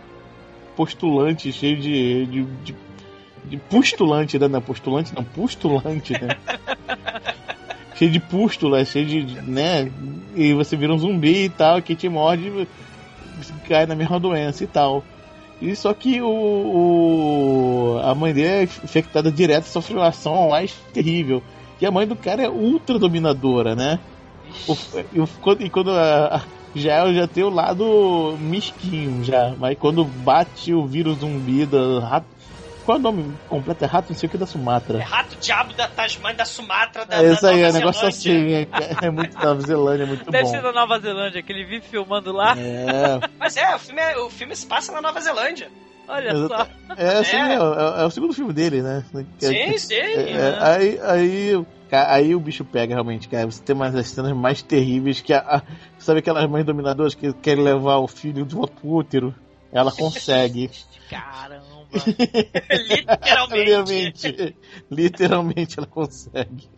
postulante, 0.76 1.54
cheio 1.54 1.80
de, 1.80 2.28
de, 2.28 2.46
de 2.58 2.80
pustulante, 3.70 4.38
né? 4.40 4.48
Não, 4.48 4.62
postulante 4.62 5.14
não, 5.16 5.24
pustulante, 5.24 6.14
né? 6.14 6.28
cheio 7.96 8.12
de 8.12 8.20
pústula, 8.20 8.84
cheio 8.86 9.06
de. 9.06 9.42
né? 9.42 9.92
E 10.36 10.54
você 10.54 10.76
vira 10.76 10.94
um 10.94 10.98
zumbi 10.98 11.46
e 11.46 11.50
tal, 11.50 11.82
que 11.82 11.96
te 11.96 12.10
morde 12.10 12.52
cai 13.68 13.86
na 13.86 13.96
mesma 13.96 14.20
doença 14.20 14.64
e 14.64 14.68
tal. 14.68 15.04
E 15.62 15.76
só 15.76 15.94
que 15.94 16.22
o, 16.22 16.28
o- 16.28 18.00
a 18.04 18.14
mãe 18.14 18.34
dele 18.34 18.48
é 18.48 18.64
infectada 18.64 19.32
direto 19.32 19.66
sofre 19.66 19.96
uma 19.96 20.08
ação 20.08 20.50
mais 20.50 20.74
terrível. 20.94 21.42
E 21.80 21.86
a 21.86 21.92
mãe 21.92 22.06
do 22.08 22.16
cara 22.16 22.44
é 22.44 22.50
ultra 22.50 23.00
dominadora, 23.00 23.76
né? 23.76 24.00
O- 24.68 24.74
e 25.14 25.40
quando- 25.40 25.62
e 25.62 25.70
quando 25.70 25.92
a, 25.92 26.36
a- 26.38 26.46
já, 26.76 27.12
já 27.14 27.28
tem 27.28 27.44
o 27.44 27.50
lado 27.50 28.38
mesquinho 28.40 29.24
já, 29.24 29.56
mas 29.58 29.78
quando 29.78 30.04
bate 30.06 30.74
o 30.74 30.86
vírus 30.86 31.20
zumbi 31.20 31.66
rato. 32.02 32.28
Qual 32.86 32.98
é 32.98 33.00
o 33.00 33.04
nome 33.04 33.36
completo? 33.50 33.84
É 33.84 33.88
rato 33.88 34.10
não 34.12 34.16
sei 34.16 34.28
o 34.28 34.30
que 34.32 34.38
da 34.38 34.44
É 34.46 34.48
Sumatra. 34.48 35.04
rato 35.04 35.36
diabo 35.38 35.74
da 35.74 35.88
Tasmania, 35.88 36.38
da 36.38 36.46
Sumatra, 36.46 37.06
da, 37.06 37.18
É 37.24 37.32
isso 37.32 37.42
da 37.42 37.50
aí, 37.50 37.62
é 37.64 37.70
um 37.70 37.74
negócio 37.74 38.08
assim. 38.08 38.54
É, 38.54 38.68
é 39.02 39.10
muito 39.10 39.36
Nova 39.38 39.62
Zelândia, 39.62 40.04
é 40.04 40.06
muito 40.06 40.30
Deve 40.30 40.44
bom. 40.44 40.50
ser 40.52 40.62
da 40.62 40.72
Nova 40.72 41.00
Zelândia, 41.00 41.42
que 41.42 41.52
ele 41.52 41.66
vive 41.66 41.82
filmando 41.88 42.32
lá. 42.32 42.56
É, 42.58 43.20
Mas 43.40 43.58
é 43.58 43.76
o, 43.76 43.80
filme 43.80 44.02
é, 44.02 44.18
o 44.20 44.30
filme 44.30 44.56
se 44.56 44.66
passa 44.68 44.92
na 44.92 45.02
Nova 45.02 45.20
Zelândia. 45.20 45.70
Olha 46.08 46.48
só. 46.48 46.68
é, 46.96 47.08
assim, 47.18 47.36
É. 47.36 47.40
é, 47.40 47.56
é- 47.56 48.02
é 48.04 48.06
o 48.06 48.12
segundo 48.12 48.34
filme 48.34 48.54
dele, 48.54 48.84
né? 48.84 49.04
Sim, 49.40 49.78
sim. 49.80 49.94
É, 49.96 50.32
é, 50.34 50.58
aí, 50.62 51.00
aí, 51.02 51.66
aí 51.92 52.36
o 52.36 52.40
bicho 52.40 52.64
pega 52.64 52.94
realmente, 52.94 53.28
cara. 53.28 53.46
Você 53.48 53.64
tem 53.64 53.76
umas 53.76 54.08
cenas 54.08 54.32
mais 54.34 54.62
terríveis 54.62 55.22
que 55.22 55.34
a, 55.34 55.40
a- 55.40 55.62
sabe 55.98 56.20
aquelas 56.20 56.48
mães 56.48 56.64
dominadoras 56.64 57.16
que 57.16 57.34
querem 57.34 57.64
levar 57.64 57.98
o 57.98 58.08
filho 58.08 58.46
de 58.46 58.54
volta 58.54 58.74
pro 58.80 58.90
útero? 58.92 59.34
Ela 59.74 59.92
consegue. 59.92 60.70
Caramba. 61.10 61.65
Literalmente. 62.70 63.56
literalmente, 63.56 64.58
literalmente 64.92 65.78
ela 65.80 65.88
consegue. 65.88 66.70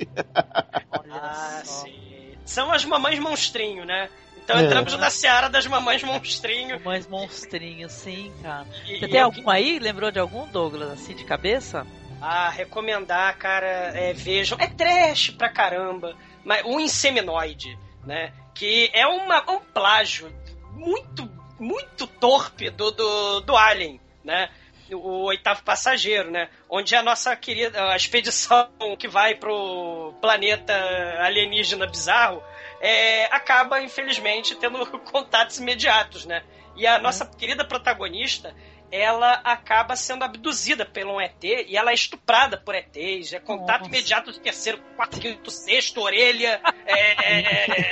Olha 0.91 1.13
Ah, 1.13 1.61
só. 1.63 1.85
sim. 1.85 2.33
São 2.45 2.71
as 2.71 2.85
mamães 2.85 3.19
monstrinho, 3.19 3.85
né? 3.85 4.09
Então 4.43 4.57
É. 4.57 4.63
entramos 4.65 4.93
na 4.97 5.09
seara 5.09 5.49
das 5.49 5.67
mamães 5.67 6.01
monstrinho. 6.03 6.79
Mais 6.83 7.05
monstrinhos, 7.07 7.91
sim, 7.91 8.31
cara. 8.41 8.65
E, 8.85 8.99
Você 8.99 9.05
e 9.05 9.09
tem 9.09 9.19
eu- 9.19 9.25
algum 9.25 9.49
aí? 9.49 9.77
Lembrou 9.79 10.09
de 10.11 10.19
algum, 10.19 10.47
Douglas, 10.47 10.89
assim, 10.91 11.13
de 11.13 11.25
cabeça? 11.25 11.85
Ah, 12.21 12.49
recomendar, 12.49 13.37
cara, 13.37 13.67
é, 13.67 14.13
vejam. 14.13 14.57
É 14.59 14.67
trash 14.67 15.31
pra 15.31 15.49
caramba. 15.49 16.15
Mas 16.45 16.63
o 16.65 16.79
Inseminoide, 16.79 17.77
né? 18.05 18.31
Que 18.55 18.89
é 18.93 19.05
uma, 19.05 19.43
um 19.51 19.59
plágio 19.59 20.31
muito, 20.71 21.29
muito 21.59 22.07
torpe 22.07 22.69
do, 22.69 22.89
do, 22.91 23.41
do 23.41 23.55
Alien, 23.57 23.99
né? 24.23 24.49
O 24.93 25.25
oitavo 25.25 25.63
passageiro, 25.63 26.31
né? 26.31 26.49
Onde 26.69 26.95
a 26.95 27.03
nossa 27.03 27.35
querida 27.35 27.91
a 27.91 27.95
expedição 27.95 28.69
que 28.97 29.07
vai 29.07 29.35
pro 29.35 30.13
planeta 30.21 30.73
alienígena 31.19 31.87
bizarro 31.87 32.43
é, 32.79 33.25
acaba, 33.25 33.81
infelizmente, 33.81 34.55
tendo 34.55 34.85
contatos 35.11 35.59
imediatos, 35.59 36.25
né? 36.25 36.43
E 36.75 36.85
a 36.85 36.99
nossa 36.99 37.25
querida 37.25 37.65
protagonista, 37.65 38.53
ela 38.91 39.33
acaba 39.43 39.95
sendo 39.95 40.23
abduzida 40.23 40.85
pelo 40.85 41.15
um 41.15 41.21
ET 41.21 41.43
e 41.43 41.75
ela 41.75 41.91
é 41.91 41.93
estuprada 41.93 42.57
por 42.57 42.75
ETs. 42.75 43.33
É 43.33 43.39
contato 43.39 43.79
Nossa. 43.79 43.91
imediato 43.91 44.31
do 44.31 44.39
terceiro, 44.39 44.79
quarto, 44.95 45.19
quinto, 45.19 45.49
sexto, 45.49 46.01
orelha, 46.01 46.61
é, 46.85 47.91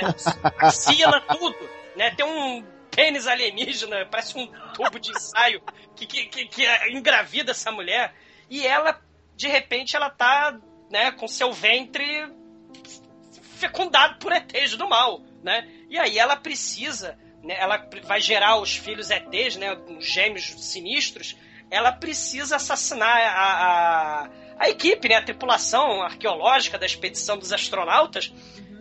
axila, 0.58 1.20
tudo. 1.20 1.68
Né? 1.96 2.10
Tem 2.12 2.24
um 2.24 2.64
pênis 2.96 3.26
alienígena, 3.26 4.06
parece 4.06 4.38
um 4.38 4.46
tubo 4.72 4.98
de 4.98 5.10
ensaio 5.10 5.62
que, 5.94 6.06
que, 6.06 6.24
que, 6.24 6.46
que 6.46 6.66
engravida 6.90 7.50
essa 7.50 7.70
mulher. 7.70 8.14
E 8.48 8.66
ela, 8.66 8.98
de 9.36 9.46
repente, 9.46 9.94
ela 9.94 10.08
tá 10.08 10.58
né, 10.90 11.12
com 11.12 11.28
seu 11.28 11.52
ventre 11.52 12.04
fecundado 13.58 14.18
por 14.18 14.32
ETs 14.32 14.76
do 14.76 14.88
mal, 14.88 15.20
né? 15.42 15.68
E 15.90 15.98
aí 15.98 16.18
ela 16.18 16.36
precisa, 16.36 17.18
né, 17.42 17.56
ela 17.58 17.86
vai 18.04 18.20
gerar 18.20 18.58
os 18.58 18.76
filhos 18.76 19.10
ETs, 19.10 19.56
né, 19.56 19.74
os 19.74 20.04
gêmeos 20.04 20.44
sinistros, 20.70 21.36
ela 21.70 21.92
precisa 21.92 22.56
assassinar 22.56 23.16
a, 23.16 23.52
a, 23.52 24.30
a 24.58 24.68
equipe, 24.68 25.08
né, 25.08 25.16
a 25.16 25.22
tripulação 25.22 26.02
arqueológica 26.02 26.78
da 26.78 26.86
expedição 26.86 27.38
dos 27.38 27.52
astronautas, 27.52 28.32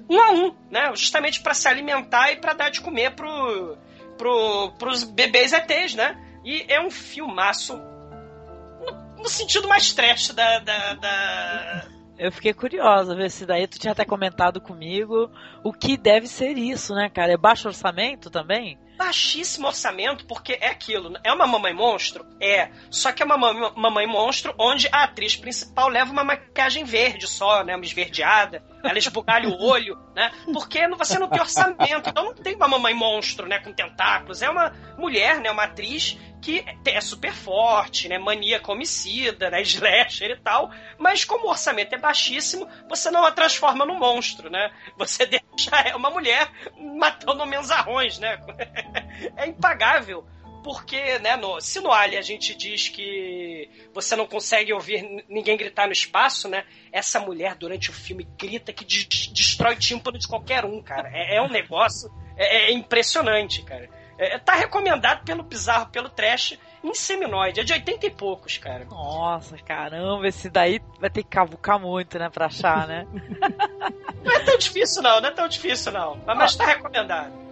um 0.09 0.19
a 0.19 0.31
um, 0.31 0.55
né, 0.69 0.91
justamente 0.95 1.41
para 1.41 1.53
se 1.53 1.67
alimentar 1.67 2.31
e 2.31 2.37
para 2.37 2.53
dar 2.53 2.69
de 2.69 2.81
comer 2.81 3.11
pro, 3.11 3.77
pro, 4.17 4.71
pros 4.77 5.03
bebês 5.03 5.53
ETs, 5.53 5.95
né? 5.95 6.19
E 6.43 6.65
é 6.67 6.79
um 6.79 6.91
filmaço 6.91 7.75
no, 7.75 9.23
no 9.23 9.29
sentido 9.29 9.67
mais 9.67 9.93
trash 9.93 10.29
da, 10.29 10.59
da, 10.59 10.93
da, 10.93 11.87
Eu 12.17 12.31
fiquei 12.31 12.53
curiosa, 12.53 13.15
ver 13.15 13.31
se 13.31 13.45
daí 13.45 13.67
tu 13.67 13.79
tinha 13.79 13.93
até 13.93 14.05
comentado 14.05 14.61
comigo 14.61 15.29
o 15.63 15.73
que 15.73 15.97
deve 15.97 16.27
ser 16.27 16.57
isso, 16.57 16.93
né, 16.93 17.09
cara? 17.09 17.33
É 17.33 17.37
baixo 17.37 17.67
orçamento 17.67 18.29
também? 18.29 18.77
Baixíssimo 18.95 19.67
orçamento, 19.67 20.25
porque 20.25 20.57
é 20.59 20.67
aquilo. 20.67 21.13
É 21.23 21.31
uma 21.31 21.47
mamãe 21.47 21.73
monstro? 21.73 22.25
É. 22.39 22.69
Só 22.89 23.11
que 23.11 23.21
é 23.21 23.25
uma 23.25 23.37
mamãe, 23.37 24.07
monstro 24.07 24.53
onde 24.57 24.87
a 24.91 25.03
atriz 25.03 25.35
principal 25.35 25.89
leva 25.89 26.11
uma 26.11 26.23
maquiagem 26.23 26.83
verde 26.83 27.27
só, 27.27 27.63
né? 27.63 27.75
Uma 27.75 27.85
esverdeada. 27.85 28.63
Ela 28.83 28.97
esbugalha 28.97 29.49
o 29.49 29.63
olho, 29.63 29.97
né? 30.15 30.31
Porque 30.45 30.87
você 30.89 31.17
não 31.19 31.27
tem 31.27 31.41
orçamento. 31.41 32.09
Então 32.09 32.25
não 32.25 32.33
tem 32.33 32.55
uma 32.55 32.67
mamãe 32.67 32.93
monstro, 32.93 33.47
né? 33.47 33.59
Com 33.59 33.73
tentáculos. 33.73 34.41
É 34.41 34.49
uma 34.49 34.71
mulher, 34.97 35.39
né? 35.39 35.51
Uma 35.51 35.63
atriz 35.63 36.17
que 36.45 36.63
é 36.85 37.01
super 37.01 37.33
forte, 37.33 38.07
né? 38.07 38.19
Maníaca 38.19 38.71
homicida, 38.71 39.49
né? 39.49 39.61
Slasher 39.65 40.29
e 40.29 40.37
tal. 40.37 40.69
Mas 40.99 41.25
como 41.25 41.47
o 41.47 41.49
orçamento 41.49 41.95
é 41.95 41.97
baixíssimo, 41.97 42.67
você 42.87 43.09
não 43.09 43.25
a 43.25 43.31
transforma 43.31 43.83
num 43.83 43.97
monstro, 43.97 44.47
né? 44.47 44.71
Você 44.95 45.25
deixa 45.25 45.97
uma 45.97 46.11
mulher 46.11 46.47
matando 46.79 47.43
menzarrões, 47.47 48.19
né? 48.19 48.39
É 49.37 49.47
impagável 49.47 50.25
porque, 50.63 51.19
né, 51.19 51.37
no, 51.37 51.61
se 51.61 51.79
no 51.79 51.91
Alien 51.91 52.19
a 52.19 52.23
gente 52.23 52.55
diz 52.55 52.89
que 52.89 53.69
você 53.93 54.15
não 54.15 54.25
consegue 54.25 54.73
ouvir 54.73 55.23
ninguém 55.29 55.55
gritar 55.55 55.85
no 55.85 55.93
espaço, 55.93 56.49
né, 56.49 56.65
essa 56.91 57.19
mulher 57.19 57.55
durante 57.55 57.91
o 57.91 57.93
filme 57.93 58.27
grita 58.37 58.73
que 58.73 58.83
de 58.83 59.07
destrói 59.31 59.75
tímpano 59.75 60.17
de 60.17 60.27
qualquer 60.27 60.65
um, 60.65 60.81
cara. 60.81 61.09
É, 61.13 61.35
é 61.35 61.41
um 61.41 61.49
negócio 61.49 62.11
é, 62.35 62.71
é 62.71 62.71
impressionante, 62.71 63.61
cara. 63.63 63.89
É, 64.17 64.37
tá 64.39 64.53
recomendado 64.53 65.23
pelo 65.25 65.43
bizarro, 65.43 65.87
pelo 65.87 66.09
trash, 66.09 66.57
em 66.83 66.93
seminoide. 66.93 67.59
É 67.59 67.63
de 67.63 67.73
80 67.73 68.05
e 68.05 68.09
poucos, 68.09 68.57
cara. 68.57 68.85
Nossa, 68.85 69.57
caramba, 69.57 70.27
esse 70.27 70.49
daí 70.49 70.81
vai 70.99 71.09
ter 71.09 71.23
que 71.23 71.29
cavucar 71.29 71.79
muito, 71.79 72.17
né, 72.17 72.29
pra 72.29 72.45
achar, 72.45 72.87
né? 72.87 73.05
não 74.23 74.31
é 74.31 74.39
tão 74.39 74.57
difícil, 74.57 75.01
não, 75.01 75.19
não 75.19 75.29
é 75.29 75.31
tão 75.31 75.47
difícil, 75.47 75.91
não. 75.91 76.15
Mas, 76.25 76.37
mas 76.37 76.55
tá 76.55 76.65
recomendado. 76.65 77.44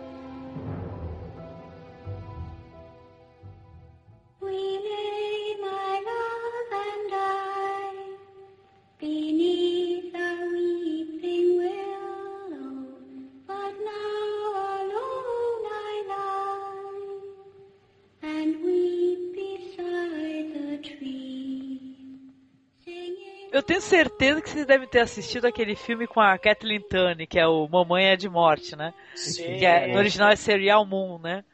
Eu 23.64 23.68
tenho 23.68 23.82
certeza 23.82 24.42
que 24.42 24.50
vocês 24.50 24.66
devem 24.66 24.86
ter 24.86 25.00
assistido 25.00 25.46
aquele 25.46 25.74
filme 25.74 26.06
com 26.06 26.20
a 26.20 26.38
Kathleen 26.38 26.82
Tunney, 26.82 27.26
que 27.26 27.40
é 27.40 27.48
o 27.48 27.66
Mamãe 27.70 28.08
é 28.08 28.18
de 28.18 28.28
Morte, 28.28 28.76
né? 28.76 28.94
Sim. 29.16 29.58
Que 29.58 29.66
é, 29.66 29.88
no 29.88 30.00
original 30.00 30.32
é 30.32 30.36
Serial 30.36 30.86
Moon, 30.86 31.18
né? 31.18 31.46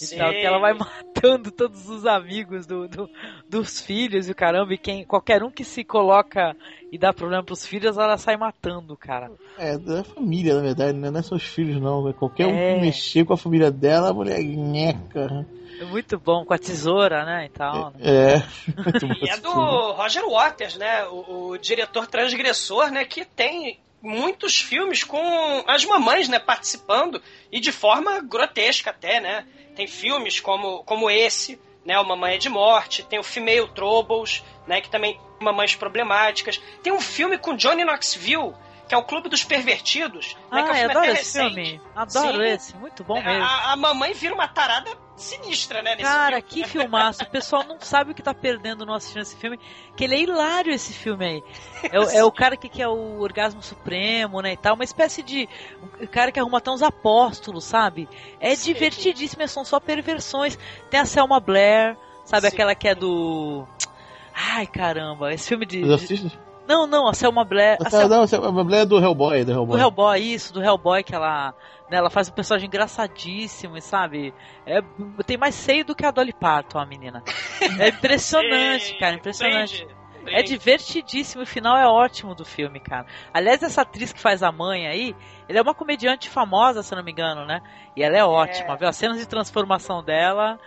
E 0.00 0.16
tal, 0.16 0.30
que 0.30 0.44
ela 0.44 0.58
vai 0.58 0.72
matando 0.72 1.50
todos 1.50 1.88
os 1.88 2.06
amigos 2.06 2.66
do, 2.66 2.88
do, 2.88 3.10
dos 3.48 3.80
filhos 3.80 4.28
e 4.28 4.32
o 4.32 4.34
caramba, 4.34 4.72
e 4.74 4.78
quem, 4.78 5.04
qualquer 5.04 5.42
um 5.42 5.50
que 5.50 5.64
se 5.64 5.84
coloca 5.84 6.56
e 6.90 6.98
dá 6.98 7.12
problema 7.12 7.42
pros 7.42 7.66
filhos, 7.66 7.96
ela 7.96 8.16
sai 8.16 8.36
matando, 8.36 8.96
cara. 8.96 9.30
É, 9.58 9.78
da 9.78 10.02
família, 10.02 10.54
na 10.54 10.62
verdade, 10.62 10.98
né? 10.98 11.10
não 11.10 11.20
é 11.20 11.22
só 11.22 11.34
os 11.34 11.44
filhos, 11.44 11.80
não. 11.80 12.08
É 12.08 12.12
qualquer 12.12 12.44
é... 12.44 12.46
um 12.46 12.50
que 12.50 12.78
é. 12.78 12.80
mexer 12.80 13.24
com 13.24 13.32
a 13.32 13.36
família 13.36 13.70
dela, 13.70 14.10
a 14.10 14.14
mulher 14.14 14.42
nheca. 14.42 15.46
É 15.80 15.84
muito 15.84 16.18
bom, 16.18 16.44
com 16.44 16.52
a 16.52 16.58
tesoura, 16.58 17.24
né, 17.24 17.46
e 17.46 17.48
tal. 17.48 17.92
Né? 17.92 18.00
É. 18.02 18.42
e 19.24 19.30
é 19.30 19.36
do 19.38 19.50
Roger 19.92 20.28
Waters, 20.28 20.76
né, 20.76 21.04
o, 21.06 21.50
o 21.50 21.58
diretor 21.58 22.06
transgressor, 22.06 22.90
né, 22.90 23.04
que 23.04 23.24
tem 23.24 23.78
muitos 24.02 24.60
filmes 24.60 25.04
com 25.04 25.64
as 25.66 25.84
mamães, 25.84 26.28
né, 26.28 26.38
participando 26.38 27.22
e 27.50 27.60
de 27.60 27.72
forma 27.72 28.20
grotesca 28.20 28.90
até, 28.90 29.20
né? 29.20 29.46
Tem 29.74 29.86
filmes 29.86 30.40
como, 30.40 30.82
como 30.84 31.10
esse, 31.10 31.60
né, 31.84 31.98
o 31.98 32.04
Mamãe 32.04 32.34
é 32.34 32.38
de 32.38 32.48
Morte, 32.48 33.02
tem 33.02 33.18
o 33.18 33.22
Female 33.22 33.68
Troubles, 33.74 34.44
né, 34.66 34.80
que 34.80 34.90
também 34.90 35.14
tem 35.14 35.22
mamães 35.40 35.74
problemáticas. 35.74 36.60
Tem 36.82 36.92
um 36.92 37.00
filme 37.00 37.38
com 37.38 37.56
Johnny 37.56 37.84
Knoxville, 37.84 38.54
que 38.88 38.94
é 38.94 38.98
o 38.98 39.04
Clube 39.04 39.28
dos 39.28 39.44
Pervertidos. 39.44 40.36
Né, 40.50 40.62
que 40.62 40.68
é 40.68 40.70
um 40.70 40.70
ah, 40.70 40.74
filme 40.74 40.90
adoro 40.90 41.12
esse 41.12 41.38
filme. 41.38 41.80
Adoro 41.94 42.36
Sim. 42.36 42.44
esse, 42.44 42.76
muito 42.76 43.04
bom 43.04 43.22
mesmo. 43.22 43.44
A, 43.44 43.72
a, 43.72 43.76
mamãe 43.76 44.12
vira 44.12 44.34
uma 44.34 44.48
tarada 44.48 44.90
sinistra, 45.20 45.82
né? 45.82 45.96
Cara, 45.96 46.42
filme. 46.42 46.48
que 46.48 46.64
filmaço. 46.64 47.22
O 47.22 47.26
pessoal 47.26 47.64
não 47.64 47.78
sabe 47.80 48.12
o 48.12 48.14
que 48.14 48.22
tá 48.22 48.34
perdendo 48.34 48.86
não 48.86 48.94
assistindo 48.94 49.22
esse 49.22 49.36
filme, 49.36 49.58
que 49.96 50.04
ele 50.04 50.14
é 50.14 50.20
hilário 50.20 50.72
esse 50.72 50.92
filme 50.92 51.24
aí. 51.24 51.44
É, 51.84 52.18
é 52.18 52.24
o 52.24 52.32
cara 52.32 52.56
que 52.56 52.68
quer 52.68 52.88
o 52.88 53.20
orgasmo 53.20 53.62
supremo, 53.62 54.40
né, 54.40 54.52
e 54.52 54.56
tal. 54.56 54.74
Uma 54.74 54.84
espécie 54.84 55.22
de... 55.22 55.48
Um 56.00 56.06
cara 56.06 56.32
que 56.32 56.40
arruma 56.40 56.58
até 56.58 56.70
uns 56.70 56.82
apóstolos, 56.82 57.64
sabe? 57.64 58.08
É 58.40 58.54
Sim. 58.54 58.72
divertidíssimo, 58.72 59.46
são 59.48 59.64
só 59.64 59.78
perversões. 59.78 60.58
Tem 60.90 61.00
a 61.00 61.06
Selma 61.06 61.38
Blair, 61.38 61.96
sabe? 62.24 62.42
Sim. 62.42 62.54
Aquela 62.54 62.74
que 62.74 62.88
é 62.88 62.94
do... 62.94 63.66
Ai, 64.34 64.66
caramba, 64.66 65.32
esse 65.32 65.48
filme 65.48 65.66
de... 65.66 65.82
de... 65.82 66.38
Não, 66.66 66.86
não, 66.86 67.08
a 67.08 67.14
Selma 67.14 67.44
Blair. 67.44 67.78
A 67.84 67.90
Selma... 67.90 68.08
Não, 68.08 68.22
a 68.22 68.26
Selma 68.28 68.64
Blair 68.64 68.82
é 68.82 68.86
do 68.86 68.98
Hellboy, 68.98 69.44
do 69.44 69.50
Hellboy. 69.50 69.76
Do 69.76 69.82
Hellboy, 69.82 70.20
isso, 70.20 70.52
do 70.52 70.62
Hellboy 70.62 71.02
que 71.02 71.14
ela. 71.14 71.52
Né, 71.90 71.96
ela 71.96 72.08
faz 72.08 72.28
um 72.28 72.32
personagem 72.32 72.68
engraçadíssimo, 72.68 73.80
sabe? 73.80 74.32
É, 74.64 74.80
tem 75.26 75.36
mais 75.36 75.56
seio 75.56 75.84
do 75.84 75.94
que 75.94 76.06
a 76.06 76.10
Dolly 76.12 76.32
Parton, 76.32 76.78
a 76.78 76.86
menina. 76.86 77.22
É 77.78 77.88
impressionante, 77.88 78.96
cara, 78.98 79.16
impressionante. 79.16 79.88
É 80.26 80.42
divertidíssimo, 80.42 81.42
o 81.42 81.46
final 81.46 81.76
é 81.76 81.86
ótimo 81.86 82.34
do 82.34 82.44
filme, 82.44 82.78
cara. 82.78 83.06
Aliás, 83.32 83.62
essa 83.62 83.82
atriz 83.82 84.12
que 84.12 84.20
faz 84.20 84.42
a 84.42 84.52
mãe 84.52 84.86
aí, 84.86 85.16
ela 85.50 85.58
é 85.58 85.62
uma 85.62 85.74
comediante 85.74 86.28
famosa, 86.28 86.80
se 86.80 86.94
não 86.94 87.02
me 87.02 87.10
engano, 87.10 87.44
né? 87.44 87.60
E 87.96 88.04
ela 88.04 88.16
é 88.16 88.24
ótima, 88.24 88.74
é. 88.74 88.76
viu? 88.76 88.88
As 88.88 88.96
cenas 88.96 89.18
de 89.18 89.26
transformação 89.26 90.00
dela 90.00 90.60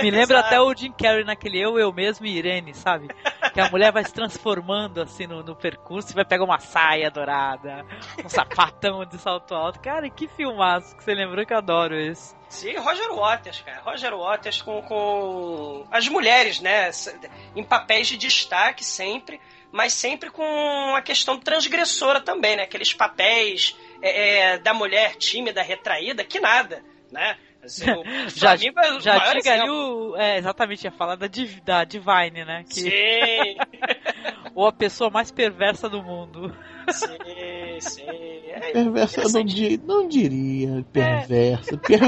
me 0.00 0.08
lembra 0.10 0.40
até 0.40 0.58
o 0.58 0.74
Jim 0.74 0.90
Carrey 0.92 1.24
naquele 1.24 1.58
Eu, 1.58 1.78
Eu 1.78 1.92
Mesmo 1.92 2.24
e 2.24 2.38
Irene, 2.38 2.72
sabe? 2.72 3.08
Que 3.52 3.60
a 3.60 3.68
mulher 3.68 3.92
vai 3.92 4.02
se 4.02 4.14
transformando 4.14 5.02
assim 5.02 5.26
no, 5.26 5.42
no 5.42 5.54
percurso 5.54 6.12
e 6.12 6.14
vai 6.14 6.24
pegar 6.24 6.44
uma 6.44 6.58
saia 6.58 7.10
dourada, 7.10 7.84
um 8.24 8.30
sapatão 8.30 9.04
de 9.04 9.18
salto 9.18 9.54
alto. 9.54 9.78
Cara, 9.78 10.08
que 10.08 10.26
filmaço 10.26 10.96
que 10.96 11.04
você 11.04 11.12
lembrou 11.12 11.44
que 11.44 11.52
eu 11.52 11.58
adoro 11.58 11.94
esse. 12.00 12.34
Sim, 12.48 12.78
Roger 12.78 13.14
Waters, 13.14 13.60
cara. 13.60 13.82
Roger 13.82 14.16
Waters 14.16 14.62
com, 14.62 14.80
com 14.82 15.86
as 15.90 16.08
mulheres, 16.08 16.60
né? 16.60 16.90
Em 17.54 17.62
papéis 17.62 18.08
de 18.08 18.16
destaque 18.16 18.82
sempre, 18.82 19.38
mas 19.70 19.92
sempre 19.92 20.30
com 20.30 20.96
a 20.96 21.02
questão 21.02 21.38
transgressora 21.38 22.22
também, 22.22 22.56
né? 22.56 22.62
Aqueles 22.62 22.94
papéis 22.94 23.76
é, 24.02 24.38
é, 24.38 24.58
da 24.58 24.74
mulher 24.74 25.16
tímida, 25.16 25.62
retraída, 25.62 26.24
que 26.24 26.40
nada, 26.40 26.82
né? 27.10 27.36
Assim, 27.62 27.84
já 28.34 28.54
é 28.54 28.56
já 29.00 29.16
diga 29.34 29.70
o, 29.70 30.16
é, 30.16 30.38
exatamente, 30.38 30.84
ia 30.84 30.90
falar 30.90 31.16
da, 31.16 31.26
da 31.64 31.84
Divine, 31.84 32.44
né? 32.44 32.64
Que... 32.68 32.80
Sim! 32.80 33.56
Ou 34.54 34.66
a 34.66 34.72
pessoa 34.72 35.10
mais 35.10 35.30
perversa 35.30 35.88
do 35.88 36.02
mundo. 36.02 36.54
Sim, 36.90 37.80
sim. 37.80 38.02
É 38.48 38.72
perversa, 38.72 39.20
eu 39.20 39.30
não, 39.30 39.44
di, 39.44 39.80
não 39.84 40.08
diria 40.08 40.84
perversa. 40.92 41.74
É. 41.74 41.78
Per 41.78 42.00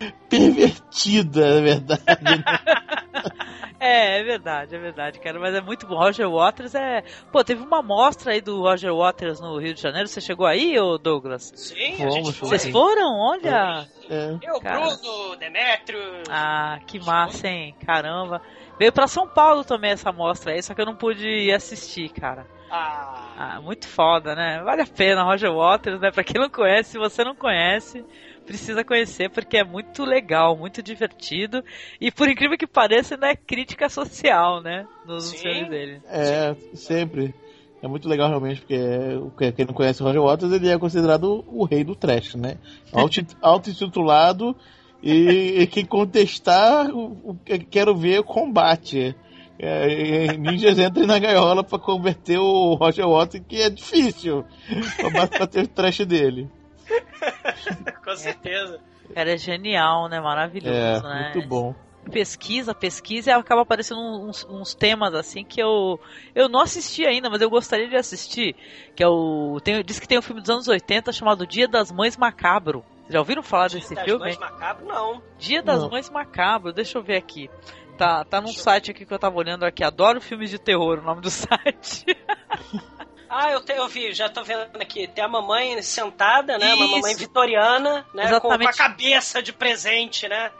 pervertida, 0.28 1.54
na 1.54 1.60
verdade. 1.60 2.02
Né? 2.22 2.44
é, 3.80 4.20
é 4.20 4.22
verdade, 4.22 4.74
é 4.74 4.78
verdade, 4.78 5.20
cara. 5.20 5.38
Mas 5.38 5.54
é 5.54 5.60
muito 5.60 5.86
bom. 5.86 5.96
Roger 5.96 6.28
Waters 6.28 6.74
é. 6.74 7.02
Pô, 7.32 7.42
teve 7.42 7.62
uma 7.62 7.82
mostra 7.82 8.32
aí 8.32 8.40
do 8.40 8.60
Roger 8.60 8.94
Waters 8.94 9.40
no 9.40 9.58
Rio 9.58 9.74
de 9.74 9.80
Janeiro. 9.80 10.08
Você 10.08 10.20
chegou 10.20 10.46
aí, 10.46 10.78
ô 10.78 10.98
Douglas? 10.98 11.52
Sim, 11.54 11.96
Fomos, 11.96 12.14
a 12.14 12.16
gente 12.18 12.32
foi. 12.32 12.48
Vocês 12.48 12.72
foram? 12.72 13.18
Olha. 13.18 13.86
É. 14.08 14.36
Eu, 14.42 14.60
cara. 14.60 14.80
Bruno, 14.80 15.36
Demetrio. 15.36 16.00
Ah, 16.28 16.78
que 16.86 16.98
massa, 17.00 17.48
hein? 17.48 17.74
Caramba. 17.84 18.40
Veio 18.78 18.92
pra 18.92 19.08
São 19.08 19.26
Paulo 19.26 19.64
também 19.64 19.92
essa 19.92 20.12
mostra 20.12 20.52
aí, 20.52 20.62
só 20.62 20.74
que 20.74 20.80
eu 20.80 20.86
não 20.86 20.94
pude 20.94 21.26
ir 21.26 21.52
assistir, 21.52 22.10
cara. 22.10 22.46
Ah. 22.70 23.32
ah. 23.38 23.60
muito 23.60 23.88
foda, 23.88 24.34
né? 24.34 24.60
Vale 24.62 24.82
a 24.82 24.86
pena, 24.86 25.22
Roger 25.22 25.52
Waters, 25.52 26.00
né? 26.00 26.10
Pra 26.10 26.24
quem 26.24 26.40
não 26.40 26.50
conhece, 26.50 26.90
se 26.90 26.98
você 26.98 27.24
não 27.24 27.34
conhece, 27.34 28.04
precisa 28.46 28.84
conhecer 28.84 29.28
porque 29.30 29.58
é 29.58 29.64
muito 29.64 30.04
legal, 30.04 30.56
muito 30.56 30.82
divertido 30.82 31.62
e 32.00 32.10
por 32.10 32.28
incrível 32.28 32.56
que 32.56 32.66
pareça 32.66 33.14
ainda 33.14 33.28
é 33.28 33.36
crítica 33.36 33.88
social, 33.88 34.62
né, 34.62 34.86
nos 35.04 35.32
filmes 35.32 35.68
dele. 35.68 36.00
É, 36.08 36.54
sempre. 36.74 37.34
É 37.82 37.88
muito 37.88 38.08
legal 38.08 38.28
realmente, 38.28 38.62
porque 38.62 39.52
quem 39.52 39.66
não 39.66 39.74
conhece 39.74 40.02
o 40.02 40.06
Roger 40.06 40.22
Waters, 40.22 40.52
ele 40.52 40.68
é 40.68 40.78
considerado 40.78 41.44
o 41.46 41.64
rei 41.64 41.84
do 41.84 41.94
trash, 41.94 42.34
né? 42.34 42.56
Auto-intitulado 43.42 44.56
e, 45.02 45.60
e, 45.60 45.66
quem 45.66 45.84
contestar, 45.84 46.90
o, 46.90 47.12
o, 47.22 47.38
quero 47.70 47.94
ver 47.94 48.22
combate. 48.22 49.14
É, 49.58 50.36
ninjas 50.36 50.78
entrem 50.78 51.06
na 51.06 51.18
gaiola 51.18 51.64
para 51.64 51.78
converter 51.78 52.38
o 52.38 52.74
Roger 52.74 53.08
Waters, 53.08 53.44
que 53.46 53.62
é 53.62 53.70
difícil 53.70 54.44
para 54.96 55.28
bater 55.28 55.64
o 55.64 55.68
trash 55.68 56.04
dele. 56.04 56.48
Com 58.04 58.16
certeza. 58.16 58.80
Cara, 59.14 59.34
é 59.34 59.36
genial, 59.36 60.08
né? 60.08 60.20
Maravilhoso, 60.20 60.74
é, 60.74 61.02
né? 61.02 61.32
Muito 61.34 61.48
bom. 61.48 61.74
Pesquisa, 62.10 62.72
pesquisa 62.72 63.30
e 63.30 63.32
acaba 63.32 63.62
aparecendo 63.62 64.00
uns, 64.00 64.44
uns, 64.48 64.74
temas 64.74 65.12
assim 65.12 65.44
que 65.44 65.60
eu 65.60 65.98
eu 66.36 66.48
não 66.48 66.60
assisti 66.60 67.04
ainda, 67.04 67.28
mas 67.28 67.40
eu 67.40 67.50
gostaria 67.50 67.88
de 67.88 67.96
assistir. 67.96 68.54
Que 68.94 69.02
é 69.02 69.08
o. 69.08 69.58
Tem, 69.62 69.82
diz 69.82 69.98
que 69.98 70.06
tem 70.06 70.16
um 70.18 70.22
filme 70.22 70.40
dos 70.40 70.50
anos 70.50 70.68
80 70.68 71.10
chamado 71.12 71.46
Dia 71.46 71.66
das 71.66 71.90
Mães 71.90 72.16
Macabro. 72.16 72.84
Já 73.08 73.18
ouviram 73.18 73.42
falar 73.42 73.68
Dia 73.68 73.80
desse 73.80 73.94
das 73.94 74.04
filme? 74.04 74.20
Mães 74.20 74.38
Macabro, 74.38 74.86
não. 74.86 75.22
Dia 75.38 75.62
das 75.62 75.82
não. 75.82 75.90
Mães 75.90 76.08
Macabro, 76.08 76.72
deixa 76.72 76.96
eu 76.98 77.02
ver 77.02 77.16
aqui. 77.16 77.50
Tá, 77.96 78.24
tá 78.24 78.40
num 78.40 78.52
site 78.52 78.90
aqui 78.90 79.06
que 79.06 79.12
eu 79.12 79.18
tava 79.18 79.36
olhando 79.36 79.64
aqui. 79.64 79.82
Adoro 79.82 80.20
filmes 80.20 80.50
de 80.50 80.58
terror, 80.58 80.98
o 80.98 81.02
nome 81.02 81.22
do 81.22 81.30
site. 81.30 82.04
Ah, 83.28 83.50
eu, 83.50 83.60
te, 83.60 83.72
eu 83.72 83.88
vi, 83.88 84.12
já 84.12 84.28
tô 84.28 84.42
vendo 84.42 84.66
aqui. 84.80 85.06
Tem 85.08 85.24
a 85.24 85.28
mamãe 85.28 85.80
sentada, 85.82 86.58
né? 86.58 86.66
Isso. 86.66 86.76
Uma 86.76 86.88
mamãe 86.88 87.14
vitoriana, 87.16 88.06
né? 88.14 88.40
Com, 88.40 88.48
com, 88.48 88.68
a 88.68 88.72
cabeça 88.72 89.42
de 89.42 89.52
presente, 89.52 90.28
né? 90.28 90.50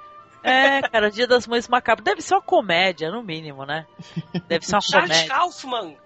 É, 0.43 0.83
cara, 0.83 1.11
Dia 1.11 1.27
das 1.27 1.47
Mães 1.47 1.69
Macabro. 1.69 2.05
Deve 2.05 2.23
ser 2.23 2.35
uma 2.35 2.43
comédia, 2.43 3.11
no 3.11 3.23
mínimo, 3.23 3.65
né? 3.65 3.87
Deve 4.47 4.65
ser 4.65 4.77
uma 4.77 4.81
Charles 4.81 5.11
comédia. 5.11 5.35
Kaufman. 5.35 5.97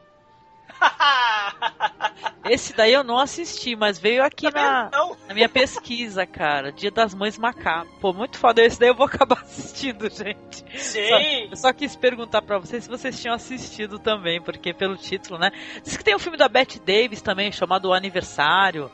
Esse 2.45 2.75
daí 2.75 2.93
eu 2.93 3.05
não 3.05 3.19
assisti, 3.19 3.77
mas 3.77 3.99
veio 3.99 4.25
aqui 4.25 4.51
na, 4.51 4.91
na 5.29 5.35
minha 5.35 5.49
pesquisa, 5.49 6.27
cara. 6.27 6.73
Dia 6.73 6.91
das 6.91 7.15
Mães 7.15 7.39
Macabro. 7.39 7.93
Pô, 8.01 8.13
muito 8.13 8.39
foda. 8.39 8.65
Esse 8.65 8.81
daí 8.81 8.89
eu 8.89 8.95
vou 8.95 9.07
acabar 9.07 9.41
assistindo, 9.43 10.09
gente. 10.11 10.65
Sim. 10.77 11.49
Eu 11.51 11.57
só 11.57 11.73
quis 11.73 11.95
perguntar 11.95 12.43
pra 12.43 12.59
vocês 12.59 12.85
se 12.85 12.91
vocês 12.91 13.21
tinham 13.21 13.35
assistido 13.35 13.99
também, 13.99 14.41
porque 14.41 14.73
pelo 14.73 14.97
título, 14.97 15.39
né? 15.39 15.51
Diz 15.85 15.97
que 15.97 16.05
tem 16.05 16.17
um 16.17 16.19
filme 16.19 16.39
da 16.39 16.49
Bette 16.49 16.81
Davis 16.81 17.23
também, 17.23 17.53
chamado 17.53 17.89
O 17.89 17.93
Aniversário, 17.93 18.91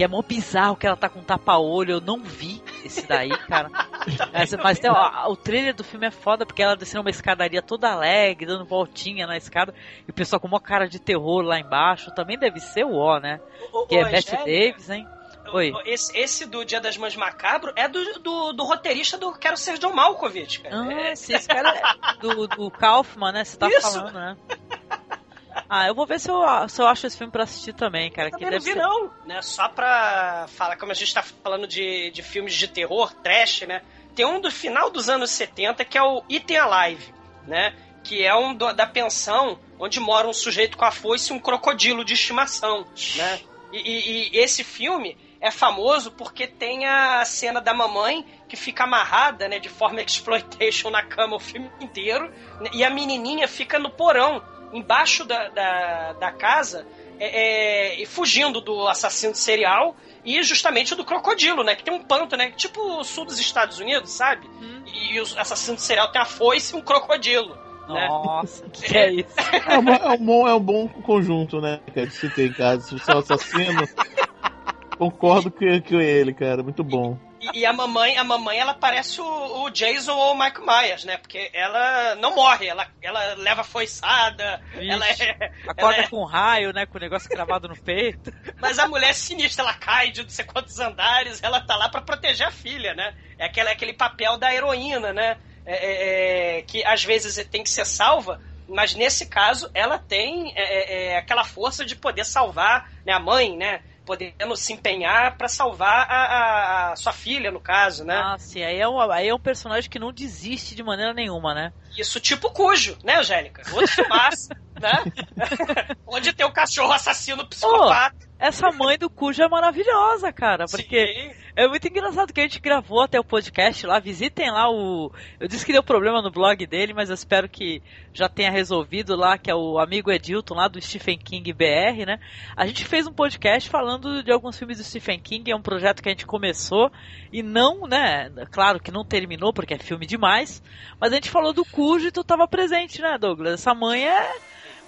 que 0.00 0.04
é 0.04 0.08
mó 0.08 0.22
bizarro, 0.22 0.76
que 0.76 0.86
ela 0.86 0.96
tá 0.96 1.10
com 1.10 1.22
tapa-olho. 1.22 1.92
Eu 1.92 2.00
não 2.00 2.22
vi 2.22 2.62
esse 2.82 3.06
daí, 3.06 3.28
cara. 3.28 3.68
Mas, 4.32 4.50
mas 4.54 4.78
tem, 4.78 4.90
ó, 4.90 5.30
o 5.30 5.36
trailer 5.36 5.74
do 5.74 5.84
filme 5.84 6.06
é 6.06 6.10
foda, 6.10 6.46
porque 6.46 6.62
ela 6.62 6.74
descendo 6.74 7.02
uma 7.02 7.10
escadaria 7.10 7.60
toda 7.60 7.90
alegre, 7.90 8.46
dando 8.46 8.64
voltinha 8.64 9.26
na 9.26 9.36
escada, 9.36 9.74
e 10.08 10.10
o 10.10 10.14
pessoal 10.14 10.40
com 10.40 10.48
uma 10.48 10.58
cara 10.58 10.88
de 10.88 10.98
terror 10.98 11.42
lá 11.42 11.60
embaixo. 11.60 12.10
Também 12.14 12.38
deve 12.38 12.60
ser 12.60 12.86
o 12.86 12.94
ó, 12.94 13.20
né? 13.20 13.40
Ô, 13.70 13.86
Que 13.86 13.96
é 13.96 14.00
ô, 14.00 14.04
Bette 14.10 14.34
Angélica, 14.34 14.70
Davis, 14.72 14.88
hein? 14.88 15.06
Oi. 15.52 15.72
Esse, 15.84 16.16
esse 16.16 16.46
do 16.46 16.64
Dia 16.64 16.80
das 16.80 16.96
Mães 16.96 17.14
Macabro 17.14 17.70
é 17.76 17.86
do, 17.86 18.20
do, 18.20 18.52
do 18.54 18.64
roteirista 18.64 19.18
do 19.18 19.34
Quero 19.34 19.58
Ser 19.58 19.76
John 19.76 19.92
Malkovich, 19.92 20.60
cara. 20.60 20.80
Ah, 20.80 20.92
É, 20.94 21.12
esse, 21.12 21.34
esse 21.34 21.46
cara 21.46 21.76
é 21.76 22.16
do, 22.20 22.48
do 22.48 22.70
Kaufman, 22.70 23.32
né? 23.32 23.44
Você 23.44 23.58
tá 23.58 23.68
Isso. 23.68 23.82
falando, 23.82 24.14
né? 24.14 24.36
Ah, 25.68 25.86
eu 25.86 25.94
vou 25.94 26.06
ver 26.06 26.18
se 26.20 26.30
eu, 26.30 26.42
se 26.68 26.80
eu 26.80 26.86
acho 26.86 27.06
esse 27.06 27.16
filme 27.16 27.32
pra 27.32 27.44
assistir 27.44 27.72
também, 27.72 28.10
cara. 28.10 28.30
Que 28.30 28.38
Também 28.38 28.50
não 28.52 28.58
vi, 28.60 28.72
ser... 28.72 28.78
não. 28.78 29.10
Né? 29.26 29.42
Só 29.42 29.68
pra 29.68 30.46
falar, 30.48 30.76
como 30.76 30.92
a 30.92 30.94
gente 30.94 31.12
tá 31.12 31.22
falando 31.22 31.66
de, 31.66 32.10
de 32.10 32.22
filmes 32.22 32.54
de 32.54 32.68
terror, 32.68 33.12
trash, 33.22 33.62
né? 33.62 33.82
Tem 34.14 34.24
um 34.26 34.40
do 34.40 34.50
final 34.50 34.90
dos 34.90 35.08
anos 35.08 35.30
70 35.30 35.84
que 35.84 35.96
é 35.98 36.02
o 36.02 36.22
Item 36.28 36.56
Alive, 36.58 37.14
né? 37.46 37.74
Que 38.02 38.24
é 38.24 38.34
um 38.34 38.54
do- 38.54 38.72
da 38.72 38.86
pensão 38.86 39.58
onde 39.78 39.98
mora 40.00 40.26
um 40.28 40.32
sujeito 40.32 40.76
com 40.76 40.84
a 40.84 40.90
foice 40.90 41.32
e 41.32 41.36
um 41.36 41.40
crocodilo 41.40 42.04
de 42.04 42.14
estimação, 42.14 42.86
né? 43.16 43.40
E, 43.72 43.78
e- 43.78 44.30
e 44.34 44.38
esse 44.38 44.64
filme 44.64 45.16
é 45.40 45.50
famoso 45.50 46.10
porque 46.10 46.46
tem 46.46 46.86
a 46.86 47.24
cena 47.24 47.60
da 47.60 47.72
mamãe 47.72 48.26
que 48.48 48.56
fica 48.56 48.84
amarrada, 48.84 49.48
né, 49.48 49.58
de 49.58 49.68
forma 49.70 50.00
exploitation 50.02 50.90
na 50.90 51.02
cama 51.02 51.36
o 51.36 51.40
filme 51.40 51.70
inteiro, 51.80 52.28
né, 52.60 52.68
e 52.74 52.84
a 52.84 52.90
menininha 52.90 53.46
fica 53.48 53.78
no 53.78 53.88
porão, 53.90 54.42
embaixo 54.72 55.24
da, 55.24 55.48
da, 55.48 56.12
da 56.14 56.32
casa, 56.32 56.86
é, 57.18 57.92
é, 57.92 58.02
e 58.02 58.06
fugindo 58.06 58.60
do 58.60 58.88
assassino 58.88 59.34
serial 59.34 59.94
e 60.24 60.42
justamente 60.42 60.94
do 60.94 61.04
crocodilo, 61.04 61.62
né, 61.62 61.74
que 61.74 61.84
tem 61.84 61.94
um 61.94 62.02
panto, 62.02 62.36
né, 62.36 62.50
tipo 62.56 62.80
o 62.80 63.04
sul 63.04 63.24
dos 63.24 63.38
Estados 63.38 63.78
Unidos, 63.78 64.10
sabe? 64.10 64.48
E, 64.86 65.20
o 65.20 65.24
assassino 65.38 65.78
serial 65.78 66.10
tem 66.10 66.20
a 66.20 66.24
foice 66.24 66.74
e 66.74 66.78
um 66.78 66.82
crocodilo. 66.82 67.54
né? 67.88 68.08
Nossa, 68.08 68.64
que, 68.70 68.82
que 68.82 68.96
é 68.96 69.12
isso? 69.12 69.34
É 69.68 69.78
um, 69.78 69.88
é 69.88 70.12
um 70.14 70.24
bom, 70.24 70.48
é 70.48 70.54
um 70.54 70.60
bom 70.60 70.88
conjunto, 70.88 71.60
né, 71.60 71.80
cara, 71.94 72.06
de 72.06 72.14
se 72.14 72.28
ter 72.30 72.48
em 72.48 72.52
casa. 72.52 72.82
Se 72.82 72.94
você 72.94 73.12
é 73.12 73.14
um 73.14 73.18
assassino, 73.18 73.88
concordo 74.96 75.50
com, 75.50 75.58
com 75.82 76.00
ele, 76.00 76.32
cara. 76.32 76.62
Muito 76.62 76.82
bom. 76.82 77.18
E, 77.40 77.60
e 77.60 77.66
a 77.66 77.72
mamãe, 77.72 78.18
a 78.18 78.24
mamãe, 78.24 78.58
ela 78.58 78.74
parece 78.74 79.20
o, 79.20 79.64
o 79.64 79.70
Jason 79.70 80.14
ou 80.14 80.32
o 80.32 80.38
Michael 80.38 80.66
Myers, 80.66 81.04
né? 81.04 81.16
Porque 81.16 81.50
ela 81.54 82.14
não 82.16 82.34
morre, 82.34 82.68
ela, 82.68 82.86
ela 83.00 83.34
leva 83.34 83.64
foiçada, 83.64 84.60
Vixe. 84.74 84.90
ela 84.90 85.08
é. 85.08 85.50
Acorda 85.66 85.96
ela 85.96 85.96
é- 85.96 86.08
com 86.08 86.24
raio, 86.24 86.72
né? 86.72 86.84
Com 86.84 86.98
o 86.98 87.00
negócio 87.00 87.30
cravado 87.30 87.68
no 87.68 87.76
peito. 87.82 88.30
Mas 88.60 88.78
a 88.78 88.86
mulher 88.86 89.10
é 89.10 89.14
sinistra, 89.14 89.64
ela 89.64 89.74
cai 89.74 90.10
de 90.10 90.22
não 90.22 90.28
sei 90.28 90.44
quantos 90.44 90.78
andares, 90.78 91.42
ela 91.42 91.60
tá 91.60 91.76
lá 91.76 91.88
pra 91.88 92.02
proteger 92.02 92.46
a 92.46 92.50
filha, 92.50 92.94
né? 92.94 93.14
É 93.38 93.46
aquele, 93.46 93.70
aquele 93.70 93.92
papel 93.94 94.36
da 94.36 94.54
heroína, 94.54 95.12
né? 95.12 95.38
É, 95.64 95.74
é, 95.74 96.58
é, 96.58 96.62
que 96.62 96.84
às 96.84 97.04
vezes 97.04 97.42
tem 97.48 97.62
que 97.62 97.70
ser 97.70 97.84
salva, 97.86 98.40
mas 98.66 98.94
nesse 98.94 99.26
caso 99.26 99.70
ela 99.74 99.98
tem 99.98 100.52
é, 100.56 100.62
é, 100.62 101.12
é, 101.12 101.16
aquela 101.18 101.44
força 101.44 101.84
de 101.84 101.94
poder 101.96 102.24
salvar 102.24 102.90
né, 103.04 103.12
a 103.12 103.18
mãe, 103.20 103.56
né? 103.56 103.82
Podendo 104.04 104.56
se 104.56 104.72
empenhar 104.72 105.36
pra 105.36 105.46
salvar 105.48 106.06
a, 106.08 106.14
a- 106.14 106.92
a 106.92 106.96
sua 106.96 107.12
filha, 107.12 107.50
no 107.50 107.60
caso, 107.60 108.04
né? 108.04 108.16
Ah, 108.16 108.36
sim. 108.38 108.62
Aí 108.62 108.78
é, 108.80 108.88
um, 108.88 109.00
aí 109.10 109.28
é 109.28 109.34
um 109.34 109.38
personagem 109.38 109.88
que 109.88 109.98
não 109.98 110.12
desiste 110.12 110.74
de 110.74 110.82
maneira 110.82 111.12
nenhuma, 111.14 111.54
né? 111.54 111.72
Isso 111.96 112.18
tipo 112.20 112.50
cujo, 112.50 112.96
né, 113.04 113.16
Angélica? 113.16 113.62
Outro 113.72 113.88
filmaço, 113.92 114.48
né? 114.80 114.92
Onde 116.06 116.32
tem 116.32 116.46
o 116.46 116.52
cachorro 116.52 116.92
assassino 116.92 117.46
psicopata. 117.48 118.16
Essa 118.38 118.70
mãe 118.72 118.96
do 118.96 119.10
Cujo 119.10 119.42
é 119.42 119.48
maravilhosa, 119.48 120.32
cara. 120.32 120.64
Porque 120.66 121.06
Sim. 121.06 121.39
É 121.56 121.66
muito 121.66 121.86
engraçado 121.86 122.32
que 122.32 122.40
a 122.40 122.44
gente 122.44 122.60
gravou 122.60 123.00
até 123.00 123.18
o 123.18 123.24
podcast 123.24 123.86
lá. 123.86 123.98
Visitem 123.98 124.50
lá 124.50 124.70
o. 124.70 125.12
Eu 125.38 125.48
disse 125.48 125.66
que 125.66 125.72
deu 125.72 125.82
problema 125.82 126.22
no 126.22 126.30
blog 126.30 126.64
dele, 126.66 126.94
mas 126.94 127.08
eu 127.08 127.14
espero 127.14 127.48
que 127.48 127.82
já 128.12 128.28
tenha 128.28 128.50
resolvido 128.50 129.16
lá, 129.16 129.36
que 129.36 129.50
é 129.50 129.54
o 129.54 129.78
amigo 129.78 130.10
Edilton 130.10 130.54
lá 130.54 130.68
do 130.68 130.80
Stephen 130.80 131.18
King 131.18 131.52
BR, 131.52 132.06
né? 132.06 132.20
A 132.56 132.66
gente 132.66 132.84
fez 132.84 133.06
um 133.06 133.12
podcast 133.12 133.68
falando 133.68 134.22
de 134.22 134.32
alguns 134.32 134.58
filmes 134.58 134.78
do 134.78 134.84
Stephen 134.84 135.18
King. 135.18 135.50
É 135.50 135.56
um 135.56 135.62
projeto 135.62 136.02
que 136.02 136.08
a 136.08 136.12
gente 136.12 136.26
começou 136.26 136.90
e 137.32 137.42
não, 137.42 137.86
né? 137.86 138.30
Claro 138.50 138.80
que 138.80 138.90
não 138.90 139.04
terminou 139.04 139.52
porque 139.52 139.74
é 139.74 139.78
filme 139.78 140.06
demais. 140.06 140.62
Mas 141.00 141.12
a 141.12 141.14
gente 141.16 141.30
falou 141.30 141.52
do 141.52 141.64
Cujo 141.64 142.08
e 142.08 142.12
tu 142.12 142.22
tava 142.22 142.46
presente, 142.46 143.00
né, 143.02 143.18
Douglas? 143.18 143.54
Essa 143.54 143.74
mãe 143.74 144.06
é. 144.06 144.36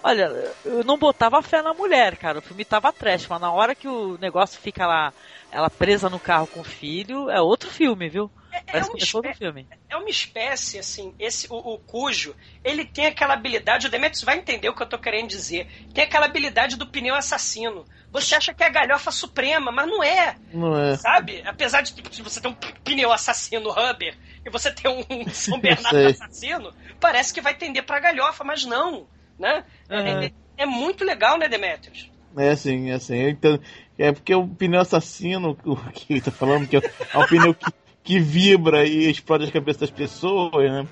Olha, 0.05 0.33
eu 0.65 0.83
não 0.83 0.99
botava 0.99 1.41
fé 1.43 1.63
na 1.63 1.73
mulher, 1.73 2.17
cara. 2.17 2.39
O 2.39 2.43
filme 2.43 2.65
tava 2.65 2.93
trash, 2.93 3.29
mas 3.29 3.41
na 3.41 3.53
hora 3.53 3.75
que 3.75 3.87
o 3.87 4.19
negócio 4.19 4.61
fica 4.61 4.85
lá, 4.85 5.13
ela 5.53 5.71
presa 5.71 6.09
no 6.09 6.19
carro 6.19 6.47
com 6.47 6.61
o 6.61 6.65
filho, 6.65 7.31
é 7.31 7.41
outro 7.41 7.71
filme, 7.71 8.09
viu? 8.09 8.31
Parece 8.67 8.89
um 8.91 8.95
que 8.95 9.07
começou 9.07 9.21
espé- 9.25 9.67
é 9.89 9.97
uma 9.97 10.09
espécie, 10.09 10.79
assim, 10.79 11.15
esse, 11.19 11.47
o, 11.51 11.57
o 11.75 11.79
cujo, 11.79 12.35
ele 12.65 12.85
tem 12.85 13.07
aquela 13.07 13.35
habilidade, 13.35 13.87
o 13.87 13.91
Demetrius 13.91 14.25
vai 14.25 14.39
entender 14.39 14.69
o 14.69 14.75
que 14.75 14.83
eu 14.83 14.89
tô 14.89 14.99
querendo 14.99 15.29
dizer, 15.29 15.67
tem 15.93 16.05
aquela 16.05 16.27
habilidade 16.27 16.77
do 16.77 16.87
pneu 16.87 17.15
assassino. 17.15 17.85
Você 18.11 18.35
acha 18.35 18.55
que 18.55 18.63
é 18.63 18.67
a 18.67 18.71
galhofa 18.71 19.11
suprema, 19.11 19.71
mas 19.71 19.87
não 19.87 20.03
é, 20.03 20.37
Não 20.53 20.77
é. 20.79 20.97
sabe? 20.97 21.43
Apesar 21.47 21.83
de, 21.83 21.95
você 22.23 22.41
ter 22.41 22.49
um 22.49 22.55
pneu 22.85 23.13
assassino 23.13 23.71
Rubber 23.71 24.17
e 24.45 24.51
você 24.51 24.71
ter 24.73 24.89
um 24.89 25.03
São 25.33 25.61
Bernardo 25.61 26.07
assassino, 26.07 26.73
parece 27.01 27.33
que 27.33 27.41
vai 27.41 27.55
tender 27.55 27.85
pra 27.85 28.01
galhofa, 28.01 28.45
mas 28.45 28.65
não, 28.65 29.07
né? 29.39 29.65
É- 29.91 29.95
Uhum. 29.95 30.25
É, 30.25 30.33
é 30.59 30.67
muito 30.67 31.05
legal, 31.05 31.39
né, 31.39 31.49
Demetrius? 31.49 32.11
É 32.37 32.51
assim, 32.51 32.91
é 32.91 32.95
assim. 32.95 33.17
eu 33.17 33.31
entendo. 33.31 33.63
É 34.03 34.11
porque 34.11 34.35
o 34.35 34.49
pneu 34.49 34.81
assassino, 34.81 35.57
o 35.65 35.77
que 35.95 36.13
ele 36.13 36.21
tá 36.21 36.33
falando, 36.33 36.67
que 36.67 36.77
é 36.77 36.81
um 37.15 37.27
pneu 37.27 37.55
que, 37.55 37.71
que 38.03 38.19
vibra 38.19 38.85
e 38.85 39.09
explode 39.09 39.45
as 39.45 39.51
cabeças 39.51 39.83
das 39.83 39.91
pessoas, 39.91 40.53
né? 40.71 40.85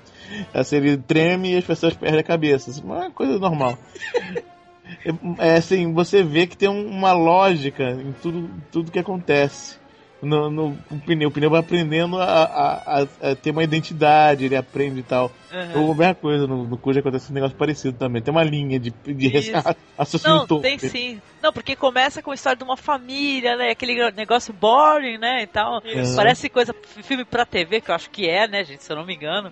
Assim, 0.53 0.77
ele 0.77 0.95
treme 0.97 1.51
e 1.51 1.57
as 1.57 1.65
pessoas 1.65 1.93
perdem 1.93 2.21
a 2.21 2.23
cabeça. 2.23 2.71
É 2.71 2.83
uma 2.83 3.11
coisa 3.11 3.37
normal. 3.37 3.77
É, 5.39 5.49
é 5.49 5.57
assim, 5.57 5.91
você 5.93 6.23
vê 6.23 6.47
que 6.47 6.55
tem 6.55 6.69
um- 6.69 6.87
uma 6.87 7.11
lógica 7.11 7.91
em 7.91 8.13
tudo, 8.13 8.49
tudo 8.71 8.91
que 8.91 8.99
acontece. 8.99 9.80
No, 10.21 10.51
no 10.51 10.77
o 10.89 10.99
pneu, 10.99 11.29
o 11.29 11.31
pneu 11.31 11.49
vai 11.49 11.59
aprendendo 11.59 12.19
a, 12.19 12.23
a- 12.25 13.01
a- 13.01 13.31
a 13.31 13.35
ter 13.35 13.49
uma 13.51 13.63
identidade, 13.63 14.45
ele 14.45 14.55
aprende 14.55 14.99
e 14.99 15.03
tal. 15.03 15.31
Uhum. 15.51 15.91
A 15.91 15.95
mesma 15.95 16.15
coisa, 16.15 16.45
no, 16.47 16.67
no 16.67 16.77
Cujo 16.77 16.99
acontece 16.99 17.31
um 17.31 17.33
negócio 17.33 17.57
parecido 17.57 17.97
também. 17.97 18.21
Tem 18.21 18.31
uma 18.31 18.43
linha 18.43 18.79
de, 18.79 18.91
de 18.91 19.27
raciocínio 19.97 20.37
Não, 20.37 20.61
tem 20.61 20.77
sim. 20.77 21.21
Não, 21.41 21.51
porque 21.51 21.75
começa 21.75 22.21
com 22.21 22.31
a 22.31 22.35
história 22.35 22.55
de 22.57 22.63
uma 22.63 22.77
família, 22.77 23.55
né? 23.57 23.71
Aquele 23.71 24.11
negócio 24.11 24.53
boring, 24.53 25.17
né? 25.17 25.41
E 25.43 25.47
tal. 25.47 25.81
Parece 26.15 26.49
coisa, 26.49 26.73
filme 27.03 27.25
pra 27.25 27.45
TV, 27.45 27.81
que 27.81 27.89
eu 27.89 27.95
acho 27.95 28.09
que 28.09 28.29
é, 28.29 28.47
né, 28.47 28.63
gente? 28.63 28.83
Se 28.83 28.91
eu 28.91 28.95
não 28.97 29.05
me 29.05 29.15
engano. 29.15 29.51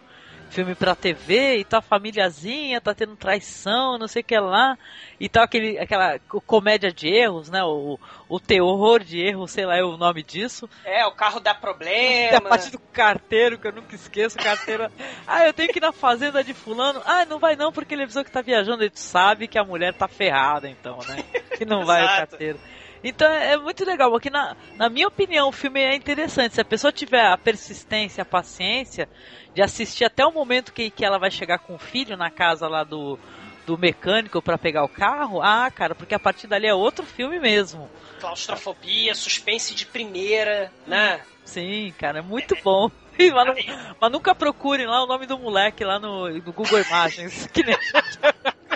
Filme 0.50 0.74
pra 0.74 0.96
TV 0.96 1.58
e 1.60 1.64
tal, 1.64 1.80
famíliazinha, 1.82 2.82
tá 2.82 2.94
tendo 2.94 3.16
traição, 3.16 3.98
não 4.00 4.08
sei 4.08 4.22
o 4.22 4.26
que 4.26 4.38
lá. 4.40 4.78
E 5.20 5.30
tal, 5.30 5.44
aquele, 5.44 5.78
aquela 5.78 6.18
co- 6.20 6.42
comédia 6.42 6.92
de 6.92 7.08
erros, 7.08 7.50
né? 7.52 7.64
O, 7.64 8.00
o 8.28 8.40
terror 8.40 9.04
de 9.04 9.20
erros, 9.22 9.52
sei 9.52 9.66
lá 9.66 9.78
é 9.78 9.84
o 9.84 9.96
nome 9.96 10.24
disso. 10.24 10.68
É, 10.84 11.06
o 11.06 11.12
carro 11.12 11.40
dá 11.40 11.54
Tem 11.54 11.60
a 12.30 12.42
problema. 12.42 12.50
parte 12.50 12.72
do 12.72 12.80
carteiro, 12.80 13.60
que 13.60 13.68
eu 13.68 13.72
nunca 13.74 13.94
esqueço, 13.96 14.40
o 14.40 14.44
carteiro. 14.44 14.90
Ah, 15.28 15.46
eu 15.46 15.54
tenho 15.54 15.72
que 15.72 15.78
ir 15.78 15.82
na 15.82 15.92
fazenda 15.92 16.44
de 16.44 16.56
fulano. 16.56 17.02
Ah, 17.06 17.24
não 17.26 17.38
vai 17.38 17.56
não, 17.56 17.72
porque 17.72 17.94
ele 17.94 18.02
avisou 18.04 18.24
que 18.26 18.32
tá 18.32 18.42
viajando. 18.42 18.84
Ele 18.84 18.92
sabe 18.96 19.48
que 19.48 19.60
a 19.60 19.64
mulher 19.64 19.94
tá 19.94 20.08
ferrada, 20.08 20.68
então, 20.68 20.98
né? 21.08 21.24
Que 21.56 21.66
não 21.66 21.86
vai 21.86 22.04
o 22.04 22.08
carteiro. 22.18 22.60
Então 23.04 23.32
é 23.32 23.58
muito 23.58 23.86
legal, 23.86 24.12
porque 24.12 24.30
na, 24.30 24.56
na 24.76 24.90
minha 24.90 25.08
opinião 25.08 25.50
o 25.50 25.54
filme 25.54 25.80
é 25.80 25.96
interessante. 25.96 26.56
Se 26.56 26.62
a 26.62 26.66
pessoa 26.66 26.92
tiver 26.92 27.26
a 27.26 27.38
persistência, 27.38 28.22
a 28.22 28.26
paciência 28.26 29.08
de 29.54 29.62
assistir 29.62 30.06
até 30.06 30.26
o 30.26 30.32
momento 30.32 30.74
que, 30.74 30.90
que 30.90 31.06
ela 31.06 31.18
vai 31.18 31.32
chegar 31.32 31.60
com 31.60 31.76
o 31.76 31.80
filho 31.80 32.18
na 32.18 32.30
casa 32.30 32.68
lá 32.68 32.84
do, 32.84 33.18
do 33.66 33.78
mecânico 33.78 34.42
para 34.42 34.58
pegar 34.58 34.84
o 34.84 34.90
carro, 34.90 35.42
ah, 35.42 35.70
cara, 35.72 35.96
porque 35.96 36.16
a 36.16 36.20
partir 36.20 36.48
dali 36.48 36.68
é 36.68 36.74
outro 36.74 37.06
filme 37.06 37.40
mesmo. 37.40 37.90
Claustrofobia, 38.20 39.16
suspense 39.16 39.74
de 39.74 39.86
primeira, 39.86 40.72
né? 40.86 41.22
Sim, 41.46 41.94
cara, 41.98 42.20
é 42.20 42.22
muito 42.22 42.56
bom. 42.64 42.90
Mas, 43.20 43.66
mas 44.00 44.12
nunca 44.14 44.34
procurem 44.34 44.88
lá 44.88 45.04
o 45.04 45.06
nome 45.06 45.26
do 45.26 45.38
moleque 45.38 45.84
lá 45.84 46.00
no, 46.00 46.30
no 46.30 46.54
Google 46.54 46.80
Imagens. 46.80 47.48
Que, 47.52 47.64
nem... 47.64 47.76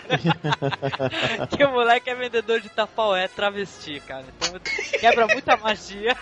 que 1.55 1.63
o 1.63 1.71
moleque 1.71 2.09
é 2.09 2.15
vendedor 2.15 2.59
de 2.61 2.69
tapaué 2.69 3.27
travesti, 3.27 3.99
cara. 4.01 4.25
Então 4.37 4.59
quebra 4.99 5.27
muita 5.27 5.57
magia. 5.57 6.15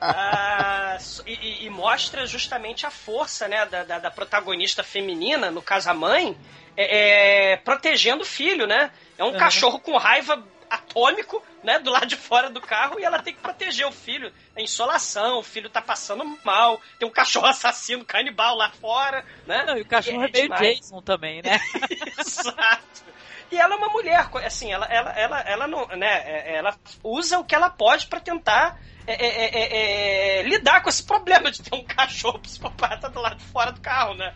Ah, 0.00 0.98
e, 1.26 1.32
e- 1.32 1.66
e 1.66 1.70
mostra 1.70 2.26
justamente 2.26 2.86
a 2.86 2.90
força 2.90 3.48
né, 3.48 3.64
da, 3.66 3.84
da- 3.84 3.98
da 3.98 4.10
protagonista 4.10 4.82
feminina, 4.82 5.50
no 5.50 5.62
caso 5.62 5.90
a 5.90 5.94
mãe, 5.94 6.36
é, 6.76 7.52
é, 7.52 7.56
protegendo 7.56 8.22
o 8.22 8.26
filho, 8.26 8.66
né? 8.66 8.90
É 9.18 9.24
um 9.24 9.28
Uhum. 9.32 9.36
cachorro 9.38 9.78
com 9.78 9.96
raiva 9.96 10.42
atômico, 10.70 11.42
né, 11.62 11.78
do 11.80 11.90
lado 11.90 12.06
de 12.06 12.16
fora 12.16 12.48
do 12.48 12.60
carro 12.60 12.98
e 12.98 13.04
ela 13.04 13.20
tem 13.20 13.34
que 13.34 13.40
proteger 13.40 13.86
o 13.86 13.92
filho. 13.92 14.32
É 14.54 14.62
insolação, 14.62 15.38
o 15.40 15.42
filho 15.42 15.68
tá 15.68 15.82
passando 15.82 16.24
mal, 16.44 16.80
tem 16.98 17.06
um 17.08 17.12
cachorro 17.12 17.46
assassino, 17.46 18.04
canibal 18.04 18.56
lá 18.56 18.70
fora, 18.70 19.24
né? 19.46 19.64
Não, 19.66 19.76
e 19.76 19.82
o 19.82 19.86
cachorro 19.86 20.22
E 20.24 20.28
é 20.28 20.32
meio 20.32 20.44
demais. 20.44 20.76
Jason 20.78 21.02
também, 21.02 21.42
né? 21.42 21.60
Exato. 22.18 23.04
E 23.50 23.58
ela 23.58 23.74
é 23.74 23.76
uma 23.78 23.88
mulher, 23.88 24.30
assim, 24.46 24.72
ela, 24.72 24.86
ela, 24.86 25.10
ela, 25.10 25.40
ela 25.40 25.66
não, 25.66 25.86
né, 25.88 26.22
é- 26.24 26.56
ela 26.56 26.78
usa 27.02 27.38
o 27.38 27.44
que 27.44 27.54
ela 27.54 27.68
pode 27.68 28.06
pra 28.06 28.20
tentar 28.20 28.78
é, 29.06 29.14
é, 29.14 29.44
é, 29.44 30.38
é, 30.38 30.42
lidar 30.42 30.82
com 30.82 30.88
esse 30.88 31.02
problema 31.02 31.50
de 31.50 31.60
ter 31.62 31.74
um 31.74 31.84
cachorro 31.84 32.38
psicopata 32.38 33.08
do 33.10 33.20
lado 33.20 33.36
de 33.36 33.44
fora 33.44 33.72
do 33.72 33.80
carro, 33.80 34.14
né? 34.14 34.32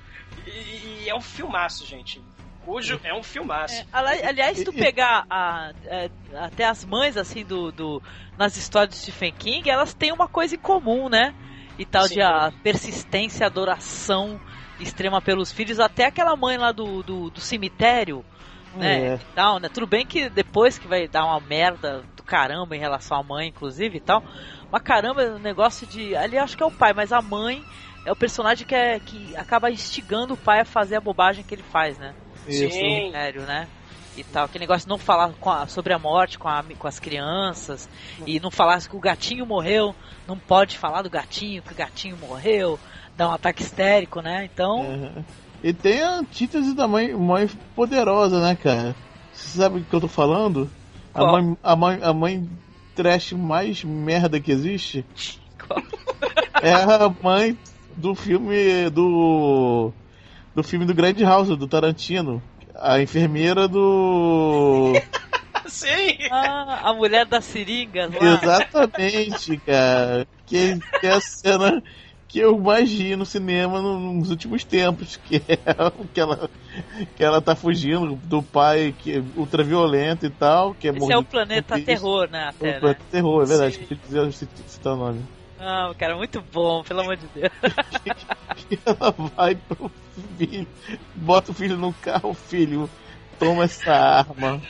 E, 0.46 1.04
e 1.04 1.08
é 1.08 1.14
um 1.14 1.20
filmaço, 1.20 1.86
gente. 1.86 2.20
Cujo 2.64 2.98
é 3.04 3.14
um 3.14 3.22
filmaço. 3.22 3.74
É, 3.74 3.84
ali- 3.92 4.22
aliás, 4.24 4.56
se 4.58 4.64
tu 4.64 4.72
pegar 4.72 5.24
a- 5.28 5.72
é, 5.84 6.08
até 6.36 6.64
as 6.64 6.84
mães, 6.84 7.16
assim, 7.16 7.44
do, 7.44 7.70
do- 7.70 8.02
nas 8.38 8.56
histórias 8.56 8.94
de 8.94 9.00
Stephen 9.02 9.32
King, 9.32 9.68
elas 9.68 9.92
têm 9.94 10.12
uma 10.12 10.26
coisa 10.28 10.54
em 10.54 10.58
comum, 10.58 11.08
né? 11.08 11.34
E 11.78 11.84
tal 11.84 12.06
Sim. 12.08 12.14
de 12.14 12.22
a 12.22 12.52
persistência, 12.62 13.46
adoração 13.46 14.40
extrema 14.80 15.20
pelos 15.20 15.52
filhos, 15.52 15.78
até 15.80 16.06
aquela 16.06 16.36
mãe 16.36 16.56
lá 16.56 16.72
do, 16.72 17.02
do, 17.02 17.30
do 17.30 17.40
cemitério, 17.40 18.24
né? 18.76 19.08
É. 19.08 19.14
E 19.16 19.24
tal, 19.34 19.58
né? 19.60 19.68
Tudo 19.68 19.86
bem 19.86 20.06
que 20.06 20.28
depois 20.30 20.78
que 20.78 20.88
vai 20.88 21.06
dar 21.06 21.24
uma 21.24 21.40
merda 21.40 22.02
do 22.16 22.22
caramba 22.22 22.74
em 22.76 22.80
relação 22.80 23.18
à 23.18 23.22
mãe, 23.22 23.48
inclusive 23.48 23.98
e 23.98 24.00
tal. 24.00 24.22
Mas 24.70 24.82
caramba, 24.82 25.22
o 25.22 25.38
negócio 25.38 25.86
de. 25.86 26.16
Ali 26.16 26.38
acho 26.38 26.56
que 26.56 26.62
é 26.62 26.66
o 26.66 26.72
pai, 26.72 26.92
mas 26.92 27.12
a 27.12 27.20
mãe 27.22 27.62
é 28.04 28.10
o 28.12 28.16
personagem 28.16 28.66
que, 28.66 28.74
é, 28.74 28.98
que 29.00 29.36
acaba 29.36 29.70
instigando 29.70 30.34
o 30.34 30.38
pai 30.38 30.60
a 30.60 30.64
fazer 30.64 30.96
a 30.96 31.00
bobagem 31.00 31.44
que 31.44 31.54
ele 31.54 31.62
faz, 31.62 31.98
né? 31.98 32.14
Isso. 32.46 32.70
Sim. 32.74 33.10
sério, 33.12 33.42
né? 33.42 33.66
E 34.16 34.22
tal, 34.22 34.44
aquele 34.44 34.62
negócio 34.62 34.86
de 34.86 34.88
não 34.90 34.98
falar 34.98 35.32
com 35.40 35.50
a- 35.50 35.66
sobre 35.66 35.92
a 35.92 35.98
morte 35.98 36.38
com, 36.38 36.48
a- 36.48 36.62
com 36.78 36.86
as 36.86 37.00
crianças 37.00 37.88
e 38.24 38.38
não 38.38 38.50
falar 38.50 38.80
que 38.80 38.94
o 38.96 39.00
gatinho 39.00 39.44
morreu, 39.44 39.94
não 40.26 40.38
pode 40.38 40.78
falar 40.78 41.02
do 41.02 41.10
gatinho, 41.10 41.62
que 41.62 41.72
o 41.72 41.76
gatinho 41.76 42.16
morreu, 42.16 42.78
dá 43.16 43.28
um 43.28 43.32
ataque 43.32 43.62
histérico, 43.62 44.20
né? 44.20 44.48
Então, 44.52 44.80
Uhum. 44.82 45.24
E 45.64 45.72
tem 45.72 46.02
a 46.02 46.16
antítese 46.18 46.74
da 46.74 46.86
mãe, 46.86 47.14
mãe 47.14 47.48
poderosa, 47.74 48.38
né, 48.40 48.54
cara? 48.54 48.94
Você 49.32 49.58
sabe 49.58 49.80
o 49.80 49.84
que 49.84 49.94
eu 49.94 50.00
tô 50.00 50.08
falando? 50.08 50.70
A 51.14 51.24
mãe, 51.24 51.56
a 51.62 51.74
mãe, 51.76 51.98
a 52.02 52.12
mãe 52.12 52.48
trash 52.94 53.32
mais 53.32 53.82
merda 53.82 54.38
que 54.38 54.52
existe 54.52 55.04
Qual? 55.66 55.82
é 56.62 56.72
a 56.72 57.08
mãe 57.22 57.56
do 57.96 58.14
filme 58.14 58.88
do 58.90 59.90
do 60.54 60.62
filme 60.62 60.84
do 60.86 60.94
Grand 60.94 61.14
House 61.20 61.48
do 61.48 61.66
Tarantino, 61.66 62.42
a 62.76 63.00
enfermeira 63.00 63.66
do 63.68 64.92
Sim! 65.66 66.16
ah, 66.30 66.90
a 66.90 66.92
mulher 66.94 67.24
das 67.26 67.44
seringas 67.44 68.12
lá. 68.14 68.34
Exatamente, 68.34 69.56
cara. 69.58 70.26
Que, 70.46 70.78
que 71.00 71.06
é 71.06 71.12
a 71.12 71.20
cena 71.20 71.82
que 72.28 72.38
eu 72.38 72.60
ri 72.62 73.16
no 73.16 73.24
cinema 73.24 73.80
no- 73.80 74.12
nos 74.14 74.30
últimos 74.30 74.62
tempos, 74.64 75.16
que 75.24 75.36
é 75.36 75.82
o 75.98 76.06
que 76.08 76.20
ela, 76.20 76.50
que 77.16 77.24
ela 77.24 77.40
tá 77.40 77.54
fugindo 77.56 78.16
do 78.24 78.42
pai 78.42 78.94
que 78.98 79.16
é 79.18 79.22
ultraviolento 79.36 80.26
e 80.26 80.30
tal, 80.30 80.74
que 80.74 80.88
é 80.88 80.90
Esse 80.92 81.12
é 81.12 81.16
o 81.16 81.24
planeta 81.24 81.80
terror, 81.80 82.28
né? 82.30 82.44
É 82.44 82.48
Até, 82.48 82.68
o 82.68 82.72
né? 82.72 82.80
planeta 82.80 83.04
terror, 83.10 83.42
é 83.42 83.46
verdade. 83.46 83.74
Sim. 83.88 84.26
De 84.26 84.70
citar 84.70 84.92
o 84.94 84.96
nome. 84.96 85.22
Não, 85.58 85.94
cara, 85.94 86.16
muito 86.16 86.42
bom, 86.52 86.82
pelo 86.82 87.00
amor 87.00 87.16
de 87.16 87.26
Deus. 87.34 87.52
E 88.70 88.78
ela 88.86 89.10
vai 89.36 89.54
pro 89.56 89.90
filho, 90.38 90.66
bota 91.14 91.50
o 91.50 91.54
filho 91.54 91.76
no 91.76 91.92
carro, 91.92 92.34
filho, 92.34 92.88
toma 93.38 93.64
essa 93.64 93.92
arma. 93.92 94.60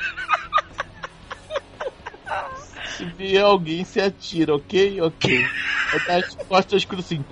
Se 2.97 3.05
vier 3.05 3.42
alguém, 3.42 3.84
se 3.84 4.01
atira, 4.01 4.55
ok? 4.55 5.01
Ok. 5.01 5.47
Aí 5.92 6.01
tá 6.01 6.16
as 6.16 6.34
costas 6.34 6.82
escrito 6.82 7.01
assim. 7.01 7.24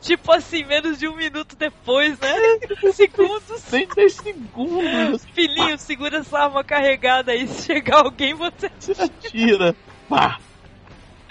Tipo 0.00 0.32
assim, 0.32 0.64
menos 0.64 0.98
de 0.98 1.06
um 1.06 1.16
minuto 1.16 1.54
depois, 1.56 2.18
né? 2.18 2.34
Segundos. 2.92 3.62
Nem 3.70 3.86
10 3.86 4.12
segundos 4.14 5.24
Filhinho, 5.34 5.78
segura 5.78 6.18
essa 6.18 6.38
arma 6.38 6.64
carregada 6.64 7.32
aí. 7.32 7.46
Se 7.46 7.66
chegar 7.66 7.98
alguém, 7.98 8.34
você. 8.34 8.70
você 8.78 8.92
atira. 8.92 9.76
Pá! 10.08 10.38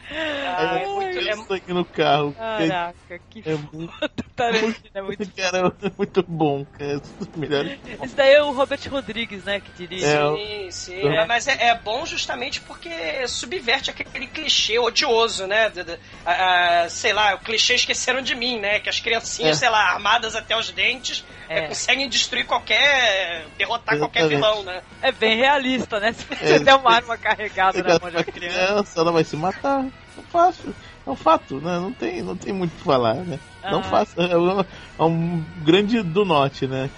Ah, 0.10 0.72
Aí 0.76 0.84
é 0.84 0.88
muito, 0.88 1.20
é, 1.20 1.36
sangue 1.36 1.74
no 1.74 1.84
carro. 1.86 2.34
Caraca, 2.34 3.20
que 3.30 3.43
É 3.45 3.55
muito, 3.55 3.93
Tarantino 4.36 4.76
é 4.93 5.01
muito 5.01 5.32
cara, 5.36 5.74
é 5.82 5.91
muito 5.97 6.24
bom, 6.28 6.66
cara. 6.66 6.93
É 6.93 6.95
um 6.97 7.39
melhores. 7.39 7.80
Esse 8.03 8.16
daí 8.16 8.34
é 8.34 8.41
o 8.43 8.51
Robert 8.51 8.80
Rodrigues, 8.89 9.43
né, 9.43 9.60
que 9.60 9.72
dirige. 9.74 10.05
É, 10.05 10.18
Sim, 10.36 10.72
sim. 10.72 11.08
É, 11.10 11.26
mas 11.26 11.47
é, 11.47 11.68
é 11.70 11.76
bom 11.76 12.05
justamente 12.05 12.62
porque 12.62 13.28
subverte 13.28 13.89
aquele 13.89 14.28
clichê 14.28 14.80
odioso, 14.80 15.45
né? 15.47 15.70
Da- 15.70 15.84
da- 15.84 15.97
a- 16.26 16.84
a- 16.84 16.89
sei 16.89 17.12
lá, 17.14 17.36
o 17.36 17.39
clichê 17.39 17.76
esqueceram 17.76 18.22
de 18.22 18.34
mim, 18.36 18.60
né? 18.60 18.80
Que 18.80 18.89
as 18.89 18.99
criancinhas, 18.99 19.58
É. 19.58 19.60
sei 19.60 19.70
lá, 19.70 19.91
armadas 19.91 20.36
até 20.36 20.55
os 20.58 20.72
dentes, 20.72 21.26
É. 21.49 21.60
é, 21.60 21.68
conseguem 21.68 22.08
destruir 22.08 22.45
qualquer. 22.45 23.45
derrotar 23.58 23.97
qualquer 23.97 24.22
Exatamente. 24.26 24.36
vilão, 24.36 24.64
né? 24.64 24.82
É 25.01 25.12
bem 25.12 25.38
realista, 25.38 25.99
né? 25.99 26.14
Se 26.14 26.24
você 26.26 26.53
É. 26.55 26.60
der 26.60 26.76
uma 26.76 26.93
arma 26.93 27.18
carregada 27.18 27.82
na 27.84 27.99
mão 27.99 28.10
de 28.10 28.16
uma 28.16 28.18
uma 28.18 28.24
criança. 28.24 28.55
criança, 28.68 28.99
ela 28.99 29.12
vai 29.12 29.24
se 29.24 29.36
matar. 29.36 29.86
É 30.18 30.22
fácil. 30.32 30.76
É 31.05 31.09
um 31.09 31.15
fato, 31.15 31.59
né? 31.61 31.80
Não 31.80 31.93
tem, 31.93 32.22
não 32.22 32.36
tem 32.36 32.51
muito 32.53 32.74
o 32.74 32.78
que 32.78 32.84
falar, 32.84 33.15
né? 33.15 33.39
Não 33.63 33.80
Ah. 33.80 33.84
faça. 33.84 34.22
É 34.22 34.38
um, 34.38 34.59
é 34.61 35.03
um 35.03 35.43
grande 35.63 36.01
do 36.01 36.26
norte, 36.26 36.68
né? 36.68 36.89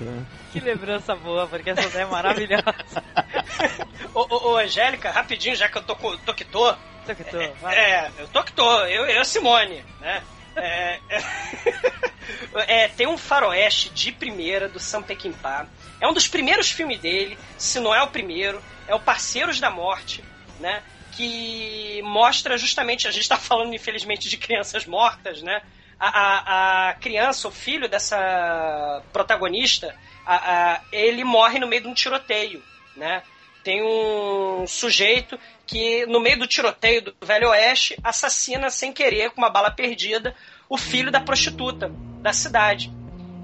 Que 0.52 0.60
lembrança 0.60 1.16
boa, 1.16 1.46
porque 1.48 1.70
essa 1.70 1.90
daí 1.90 2.02
é 2.02 2.06
maravilhosa. 2.06 2.64
Ô, 4.16 4.26
ô, 4.30 4.52
ô, 4.54 4.58
Angélica, 4.58 5.12
rapidinho, 5.12 5.56
já 5.56 5.70
que 5.70 5.78
eu 5.78 5.84
tô, 5.84 5.96
co- 5.96 6.18
tô 6.20 6.34
que 6.34 6.44
tô. 6.44 6.74
Tô 7.06 7.16
que 7.16 7.24
tô, 7.24 7.38
vai. 7.62 7.76
É, 7.78 8.12
eu 8.18 8.28
tô 8.28 8.44
que 8.44 8.52
tô, 8.52 8.68
eu, 8.86 9.06
eu 9.06 9.24
Simone, 9.26 9.84
né? 10.02 10.22
É, 10.56 11.00
é, 12.68 12.88
tem 12.90 13.08
um 13.08 13.18
faroeste 13.18 13.90
de 13.90 14.12
primeira 14.12 14.68
do 14.68 14.80
Sam 14.80 15.02
Peckinpah. 15.04 15.68
É 16.02 16.08
um 16.08 16.14
dos 16.14 16.28
primeiros 16.28 16.70
filmes 16.72 17.00
dele, 17.00 17.38
se 17.58 17.80
não 17.80 17.94
é 17.94 18.02
o 18.02 18.08
primeiro. 18.08 18.62
É 18.88 18.96
o 18.96 19.00
Parceiros 19.00 19.60
da 19.60 19.70
Morte, 19.70 20.24
né? 20.60 20.82
Que 21.20 22.02
mostra 22.02 22.58
justamente, 22.58 23.06
a 23.06 23.12
gente 23.12 23.28
tá 23.28 23.36
falando 23.36 23.74
infelizmente 23.76 24.30
de 24.30 24.38
crianças 24.38 24.86
mortas, 24.86 25.42
né? 25.42 25.62
A, 26.00 26.08
a, 26.08 26.90
a 26.90 26.94
criança, 26.94 27.50
o 27.50 27.52
filho 27.52 27.90
dessa 27.90 29.04
protagonista, 29.12 29.94
a- 30.26 30.80
ele 30.94 31.26
morre 31.26 31.60
no 31.60 31.68
meio 31.68 31.82
de 31.82 31.88
um 31.90 31.94
tiroteio, 31.94 32.64
né? 32.96 33.22
Tem 33.66 33.84
um 33.84 34.66
sujeito 34.66 35.38
que, 35.68 36.06
no 36.06 36.22
meio 36.22 36.40
do 36.40 36.48
tiroteio 36.48 37.02
do 37.02 37.14
Velho 37.22 37.50
Oeste, 37.50 37.98
assassina 38.02 38.70
sem 38.70 38.94
querer, 38.94 39.32
com 39.32 39.42
uma 39.42 39.50
bala 39.50 39.70
perdida, 39.70 40.34
o 40.70 40.78
filho 40.78 41.12
da 41.12 41.20
prostituta 41.20 41.92
da 42.22 42.32
cidade. 42.32 42.90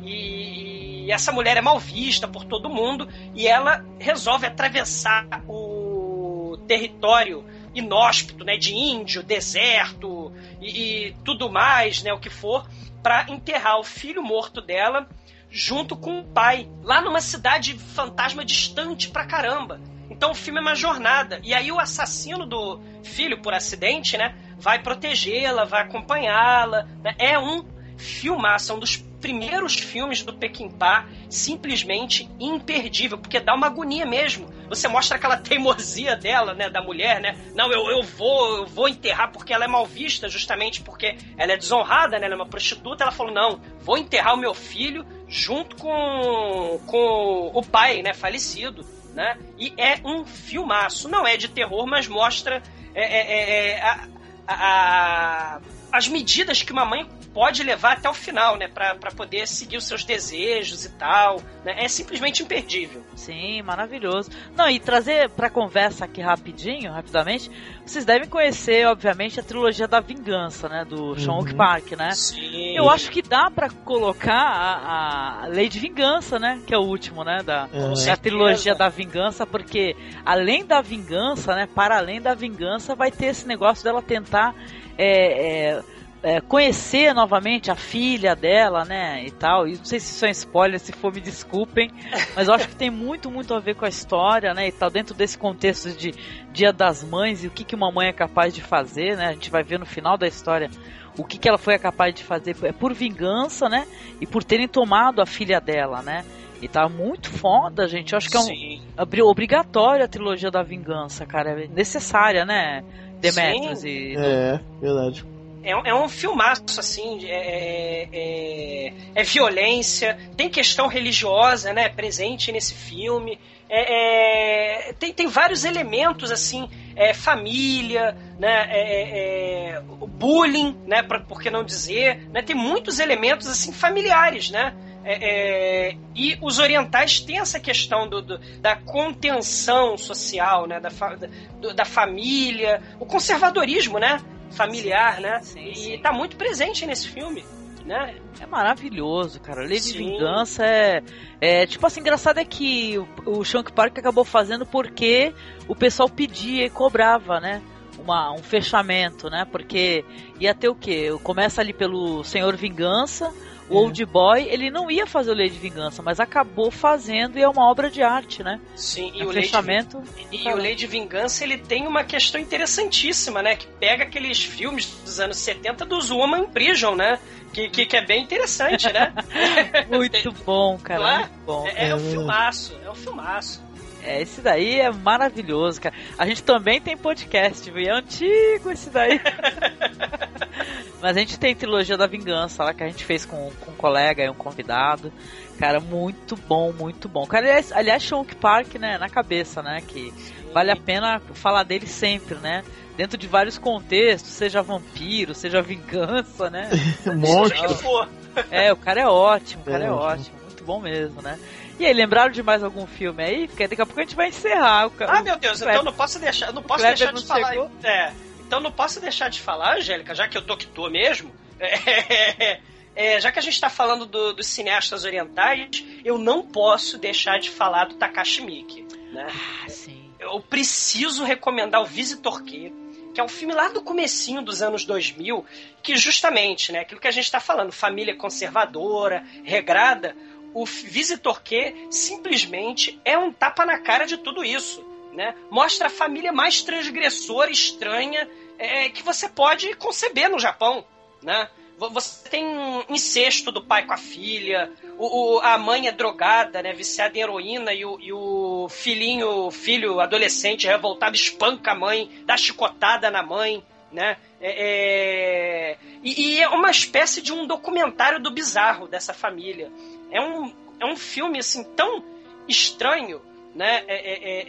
E, 0.02 1.08
e 1.08 1.12
essa 1.12 1.30
mulher 1.34 1.58
é 1.58 1.62
mal 1.62 1.78
vista 1.78 2.26
por 2.26 2.46
todo 2.46 2.70
mundo 2.70 3.10
e 3.36 3.46
ela 3.46 3.84
resolve 4.00 4.48
atravessar 4.48 5.26
o 5.46 6.58
território 6.70 7.44
inóspito, 7.76 8.44
né, 8.44 8.58
de 8.58 8.74
índio, 8.74 9.22
deserto 9.22 10.34
e, 10.62 11.08
e 11.08 11.16
tudo 11.24 11.52
mais, 11.52 12.02
né, 12.02 12.14
o 12.14 12.20
que 12.20 12.30
for, 12.30 12.68
para 13.04 13.26
enterrar 13.30 13.80
o 13.80 13.84
filho 13.84 14.24
morto 14.24 14.62
dela 14.62 15.08
junto 15.50 15.96
com 15.96 16.20
o 16.20 16.24
pai, 16.24 16.68
lá 16.84 17.02
numa 17.02 17.22
cidade 17.22 17.78
fantasma 17.78 18.44
distante 18.44 19.10
pra 19.10 19.26
caramba. 19.26 19.80
Então 20.10 20.32
o 20.32 20.36
filme 20.36 20.60
é 20.60 20.62
uma 20.62 20.76
jornada. 20.76 21.40
E 21.44 21.54
aí 21.54 21.72
o 21.72 21.80
assassino 21.80 22.46
do 22.46 22.82
filho, 23.04 23.42
por 23.42 23.54
acidente, 23.54 24.18
né, 24.18 24.36
vai 24.58 24.82
protegê-la, 24.82 25.66
vai 25.66 25.84
acompanhá-la. 25.84 26.84
né? 27.04 27.16
É 27.18 27.40
um 27.40 27.66
filmaço, 27.98 28.72
é 28.72 28.76
um 28.76 28.80
dos 28.80 28.98
primeiros 29.22 29.76
filmes 29.76 30.22
do 30.24 30.34
Peckinpah, 30.34 31.06
simplesmente 31.30 32.30
imperdível, 32.40 33.18
porque 33.18 33.40
dá 33.40 33.54
uma 33.54 33.68
agonia 33.68 34.06
mesmo. 34.06 34.48
Você 34.70 34.88
mostra 34.88 35.18
aquela 35.18 35.38
teimosia 35.38 36.16
dela, 36.16 36.54
né, 36.54 36.70
da 36.70 36.82
mulher, 36.82 37.22
né? 37.22 37.38
Não, 37.56 37.72
eu, 37.72 37.90
eu 37.90 38.04
vou, 38.04 38.58
eu 38.58 38.66
vou 38.66 38.88
enterrar 38.90 39.32
porque 39.32 39.54
ela 39.54 39.66
é 39.66 39.68
mal 39.68 39.86
vista, 39.86 40.28
justamente 40.28 40.82
porque 40.82 41.16
ela 41.38 41.54
é 41.54 41.58
desonrada, 41.58 42.18
né? 42.20 42.26
Ela 42.26 42.36
é 42.36 42.38
uma 42.38 42.48
prostituta. 42.48 43.04
Ela 43.04 43.12
falou: 43.12 43.34
"Não, 43.34 43.60
vou 43.82 43.98
enterrar 43.98 44.34
o 44.34 44.38
meu 44.38 44.54
filho 44.54 45.06
junto 45.28 45.76
com 45.76 46.80
com 46.86 47.52
o 47.54 47.64
pai, 47.64 48.02
né, 48.02 48.14
falecido." 48.14 48.86
Né? 49.14 49.38
E 49.58 49.74
é 49.78 49.98
um 50.04 50.26
filmaço. 50.26 51.08
Não 51.08 51.26
é 51.26 51.38
de 51.38 51.48
terror, 51.48 51.88
mas 51.88 52.06
mostra 52.06 52.62
é, 52.94 53.04
é, 53.04 53.70
é, 53.72 53.82
a- 53.82 54.08
a- 54.46 54.56
a- 54.56 55.62
as 55.96 56.08
medidas 56.08 56.62
que 56.62 56.72
uma 56.74 56.86
mãe 56.86 57.08
pode 57.34 57.64
levar 57.64 57.94
até 57.94 58.10
o 58.10 58.14
final, 58.14 58.56
né? 58.58 58.68
Pra, 58.68 58.96
pra 58.96 59.12
poder 59.12 59.46
seguir 59.48 59.76
os 59.78 59.86
seus 59.86 60.06
desejos 60.06 60.86
e 60.86 60.90
tal. 60.92 61.42
Né? 61.66 61.84
É 61.84 61.88
simplesmente 61.88 62.42
imperdível. 62.44 63.04
Sim, 63.16 63.62
maravilhoso. 63.62 64.30
Não, 64.56 64.70
e 64.70 64.80
trazer 64.80 65.30
pra 65.32 65.50
conversa 65.50 66.06
aqui 66.06 66.22
rapidinho, 66.22 66.92
rapidamente, 66.94 67.52
vocês 67.86 68.06
devem 68.06 68.28
conhecer, 68.30 68.88
obviamente, 68.88 69.40
a 69.40 69.44
trilogia 69.44 69.88
da 69.88 70.00
vingança, 70.00 70.70
né? 70.70 70.86
Do 70.86 71.20
Sean 71.20 71.34
Oak 71.34 71.54
Park, 71.56 71.92
né? 71.92 72.12
Sim. 72.12 72.76
Eu 72.78 72.90
acho 72.90 73.12
que 73.12 73.22
dá 73.22 73.52
pra 73.52 73.70
colocar 73.70 74.34
a, 74.34 75.44
a 75.44 75.48
Lei 75.48 75.68
de 75.68 75.80
Vingança, 75.80 76.40
né? 76.40 76.62
Que 76.66 76.74
é 76.74 76.78
o 76.78 76.82
último, 76.84 77.24
né? 77.24 77.44
Da, 77.44 77.68
É. 77.74 78.06
da 78.06 78.16
trilogia 78.18 78.74
da 78.76 78.88
vingança, 78.90 79.46
porque 79.46 79.96
além 80.26 80.66
da 80.66 80.82
vingança, 80.82 81.54
né? 81.54 81.68
Para 81.68 81.98
além 81.98 82.22
da 82.22 82.34
vingança, 82.34 82.96
vai 82.96 83.12
ter 83.12 83.28
esse 83.28 83.46
negócio 83.48 83.84
dela 83.84 84.02
tentar 84.02 84.56
é, 84.98 85.74
é, 85.74 85.84
é, 86.24 86.42
conhecer 86.42 87.14
novamente 87.14 87.70
a 87.70 87.76
filha 87.76 88.36
dela, 88.36 88.84
né? 88.84 89.24
E 89.26 89.32
tal. 89.32 89.68
E 89.68 89.76
não 89.78 89.86
sei 89.86 90.00
se 90.00 90.16
isso 90.16 90.26
é 90.26 90.30
um 90.30 90.32
spoiler, 90.32 90.80
se 90.80 90.92
for, 90.92 91.14
me 91.14 91.22
desculpem. 91.22 91.92
Mas 92.36 92.48
eu 92.48 92.54
acho 92.54 92.68
que 92.68 92.76
tem 92.76 92.90
muito, 92.90 93.30
muito 93.30 93.54
a 93.54 93.60
ver 93.60 93.76
com 93.76 93.86
a 93.86 93.90
história, 93.90 94.54
né? 94.54 94.68
E 94.68 94.72
tal, 94.72 94.90
dentro 94.90 95.14
desse 95.14 95.38
contexto 95.38 95.92
de 95.92 96.14
Dia 96.52 96.74
das 96.74 97.04
Mães 97.04 97.44
e 97.44 97.48
o 97.48 97.52
que, 97.52 97.64
que 97.64 97.76
uma 97.76 97.92
mãe 97.92 98.08
é 98.08 98.14
capaz 98.14 98.54
de 98.54 98.62
fazer, 98.62 99.16
né? 99.18 99.28
A 99.28 99.34
gente 99.34 99.52
vai 99.52 99.64
ver 99.64 99.80
no 99.80 99.86
final 99.86 100.18
da 100.18 100.28
história 100.28 100.70
o 101.18 101.24
que, 101.24 101.38
que 101.38 101.48
ela 101.48 101.58
foi 101.58 101.78
capaz 101.80 102.14
de 102.14 102.24
fazer 102.24 102.56
é 102.64 102.72
por 102.72 102.94
vingança, 102.94 103.70
né? 103.70 103.88
E 104.20 104.28
por 104.28 104.44
terem 104.44 104.68
tomado 104.68 105.22
a 105.22 105.26
filha 105.26 105.60
dela, 105.62 106.02
né? 106.02 106.26
E 106.62 106.68
tá 106.68 106.88
muito 106.88 107.30
foda, 107.30 107.88
gente. 107.88 108.14
Eu 108.14 108.18
acho 108.18 108.30
que 108.30 108.38
é 108.38 108.40
um 108.40 108.44
Sim. 108.44 108.82
obrigatório 109.22 110.04
a 110.04 110.08
trilogia 110.08 110.50
da 110.50 110.64
vingança, 110.64 111.26
cara. 111.26 111.64
É 111.64 111.68
necessária, 111.68 112.46
né? 112.46 112.84
Demetrius 113.20 113.84
e. 113.84 114.16
É, 114.18 114.60
verdade. 114.82 115.26
É, 115.64 115.76
um- 115.76 115.82
é 115.86 115.96
um 115.96 116.08
filmaço, 116.08 116.80
assim, 116.80 117.18
de- 117.18 117.28
é, 117.30 118.08
é, 118.14 118.94
é 119.16 119.24
violência, 119.24 120.16
tem 120.38 120.48
questão 120.50 120.88
religiosa, 120.88 121.74
né, 121.74 121.90
presente 121.90 122.52
nesse 122.52 122.76
filme, 122.76 123.40
é, 123.68 124.90
é, 124.90 124.94
tem, 124.94 125.12
tem 125.12 125.26
vários 125.28 125.66
elementos, 125.66 126.32
assim, 126.32 126.70
é, 126.96 127.16
família, 127.16 128.16
né, 128.38 128.68
é, 128.70 128.80
é, 128.80 129.70
é, 129.72 129.82
o 130.00 130.06
bullying, 130.06 130.78
né, 130.86 131.02
pra, 131.02 131.20
por 131.20 131.42
que 131.42 131.50
não 131.50 131.64
dizer, 131.64 132.28
né, 132.32 132.44
tem 132.44 132.56
muitos 132.56 133.00
elementos, 133.00 133.48
assim, 133.48 133.74
familiares, 133.74 134.52
né, 134.52 134.72
é, 135.06 135.90
é, 135.92 135.98
e 136.16 136.38
os 136.42 136.58
orientais 136.60 137.20
têm 137.20 137.38
essa 137.40 137.60
questão 137.60 138.08
do, 138.10 138.22
do- 138.22 138.40
da 138.60 138.76
contenção 138.76 139.98
social, 139.98 140.68
né, 140.68 140.80
da, 140.80 140.90
fa- 140.90 141.16
do- 141.60 141.74
da 141.74 141.86
família, 141.86 142.82
o 143.00 143.06
conservadorismo, 143.06 144.00
né, 144.00 144.20
familiar, 144.52 145.18
Sim, 145.18 145.22
né, 145.22 145.40
sim, 145.44 145.70
e 145.70 145.76
sim. 145.76 145.98
tá 146.00 146.12
muito 146.12 146.36
presente 146.36 146.86
nesse 146.86 147.08
filme, 147.08 147.44
né, 147.86 148.16
É 148.42 148.46
maravilhoso, 148.48 149.40
cara. 149.40 149.62
Lei 149.62 149.80
de. 149.80 149.94
Vingança 149.98 150.66
é, 150.66 151.04
é. 151.40 151.66
Tipo 151.68 151.86
assim, 151.86 152.00
engraçado 152.02 152.40
é 152.40 152.46
que 152.46 152.98
o, 152.98 153.08
o 153.40 153.44
Shank 153.46 153.72
Park 153.74 153.98
acabou 154.00 154.26
fazendo 154.26 154.66
porque 154.66 155.34
o 155.68 155.76
pessoal 155.76 156.10
pedia 156.10 156.66
e 156.66 156.70
cobrava, 156.70 157.40
né? 157.40 157.62
Uma, 158.00 158.32
um 158.34 158.40
fechamento, 158.44 159.30
né? 159.30 159.46
Porque 159.52 160.04
ia 160.40 160.54
ter 160.56 160.68
o 160.68 160.76
quê? 160.76 161.16
Começa 161.24 161.62
ali 161.62 161.74
pelo 161.74 162.24
Senhor 162.24 162.56
Vingança. 162.58 163.32
O 163.70 163.74
É. 163.74 163.78
Old 163.82 164.06
Boy, 164.06 164.48
ele 164.50 164.70
não 164.70 164.92
ia 164.92 165.08
fazer 165.08 165.32
o 165.32 165.34
Lei 165.34 165.50
de 165.50 165.58
Vingança, 165.58 166.02
mas 166.04 166.20
acabou 166.20 166.70
fazendo 166.70 167.38
e 167.40 167.42
é 167.42 167.50
uma 167.50 167.70
obra 167.70 167.90
de 167.90 168.02
arte, 168.04 168.44
né? 168.44 168.60
sim, 168.76 169.12
e 169.16 169.22
É 169.22 169.24
o 169.24 169.26
um 169.26 169.32
Lady 169.32 169.42
fechamento. 169.42 170.04
E 170.32 170.48
o 170.50 170.56
Lei 170.56 170.76
de 170.76 170.86
Vingança, 170.86 171.44
ele 171.44 171.58
tem 171.58 171.88
uma 171.88 172.04
questão 172.04 172.40
interessantíssima, 172.40 173.42
né? 173.42 173.56
Que 173.56 173.68
pega 173.80 174.04
aqueles 174.04 174.44
filmes 174.44 174.86
dos 175.04 175.20
anos 175.20 175.38
70 175.38 175.86
dos 175.86 176.12
Woman 176.12 176.42
in 176.42 176.46
Prison, 176.48 176.96
né? 176.96 177.18
Que, 177.54 177.70
que, 177.70 177.86
que 177.86 177.96
é 177.98 178.06
bem 178.06 178.22
interessante, 178.24 178.92
né? 178.92 179.14
Muito 179.90 180.32
bom, 180.46 180.78
cara. 180.78 181.10
É? 181.14 181.18
Muito 181.20 181.32
bom. 181.46 181.68
É, 181.68 181.72
é 181.86 181.90
É 181.90 181.96
um 181.96 181.98
verdade. 181.98 182.10
filmaço, 182.18 182.80
é 182.86 182.92
um 182.92 182.96
filmaço. 182.96 183.65
É, 184.06 184.22
esse 184.22 184.40
daí 184.40 184.80
é 184.80 184.92
maravilhoso, 184.92 185.82
cara. 185.82 185.96
A 186.18 186.28
gente 186.28 186.44
também 186.44 186.80
tem 186.80 186.96
podcast, 186.96 187.70
viu? 187.72 187.82
E 187.82 187.88
é 187.88 187.92
antigo 187.92 188.72
esse 188.72 188.90
daí. 188.92 189.20
Mas 191.02 191.18
a 191.18 191.20
gente 191.20 191.40
tem 191.40 191.56
trilogia 191.56 191.98
da 191.98 192.08
vingança 192.08 192.64
lá 192.64 192.74
que 192.74 192.84
a 192.84 192.88
gente 192.88 193.04
fez 193.04 193.26
com, 193.26 193.52
com 193.60 193.72
um 193.72 193.76
colega 193.76 194.24
e 194.24 194.30
um 194.30 194.34
convidado. 194.34 195.12
Cara, 195.60 195.80
muito 195.80 196.36
bom, 196.36 196.72
muito 196.72 197.10
bom. 197.10 197.26
Cara, 197.26 197.46
aliás, 197.48 197.72
aliás 197.72 198.04
Shonk 198.04 198.36
Park, 198.36 198.76
né, 198.76 198.98
na 198.98 199.10
cabeça, 199.10 199.62
né? 199.62 199.82
Que 199.88 200.14
vale 200.54 200.72
a 200.72 200.76
pena 200.76 201.20
falar 201.34 201.64
dele 201.64 201.88
sempre, 201.88 202.36
né? 202.36 202.64
Dentro 202.96 203.18
de 203.18 203.28
vários 203.28 203.58
contextos, 203.58 204.32
seja 204.32 204.62
vampiro, 204.62 205.34
seja 205.34 205.62
vingança, 205.62 206.50
né? 206.50 206.70
Monstro. 207.16 208.08
É, 208.52 208.72
o 208.72 208.78
cara 208.78 209.02
é 209.02 209.08
ótimo, 209.08 209.64
o 209.64 209.66
cara 209.66 209.84
é, 209.84 209.88
É, 209.88 209.92
ótimo. 209.92 210.38
Muito 210.44 210.64
bom 210.64 210.80
mesmo, 210.80 211.22
né? 211.22 211.40
E 211.80 211.86
aí, 211.86 211.94
lembraram 211.94 212.32
de 212.32 212.42
mais 212.42 212.64
algum 212.64 212.88
filme 212.88 213.24
aí? 213.24 213.48
Porque 213.48 213.68
daqui 213.68 213.82
a 213.82 213.86
pouco 213.86 214.00
a 214.00 214.04
gente 214.04 214.16
vai 214.16 214.30
encerrar. 214.30 214.88
O 214.88 214.94
Ah, 215.08 215.22
meu 215.22 215.38
Deus, 215.38 215.58
então 215.58 215.68
Kleber- 215.68 215.84
não 215.84 215.94
posso 215.94 216.20
deixar, 216.20 216.54
não 216.54 216.64
posso 216.64 216.84
deixar 216.84 217.12
não 217.14 217.22
de 217.22 217.28
falar. 217.28 217.50
chegou? 217.50 217.72
É, 217.84 218.14
então 218.46 218.60
não 218.62 218.72
posso 218.72 219.00
deixar 219.02 219.30
de 219.30 219.42
falar, 219.42 219.78
Angélica, 219.78 220.16
já 220.16 220.28
que 220.28 220.38
eu 220.38 220.42
tô 220.42 220.56
que 220.56 220.68
tô 220.68 220.90
mesmo. 220.90 221.34
é, 221.60 222.60
é, 222.96 223.20
já 223.20 223.32
que 223.32 223.40
a 223.40 223.42
gente 223.42 223.60
tá 223.60 223.70
falando 223.70 224.06
do- 224.06 224.34
dos 224.34 224.48
cineastas 224.48 225.04
orientais, 225.04 225.84
eu 226.04 226.18
não 226.18 226.44
posso 226.44 226.98
deixar 226.98 227.40
de 227.40 227.50
falar 227.50 227.86
do 227.86 227.96
Takashi 227.96 228.42
Miike, 228.42 228.86
né? 229.12 229.28
Ah, 229.30 229.70
sim. 229.70 230.12
eu 230.20 230.40
preciso 230.40 231.24
recomendar 231.24 231.82
o 231.82 231.86
Visitor 231.86 232.42
Q, 232.44 232.72
que 233.14 233.20
é 233.20 233.24
um 233.24 233.28
filme 233.30 233.54
lá 233.54 233.68
do 233.70 233.82
comecinho 233.82 234.42
dos 234.42 234.62
anos 234.62 234.84
2000, 234.86 235.46
que 235.84 235.96
justamente, 235.98 236.72
né, 236.72 236.80
aquilo 236.80 237.00
que 237.00 237.08
a 237.08 237.12
gente 237.12 237.26
está 237.26 237.40
falando, 237.40 237.72
família 237.72 238.16
conservadora, 238.16 239.26
regrada, 239.44 240.16
o 240.56 240.66
Visitor 240.66 241.44
Q 241.44 241.88
simplesmente 241.92 243.00
é 243.06 243.18
um 243.18 243.32
tapa 243.32 243.66
na 243.66 243.78
cara 243.78 244.06
de 244.06 244.18
tudo 244.18 244.44
isso, 244.44 244.84
né? 245.14 245.36
Mostra 245.52 245.88
a 245.88 245.90
família 245.90 246.32
mais 246.32 246.62
transgressora, 246.64 247.52
estranha, 247.52 248.28
é, 248.58 248.90
que 248.90 249.04
você 249.04 249.28
pode 249.30 249.74
conceber 249.76 250.30
no 250.30 250.40
Japão, 250.40 250.84
né? 251.22 251.50
Vo- 251.78 251.90
Você 251.90 252.30
tem 252.30 252.46
um 252.46 252.84
incesto 252.90 253.52
do 253.52 253.62
pai 253.62 253.86
com 253.86 253.94
a 253.94 253.98
filha, 253.98 254.72
o, 254.98 255.36
o- 255.36 255.40
a 255.42 255.58
mãe 255.58 255.88
é 255.88 255.92
drogada, 255.92 256.62
né, 256.64 256.72
viciada 256.72 257.18
em 257.18 257.22
heroína, 257.22 257.74
e 257.74 257.84
o, 257.84 258.00
e 258.00 258.14
o 258.14 258.68
filhinho, 258.70 259.52
filho 259.52 260.00
adolescente 260.00 260.66
revoltado 260.68 261.16
espanca 261.18 261.72
a 261.72 261.76
mãe, 261.76 262.10
dá 262.26 262.38
chicotada 262.38 263.12
na 263.12 263.22
mãe, 263.22 263.62
né? 263.92 264.16
É, 264.40 265.72
é- 265.72 265.78
E, 266.04 266.36
e 266.38 266.42
é 266.42 266.48
uma 266.50 266.70
espécie 266.72 267.22
de 267.22 267.34
um 267.34 267.46
documentário 267.48 268.20
do 268.22 268.32
bizarro 268.32 268.88
dessa 268.88 269.14
família. 269.14 269.70
É 270.12 270.22
um, 270.22 270.54
é 270.80 270.86
um 270.86 270.96
filme 270.96 271.40
assim 271.40 271.64
tão 271.76 272.04
estranho, 272.48 273.22
né? 273.54 273.84
É- 273.88 273.96
é- 273.96 274.20
é- 274.24 274.46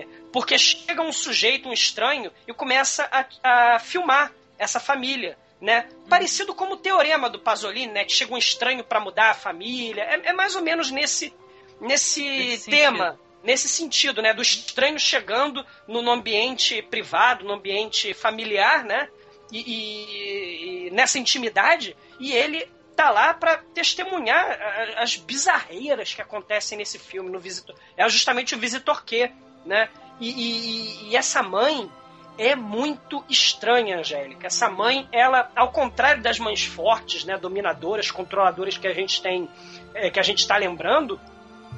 é- 0.00 0.06
Porque 0.32 0.56
chega 0.58 1.02
um 1.02 1.12
sujeito, 1.12 1.68
um 1.68 1.72
estranho, 1.72 2.30
e 2.46 2.52
começa 2.52 3.08
a, 3.10 3.74
a 3.74 3.78
filmar 3.78 4.32
essa 4.58 4.78
família. 4.80 5.36
Né? 5.60 5.88
Parecido 6.08 6.54
como 6.54 6.74
o 6.74 6.76
teorema 6.76 7.28
do 7.28 7.40
Pasolini, 7.40 7.92
né? 7.92 8.04
Que 8.04 8.12
chega 8.12 8.32
um 8.32 8.38
estranho 8.38 8.84
para 8.84 9.00
mudar 9.00 9.30
a 9.30 9.34
família. 9.34 10.02
É, 10.04 10.28
é 10.28 10.32
mais 10.32 10.54
ou 10.54 10.62
menos 10.62 10.92
nesse, 10.92 11.34
nesse 11.80 12.22
Nesse 12.22 12.70
tema, 12.70 13.18
nesse 13.42 13.68
sentido, 13.68 14.22
né? 14.22 14.32
Do 14.32 14.40
estranho 14.40 15.00
chegando 15.00 15.66
no, 15.88 16.00
no 16.00 16.12
ambiente 16.12 16.80
privado, 16.82 17.44
no 17.44 17.54
ambiente 17.54 18.14
familiar, 18.14 18.84
né? 18.84 19.08
E, 19.50 19.58
e- 19.58 20.86
e 20.86 20.90
nessa 20.92 21.18
intimidade, 21.18 21.96
e 22.20 22.32
ele 22.32 22.68
tá 22.98 23.10
lá 23.10 23.32
para 23.32 23.58
testemunhar 23.72 24.58
as 24.96 25.14
bizarreiras 25.16 26.12
que 26.12 26.20
acontecem 26.20 26.76
nesse 26.76 26.98
filme 26.98 27.30
no 27.30 27.38
Visitor. 27.38 27.76
É 27.96 28.08
justamente 28.08 28.56
o 28.56 28.58
Visitor 28.58 29.04
Q, 29.04 29.30
né? 29.64 29.88
E, 30.18 30.28
e- 30.30 31.08
e 31.10 31.16
essa 31.16 31.40
mãe 31.40 31.88
é 32.36 32.56
muito 32.56 33.24
estranha, 33.28 33.98
Angélica. 33.98 34.48
Essa 34.48 34.68
mãe, 34.68 35.08
ela, 35.12 35.48
ao 35.54 35.70
contrário 35.70 36.20
das 36.24 36.40
mães 36.40 36.64
fortes, 36.64 37.24
né, 37.24 37.38
dominadoras, 37.38 38.10
controladoras 38.10 38.76
que 38.76 38.88
a 38.88 38.92
gente 38.92 39.22
tem, 39.22 39.48
é, 39.94 40.10
que 40.10 40.18
a 40.18 40.22
gente 40.24 40.40
está 40.40 40.56
lembrando, 40.56 41.20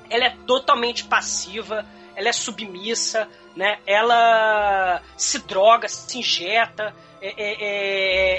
ela 0.09 0.25
é 0.25 0.35
totalmente 0.47 1.05
passiva, 1.05 1.85
ela 2.17 2.29
é 2.31 2.33
submissa, 2.33 3.29
né? 3.57 3.79
Ela 3.87 5.03
se 5.17 5.39
droga, 5.41 5.89
se 5.89 6.19
injeta. 6.19 6.95
é- 7.23 7.35
é- 7.37 7.57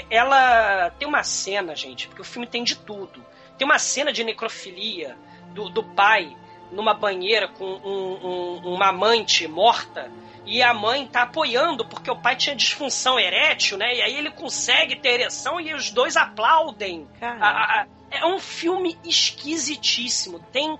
é- 0.00 0.04
ela 0.10 0.90
tem 0.98 1.06
uma 1.06 1.22
cena, 1.22 1.76
gente, 1.76 2.08
porque 2.08 2.20
o 2.22 2.24
filme 2.24 2.48
tem 2.48 2.64
de 2.64 2.74
tudo. 2.76 3.24
Tem 3.56 3.64
uma 3.64 3.78
cena 3.78 4.12
de 4.12 4.24
necrofilia 4.24 5.16
do, 5.54 5.68
do 5.68 5.84
pai 5.84 6.36
numa 6.72 6.92
banheira 6.92 7.46
com 7.46 7.64
um- 7.64 8.26
um- 8.26 8.74
uma 8.74 8.88
amante 8.88 9.46
morta 9.46 10.10
e 10.44 10.60
a 10.60 10.74
mãe 10.74 11.06
tá 11.06 11.22
apoiando 11.22 11.86
porque 11.86 12.10
o 12.10 12.16
pai 12.20 12.34
tinha 12.34 12.56
disfunção 12.56 13.20
erétil, 13.20 13.78
né? 13.78 13.94
E 13.94 14.02
aí 14.02 14.16
ele 14.16 14.32
consegue 14.32 14.96
ter 14.96 15.10
ereção 15.20 15.60
e 15.60 15.72
os 15.74 15.90
dois 15.92 16.16
aplaudem. 16.16 17.06
A- 17.40 17.82
a- 17.82 17.86
é 18.10 18.26
um 18.26 18.40
filme 18.40 18.98
esquisitíssimo. 19.04 20.40
Tem 20.50 20.76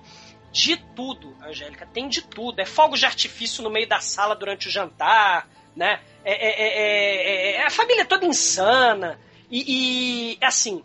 de 0.53 0.77
tudo, 0.77 1.35
Angélica. 1.43 1.87
Tem 1.87 2.09
de 2.09 2.23
tudo. 2.23 2.61
É 2.61 2.67
fogos 2.67 3.01
de 3.01 3.07
artifício 3.07 3.65
no 3.65 3.71
meio 3.71 3.89
da 3.89 4.01
sala 4.01 4.37
durante 4.37 4.69
o 4.69 4.71
jantar, 4.71 5.49
né? 5.75 6.01
É, 6.25 6.33
é- 6.33 6.63
é- 6.63 6.77
é- 6.79 7.57
é- 7.57 7.67
a 7.67 7.71
família 7.71 8.05
toda 8.05 8.27
insana. 8.27 9.19
E, 9.51 10.37
e, 10.37 10.45
assim, 10.45 10.85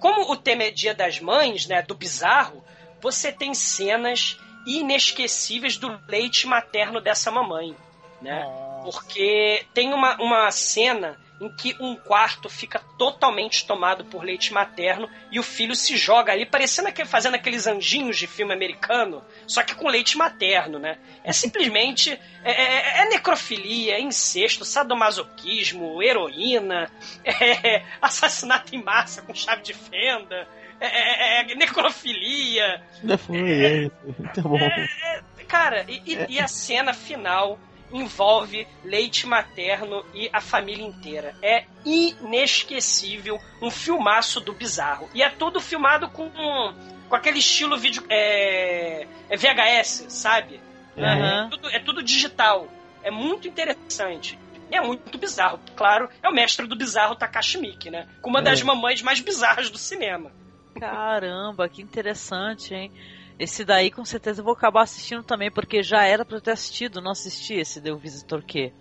como 0.00 0.30
o 0.30 0.36
tema 0.36 0.64
é 0.64 0.70
Dia 0.70 0.94
das 0.94 1.20
Mães, 1.20 1.66
né, 1.66 1.82
do 1.82 1.94
bizarro, 1.94 2.64
você 3.00 3.30
tem 3.32 3.54
cenas 3.54 4.38
inesquecíveis 4.66 5.76
do 5.76 6.00
leite 6.08 6.46
materno 6.46 7.00
dessa 7.00 7.30
mamãe, 7.30 7.76
né? 8.20 8.44
Porque 8.82 9.64
tem 9.72 9.94
uma, 9.94 10.16
uma 10.20 10.50
cena 10.50 11.16
em 11.40 11.48
que 11.50 11.76
um 11.80 11.96
quarto 11.96 12.48
fica 12.48 12.78
totalmente 12.98 13.66
tomado 13.66 14.04
por 14.06 14.24
leite 14.24 14.52
materno 14.52 15.08
e 15.30 15.38
o 15.38 15.42
filho 15.42 15.74
se 15.74 15.96
joga 15.96 16.32
ali, 16.32 16.46
parecendo 16.46 16.90
que 16.92 17.04
fazendo 17.04 17.34
aqueles 17.34 17.66
anjinhos 17.66 18.16
de 18.16 18.26
filme 18.26 18.52
americano, 18.54 19.22
só 19.46 19.62
que 19.62 19.74
com 19.74 19.88
leite 19.88 20.16
materno, 20.16 20.78
né? 20.78 20.98
É 21.22 21.32
simplesmente 21.32 22.18
é, 22.42 22.50
é, 22.52 23.00
é 23.02 23.08
necrofilia, 23.10 23.96
é 23.96 24.00
incesto, 24.00 24.64
sadomasoquismo, 24.64 26.02
heroína, 26.02 26.90
é, 27.24 27.82
assassinato 28.00 28.74
em 28.74 28.82
massa 28.82 29.22
com 29.22 29.34
chave 29.34 29.62
de 29.62 29.74
fenda, 29.74 30.48
é, 30.80 30.86
é, 30.86 31.52
é 31.52 31.54
necrofilia. 31.54 32.82
Não 33.02 33.18
foi, 33.18 33.90
tá 34.34 34.42
bom. 34.42 34.58
cara, 35.46 35.84
e- 35.88 36.26
e 36.28 36.40
a 36.40 36.48
cena 36.48 36.92
final 36.92 37.58
envolve 37.92 38.66
leite 38.84 39.26
materno 39.26 40.04
e 40.14 40.28
a 40.32 40.40
família 40.40 40.84
inteira. 40.84 41.34
É 41.42 41.64
inesquecível, 41.84 43.38
um 43.62 43.70
filmaço 43.70 44.40
do 44.40 44.52
bizarro. 44.52 45.08
E 45.14 45.22
é 45.22 45.30
tudo 45.30 45.60
filmado 45.60 46.08
com, 46.10 46.28
com 46.30 47.14
aquele 47.14 47.38
estilo 47.38 47.76
vídeo 47.76 48.04
é, 48.08 49.06
é 49.28 49.36
VHS, 49.36 50.06
sabe? 50.08 50.60
Aham. 50.98 51.46
É, 51.46 51.50
tudo, 51.50 51.68
é 51.70 51.78
tudo 51.78 52.02
digital. 52.02 52.68
É 53.02 53.10
muito 53.10 53.46
interessante. 53.46 54.38
E 54.70 54.76
é 54.76 54.80
muito 54.80 55.16
bizarro. 55.16 55.60
Claro, 55.76 56.08
é 56.22 56.28
o 56.28 56.32
mestre 56.32 56.66
do 56.66 56.74
bizarro 56.76 57.14
Takashi 57.14 57.58
Miike, 57.58 57.90
né? 57.90 58.08
Com 58.20 58.30
uma 58.30 58.42
das 58.42 58.60
É. 58.60 58.64
mamães 58.64 59.00
mais 59.02 59.20
bizarras 59.20 59.70
do 59.70 59.78
cinema. 59.78 60.32
Caramba, 60.80 61.68
que 61.68 61.80
interessante, 61.80 62.74
hein? 62.74 62.92
Esse 63.38 63.64
daí 63.64 63.90
com 63.90 64.04
certeza 64.04 64.40
eu 64.40 64.44
vou 64.44 64.54
acabar 64.54 64.82
assistindo 64.82 65.22
também, 65.22 65.50
porque 65.50 65.82
já 65.82 66.04
era 66.04 66.24
pra 66.24 66.36
eu 66.38 66.40
ter 66.40 66.52
assistido, 66.52 67.02
não 67.02 67.10
assisti 67.12 67.54
esse 67.54 67.80
The 67.80 67.94
Visitor 67.94 68.42
Q. 68.42 68.72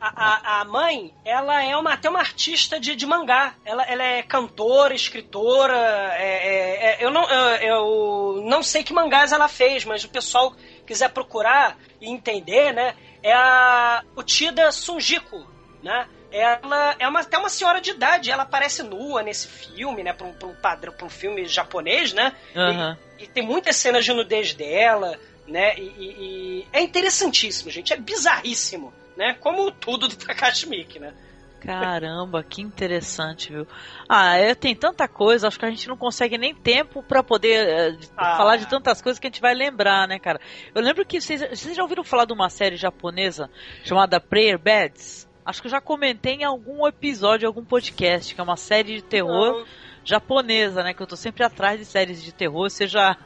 A, 0.00 0.08
a, 0.08 0.60
a 0.60 0.64
mãe, 0.64 1.14
ela 1.24 1.62
é 1.62 1.76
uma, 1.76 1.92
até 1.92 2.08
uma 2.08 2.20
artista 2.20 2.80
de, 2.80 2.96
de 2.96 3.04
mangá. 3.06 3.54
Ela, 3.64 3.82
ela 3.84 4.02
é 4.02 4.22
cantora, 4.22 4.94
escritora. 4.94 5.76
é- 6.16 6.46
é- 6.48 6.86
é- 7.02 7.04
eu, 7.04 7.10
não, 7.10 7.28
eu, 7.28 7.56
eu 7.60 8.42
não 8.46 8.62
sei 8.62 8.82
que 8.82 8.94
mangás 8.94 9.30
ela 9.30 9.46
fez, 9.46 9.84
mas 9.84 10.02
o 10.02 10.08
pessoal 10.08 10.54
quiser 10.86 11.10
procurar 11.10 11.76
e 12.00 12.08
entender, 12.10 12.72
né? 12.72 12.96
É 13.22 13.34
a 13.34 14.02
Uchida 14.16 14.72
Sunjiko, 14.72 15.46
né? 15.82 16.08
Ela 16.32 16.94
é 16.98 17.08
uma, 17.08 17.20
até 17.20 17.36
uma 17.38 17.48
senhora 17.48 17.80
de 17.80 17.90
idade, 17.90 18.30
ela 18.30 18.44
aparece 18.44 18.82
nua 18.82 19.22
nesse 19.22 19.48
filme, 19.48 20.02
né? 20.02 20.12
Para 20.12 20.26
um, 20.26 20.32
pra 20.32 20.48
um 20.48 20.54
padrão, 20.54 20.92
para 20.92 21.06
um 21.06 21.10
filme 21.10 21.44
japonês, 21.46 22.12
né? 22.12 22.32
Aham. 22.56 22.96
E 23.18 23.26
tem 23.26 23.42
muitas 23.44 23.76
cenas 23.76 24.04
de 24.04 24.12
nudez 24.12 24.54
dela, 24.54 25.18
né? 25.46 25.74
E, 25.76 25.82
e- 25.82 26.16
e 26.62 26.66
é 26.72 26.80
interessantíssimo, 26.80 27.70
gente. 27.70 27.92
É 27.92 27.96
bizarríssimo, 27.96 28.92
né? 29.16 29.34
Como 29.40 29.70
tudo 29.72 30.06
do 30.08 30.16
Takashi 30.16 30.68
Miike, 30.68 30.98
né? 30.98 31.12
Caramba, 31.60 32.42
que 32.42 32.62
interessante, 32.62 33.52
viu? 33.52 33.66
Ah, 34.08 34.36
é, 34.36 34.54
tem 34.54 34.74
tanta 34.74 35.06
coisa, 35.06 35.46
acho 35.46 35.58
que 35.58 35.64
a 35.66 35.70
gente 35.70 35.86
não 35.88 35.96
consegue 35.96 36.38
nem 36.38 36.54
tempo 36.54 37.02
pra 37.02 37.22
poder 37.22 37.96
de- 37.96 38.08
Ah. 38.16 38.36
falar 38.38 38.56
de 38.56 38.66
tantas 38.66 39.02
coisas 39.02 39.18
que 39.18 39.26
a 39.26 39.30
gente 39.30 39.42
vai 39.42 39.54
lembrar, 39.54 40.08
né, 40.08 40.18
cara? 40.18 40.40
Eu 40.74 40.80
lembro 40.80 41.04
que 41.04 41.20
vocês, 41.20 41.40
vocês 41.42 41.76
já 41.76 41.82
ouviram 41.82 42.02
falar 42.02 42.24
de 42.24 42.32
uma 42.32 42.48
série 42.48 42.76
japonesa 42.76 43.50
chamada 43.84 44.18
Prayer 44.18 44.58
Beds? 44.58 45.28
Acho 45.50 45.62
que 45.62 45.66
eu 45.66 45.72
já 45.72 45.80
comentei 45.80 46.34
em 46.34 46.44
algum 46.44 46.86
episódio, 46.86 47.48
algum 47.48 47.64
podcast, 47.64 48.32
que 48.32 48.40
é 48.40 48.44
uma 48.44 48.56
série 48.56 48.94
de 48.94 49.02
terror 49.02 49.48
Então, 49.48 49.66
japonesa, 50.04 50.84
né? 50.84 50.94
Que 50.94 51.02
eu 51.02 51.08
tô 51.08 51.16
sempre 51.16 51.42
atrás 51.42 51.76
de 51.76 51.84
séries 51.84 52.22
de 52.22 52.30
terror, 52.30 52.70
seja 52.70 53.16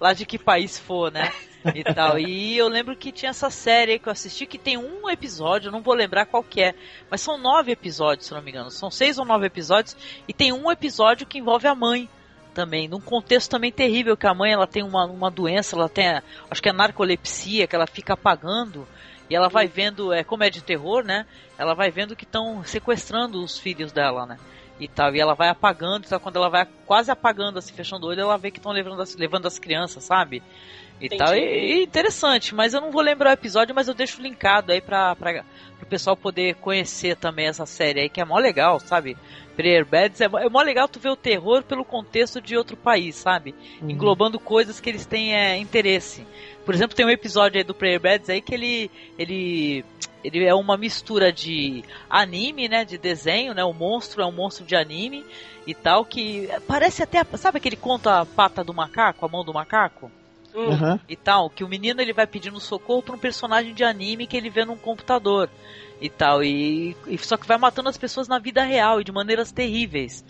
lá 0.00 0.14
de 0.14 0.24
que 0.24 0.38
país 0.38 0.78
for, 0.78 1.12
né? 1.12 1.30
E 1.74 1.84
tal. 1.84 2.18
E 2.18 2.56
eu 2.56 2.68
lembro 2.68 2.96
que 2.96 3.12
tinha 3.12 3.28
essa 3.28 3.50
série 3.50 3.92
aí 3.92 3.98
que 3.98 4.08
eu 4.08 4.12
assisti 4.12 4.46
que 4.46 4.56
tem 4.56 4.78
um 4.78 5.10
episódio, 5.10 5.70
não 5.70 5.82
vou 5.82 5.94
lembrar 5.94 6.24
qual 6.24 6.42
que 6.42 6.62
é, 6.62 6.74
mas 7.10 7.20
são 7.20 7.36
nove 7.36 7.72
episódios, 7.72 8.28
se 8.28 8.32
não 8.32 8.40
me 8.40 8.50
engano. 8.50 8.70
São 8.70 8.90
seis 8.90 9.18
ou 9.18 9.26
nove 9.26 9.46
episódios, 9.46 9.94
e 10.26 10.32
tem 10.32 10.54
um 10.54 10.70
episódio 10.70 11.26
que 11.26 11.38
envolve 11.38 11.68
a 11.68 11.74
mãe 11.74 12.08
também, 12.54 12.88
num 12.88 13.00
contexto 13.00 13.50
também 13.50 13.70
terrível, 13.70 14.16
que 14.16 14.26
a 14.26 14.32
mãe 14.32 14.52
ela 14.52 14.66
tem 14.66 14.82
uma, 14.82 15.04
uma 15.04 15.30
doença, 15.30 15.76
ela 15.76 15.88
tem, 15.88 16.06
acho 16.50 16.62
que 16.62 16.68
é 16.68 16.72
narcolepsia, 16.72 17.66
que 17.66 17.76
ela 17.76 17.86
fica 17.86 18.14
apagando, 18.14 18.86
e 19.28 19.34
ela 19.34 19.48
vai 19.48 19.66
vendo, 19.66 20.12
é 20.12 20.22
como 20.22 20.44
é 20.44 20.50
de 20.50 20.62
terror, 20.62 21.02
né? 21.02 21.26
Ela 21.58 21.74
vai 21.74 21.90
vendo 21.90 22.16
que 22.16 22.24
estão 22.24 22.62
sequestrando 22.64 23.42
os 23.42 23.58
filhos 23.58 23.92
dela, 23.92 24.26
né? 24.26 24.38
E 24.78 24.88
tal, 24.88 25.14
e 25.14 25.20
ela 25.20 25.34
vai 25.34 25.48
apagando, 25.48 26.04
então 26.04 26.18
quando 26.18 26.36
ela 26.36 26.50
vai 26.50 26.66
quase 26.84 27.10
apagando, 27.10 27.58
assim, 27.58 27.72
fechando 27.72 28.06
o 28.06 28.10
olho, 28.10 28.20
ela 28.20 28.36
vê 28.36 28.50
que 28.50 28.58
estão 28.58 28.72
levando 28.72 29.00
as, 29.00 29.14
levando 29.14 29.46
as 29.46 29.58
crianças, 29.58 30.04
sabe? 30.04 30.42
E 31.04 31.06
Entendi. 31.06 31.18
tal, 31.18 31.34
e, 31.36 31.40
e 31.80 31.82
interessante, 31.82 32.54
mas 32.54 32.72
eu 32.72 32.80
não 32.80 32.90
vou 32.90 33.02
lembrar 33.02 33.30
o 33.30 33.34
episódio, 33.34 33.74
mas 33.74 33.88
eu 33.88 33.94
deixo 33.94 34.22
linkado 34.22 34.72
aí 34.72 34.80
pra, 34.80 35.14
pra, 35.14 35.44
pro 35.76 35.86
pessoal 35.86 36.16
poder 36.16 36.54
conhecer 36.54 37.14
também 37.14 37.46
essa 37.46 37.66
série 37.66 38.00
aí, 38.00 38.08
que 38.08 38.22
é 38.22 38.24
mó 38.24 38.38
legal, 38.38 38.80
sabe? 38.80 39.14
Prayer 39.54 39.84
Beds 39.84 40.22
é, 40.22 40.28
mó- 40.28 40.38
é 40.38 40.48
mó 40.48 40.62
legal 40.62 40.88
tu 40.88 40.98
ver 40.98 41.10
o 41.10 41.16
terror 41.16 41.62
pelo 41.62 41.84
contexto 41.84 42.40
de 42.40 42.56
outro 42.56 42.74
país, 42.74 43.16
sabe? 43.16 43.54
Uhum. 43.82 43.90
Englobando 43.90 44.40
coisas 44.40 44.80
que 44.80 44.88
eles 44.88 45.04
têm 45.04 45.36
é, 45.36 45.58
interesse. 45.58 46.26
Por 46.64 46.74
exemplo, 46.74 46.96
tem 46.96 47.04
um 47.04 47.10
episódio 47.10 47.58
aí 47.58 47.64
do 47.64 47.74
Prayer 47.74 48.00
Beds 48.00 48.30
aí 48.30 48.40
que 48.40 48.54
ele, 48.54 48.90
ele, 49.18 49.84
ele 50.24 50.42
é 50.42 50.54
uma 50.54 50.78
mistura 50.78 51.30
de 51.30 51.84
anime, 52.08 52.66
né? 52.66 52.82
De 52.86 52.96
desenho, 52.96 53.52
né? 53.52 53.62
O 53.62 53.74
monstro 53.74 54.22
é 54.22 54.26
um 54.26 54.32
monstro 54.32 54.64
de 54.64 54.74
anime 54.74 55.22
e 55.66 55.74
tal, 55.74 56.02
que 56.06 56.48
parece 56.66 57.02
até, 57.02 57.22
sabe 57.36 57.58
aquele 57.58 57.76
conto 57.76 58.08
a 58.08 58.24
pata 58.24 58.64
do 58.64 58.72
macaco, 58.72 59.26
a 59.26 59.28
mão 59.28 59.44
do 59.44 59.52
macaco? 59.52 60.10
Hum, 60.54 60.70
Aham. 60.70 61.00
e 61.08 61.16
tal, 61.16 61.50
que 61.50 61.64
o 61.64 61.68
menino 61.68 62.00
ele 62.00 62.12
vai 62.12 62.26
pedindo 62.26 62.60
socorro 62.60 63.02
pra 63.02 63.14
um 63.14 63.18
personagem 63.18 63.74
de 63.74 63.84
anime 63.84 64.26
que 64.26 64.36
ele 64.36 64.50
vê 64.50 64.64
num 64.64 64.76
computador 64.76 65.50
e 66.00 66.08
tal, 66.08 66.42
e, 66.42 66.96
e 67.06 67.18
só 67.18 67.36
que 67.36 67.46
vai 67.46 67.58
matando 67.58 67.88
as 67.88 67.98
pessoas 67.98 68.28
na 68.28 68.38
vida 68.38 68.62
real 68.62 69.00
e 69.00 69.04
de 69.04 69.12
maneiras 69.12 69.52
terríveis. 69.52 70.24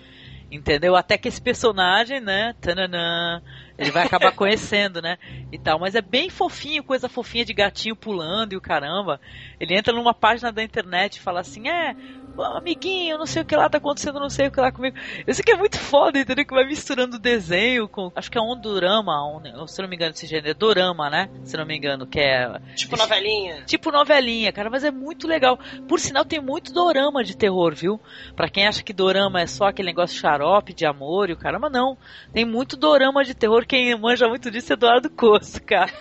Entendeu? 0.50 0.94
Até 0.94 1.18
que 1.18 1.26
esse 1.26 1.40
personagem, 1.40 2.20
né? 2.20 2.54
Tananã, 2.60 3.42
ele 3.76 3.90
vai 3.90 4.02
acabar 4.02 4.30
conhecendo, 4.36 5.02
né? 5.02 5.18
E 5.50 5.58
tal. 5.58 5.80
Mas 5.80 5.94
é 5.96 6.00
bem 6.02 6.30
fofinho, 6.30 6.84
coisa 6.84 7.08
fofinha 7.08 7.44
de 7.44 7.52
gatinho 7.52 7.96
pulando 7.96 8.52
e 8.52 8.56
o 8.56 8.60
caramba. 8.60 9.20
Ele 9.58 9.76
entra 9.76 9.92
numa 9.92 10.14
página 10.14 10.52
da 10.52 10.62
internet 10.62 11.16
e 11.16 11.20
fala 11.20 11.40
assim: 11.40 11.68
É, 11.68 11.96
amiguinho, 12.42 13.18
não 13.18 13.26
sei 13.26 13.42
o 13.42 13.44
que 13.44 13.56
lá 13.56 13.68
tá 13.68 13.78
acontecendo, 13.78 14.18
não 14.18 14.30
sei 14.30 14.48
o 14.48 14.50
que 14.50 14.60
lá 14.60 14.72
comigo. 14.72 14.96
Isso 15.26 15.40
aqui 15.40 15.52
é 15.52 15.56
muito 15.56 15.78
foda, 15.78 16.18
entendeu? 16.18 16.44
Que 16.44 16.54
vai 16.54 16.66
misturando 16.66 17.18
desenho 17.18 17.88
com. 17.88 18.10
Acho 18.14 18.30
que 18.30 18.38
é 18.38 18.40
um 18.40 18.56
dorama, 18.56 19.26
um, 19.26 19.66
se 19.66 19.80
não 19.80 19.88
me 19.88 19.96
engano, 19.96 20.12
esse 20.12 20.26
gênero. 20.26 20.50
É 20.50 20.54
dorama, 20.54 21.08
né? 21.08 21.30
Se 21.44 21.56
não 21.56 21.66
me 21.66 21.76
engano, 21.76 22.06
que 22.06 22.20
é 22.20 22.60
tipo 22.74 22.96
novelinha. 22.96 23.62
Tipo 23.64 23.90
novelinha, 23.90 24.52
cara, 24.52 24.70
mas 24.70 24.84
é 24.84 24.90
muito 24.90 25.26
legal. 25.26 25.58
Por 25.88 26.00
sinal, 26.00 26.24
tem 26.24 26.40
muito 26.40 26.72
dorama 26.72 27.22
de 27.22 27.36
terror, 27.36 27.74
viu? 27.74 28.00
Pra 28.34 28.48
quem 28.48 28.66
acha 28.66 28.82
que 28.82 28.92
dorama 28.92 29.40
é 29.40 29.46
só 29.46 29.66
aquele 29.66 29.88
negócio 29.88 30.18
xarope 30.18 30.72
de 30.72 30.86
amor 30.86 31.30
e 31.30 31.32
o 31.32 31.36
caramba, 31.36 31.68
não. 31.68 31.96
Tem 32.32 32.44
muito 32.44 32.76
dorama 32.76 33.24
de 33.24 33.34
terror. 33.34 33.66
Quem 33.66 33.98
manja 33.98 34.28
muito 34.28 34.50
disso 34.50 34.72
é 34.72 34.74
Eduardo 34.74 35.10
Costa, 35.10 35.60
cara. 35.60 35.92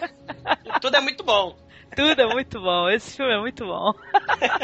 Tudo 0.82 0.96
é 0.96 1.02
muito 1.02 1.24
bom. 1.24 1.56
Tudo 1.96 2.22
é 2.22 2.28
muito 2.28 2.60
bom. 2.60 2.89
Esse 2.89 3.18
filme 3.18 3.34
é 3.34 3.39
muito 3.39 3.66
bom. 3.66 3.94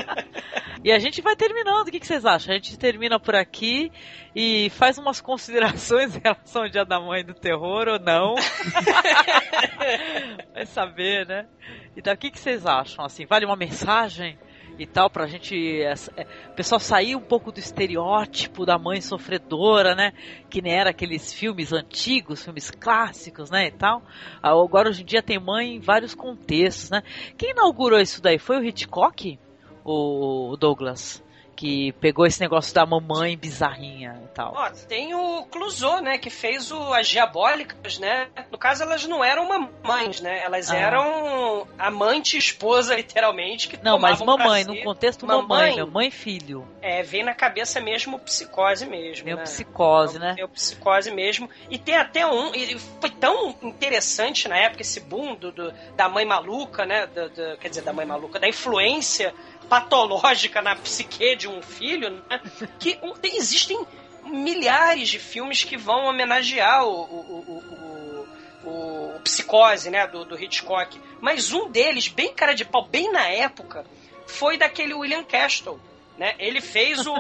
e 0.83 0.91
a 0.91 0.99
gente 0.99 1.21
vai 1.21 1.35
terminando. 1.35 1.87
O 1.87 1.91
que, 1.91 1.99
que 1.99 2.07
vocês 2.07 2.25
acham? 2.25 2.53
A 2.53 2.57
gente 2.57 2.77
termina 2.77 3.19
por 3.19 3.35
aqui 3.35 3.91
e 4.35 4.69
faz 4.71 4.97
umas 4.97 5.21
considerações 5.21 6.15
em 6.15 6.19
relação 6.19 6.63
ao 6.63 6.69
Dia 6.69 6.85
da 6.85 6.99
Mãe 6.99 7.23
do 7.23 7.33
Terror 7.33 7.87
ou 7.87 7.99
não. 7.99 8.35
vai 10.53 10.65
saber, 10.65 11.27
né? 11.27 11.47
Então, 11.95 12.13
o 12.13 12.17
que, 12.17 12.31
que 12.31 12.39
vocês 12.39 12.65
acham? 12.65 13.05
Assim, 13.05 13.25
vale 13.25 13.45
uma 13.45 13.55
mensagem? 13.55 14.37
E 14.79 14.85
tal, 14.85 15.09
pra 15.09 15.27
gente. 15.27 15.81
é, 15.81 15.93
é, 16.15 16.23
pessoal 16.55 16.79
sair 16.79 17.13
um 17.13 17.21
pouco 17.21 17.51
do 17.51 17.59
estereótipo 17.59 18.65
da 18.65 18.79
mãe 18.79 19.01
sofredora, 19.01 19.93
né? 19.93 20.13
Que 20.49 20.61
nem 20.61 20.71
era 20.73 20.91
aqueles 20.91 21.33
filmes 21.33 21.73
antigos, 21.73 22.45
filmes 22.45 22.71
clássicos, 22.71 23.51
né? 23.51 23.67
E 23.67 23.71
tal. 23.71 24.01
Ah, 24.41 24.51
Agora, 24.51 24.87
hoje 24.87 25.01
em 25.01 25.05
dia, 25.05 25.21
tem 25.21 25.37
mãe 25.37 25.75
em 25.75 25.79
vários 25.81 26.15
contextos, 26.15 26.89
né? 26.89 27.03
Quem 27.37 27.51
inaugurou 27.51 27.99
isso 27.99 28.21
daí? 28.21 28.39
Foi 28.39 28.57
o 28.57 28.63
Hitchcock? 28.63 29.37
O 29.83 30.55
Douglas? 30.57 31.21
Que 31.59 31.91
pegou 31.99 32.25
esse 32.25 32.39
negócio 32.39 32.73
da 32.73 32.85
mamãe 32.85 33.35
bizarrinha 33.37 34.17
e 34.23 34.27
tal. 34.33 34.53
Ó, 34.55 34.69
tem 34.87 35.13
o 35.13 35.43
Clouseau, 35.51 36.01
né, 36.01 36.17
que 36.17 36.29
fez 36.29 36.71
o, 36.71 36.93
as 36.93 37.05
diabólicas, 37.09 37.99
né? 37.99 38.29
No 38.49 38.57
caso, 38.57 38.81
elas 38.83 39.05
não 39.05 39.21
eram 39.21 39.45
mamães, 39.45 40.21
né? 40.21 40.41
Elas 40.41 40.71
Ah. 40.71 40.77
eram 40.77 41.67
amante 41.77 42.37
e 42.37 42.39
esposa, 42.39 42.95
literalmente, 42.95 43.67
que 43.67 43.77
Não, 43.83 43.99
mas 43.99 44.21
mamãe, 44.21 44.63
si. 44.63 44.69
no 44.69 44.83
contexto 44.85 45.27
mamãe, 45.27 45.41
Mamãe? 45.47 45.75
meu, 45.75 45.87
mãe 45.87 46.07
e 46.07 46.11
filho. 46.11 46.65
É, 46.81 47.03
vem 47.03 47.25
na 47.25 47.33
cabeça 47.33 47.81
mesmo 47.81 48.17
psicose 48.19 48.85
mesmo, 48.85 49.25
Meio 49.25 49.35
né? 49.35 49.43
psicose, 49.43 50.17
né? 50.17 50.35
Meio 50.35 50.47
psicose 50.47 51.11
mesmo. 51.11 51.49
E 51.69 51.77
tem 51.77 51.97
até 51.97 52.25
um. 52.25 52.55
E 52.55 52.79
foi 53.01 53.09
tão 53.09 53.53
interessante 53.63 54.47
na 54.47 54.55
época 54.55 54.81
esse 54.81 55.01
boom 55.01 55.35
do, 55.35 55.51
do- 55.51 55.73
da 55.97 56.07
mãe 56.07 56.23
maluca, 56.23 56.85
né? 56.85 57.05
do- 57.07 57.27
do- 57.29 57.57
quer 57.57 57.67
dizer, 57.67 57.81
da 57.81 57.91
mãe 57.91 58.05
maluca, 58.05 58.39
da 58.39 58.47
influência 58.47 59.33
patológica 59.69 60.61
na 60.61 60.75
psique 60.75 61.35
de 61.35 61.47
um 61.47 61.61
filho, 61.61 62.09
né? 62.29 62.41
Que 62.79 62.99
tem- 63.21 63.37
existem 63.37 63.79
milhares 64.25 65.09
de 65.09 65.19
filmes 65.19 65.63
que 65.63 65.77
vão 65.77 66.05
homenagear 66.05 66.85
o, 66.85 67.01
o, 67.03 68.25
o, 68.63 68.69
o 69.15 69.19
Psicose, 69.23 69.89
né, 69.89 70.07
do, 70.07 70.25
do 70.25 70.41
Hitchcock. 70.41 70.99
Mas 71.21 71.51
um 71.53 71.69
deles, 71.69 72.07
bem 72.07 72.33
cara 72.33 72.53
de 72.53 72.65
pau, 72.65 72.85
bem 72.85 73.11
na 73.11 73.27
época, 73.27 73.85
foi 74.27 74.57
daquele 74.57 74.93
William 74.93 75.23
Castle, 75.23 75.79
né? 76.19 76.35
Ele 76.37 76.59
fez 76.59 77.07
o, 77.07 77.13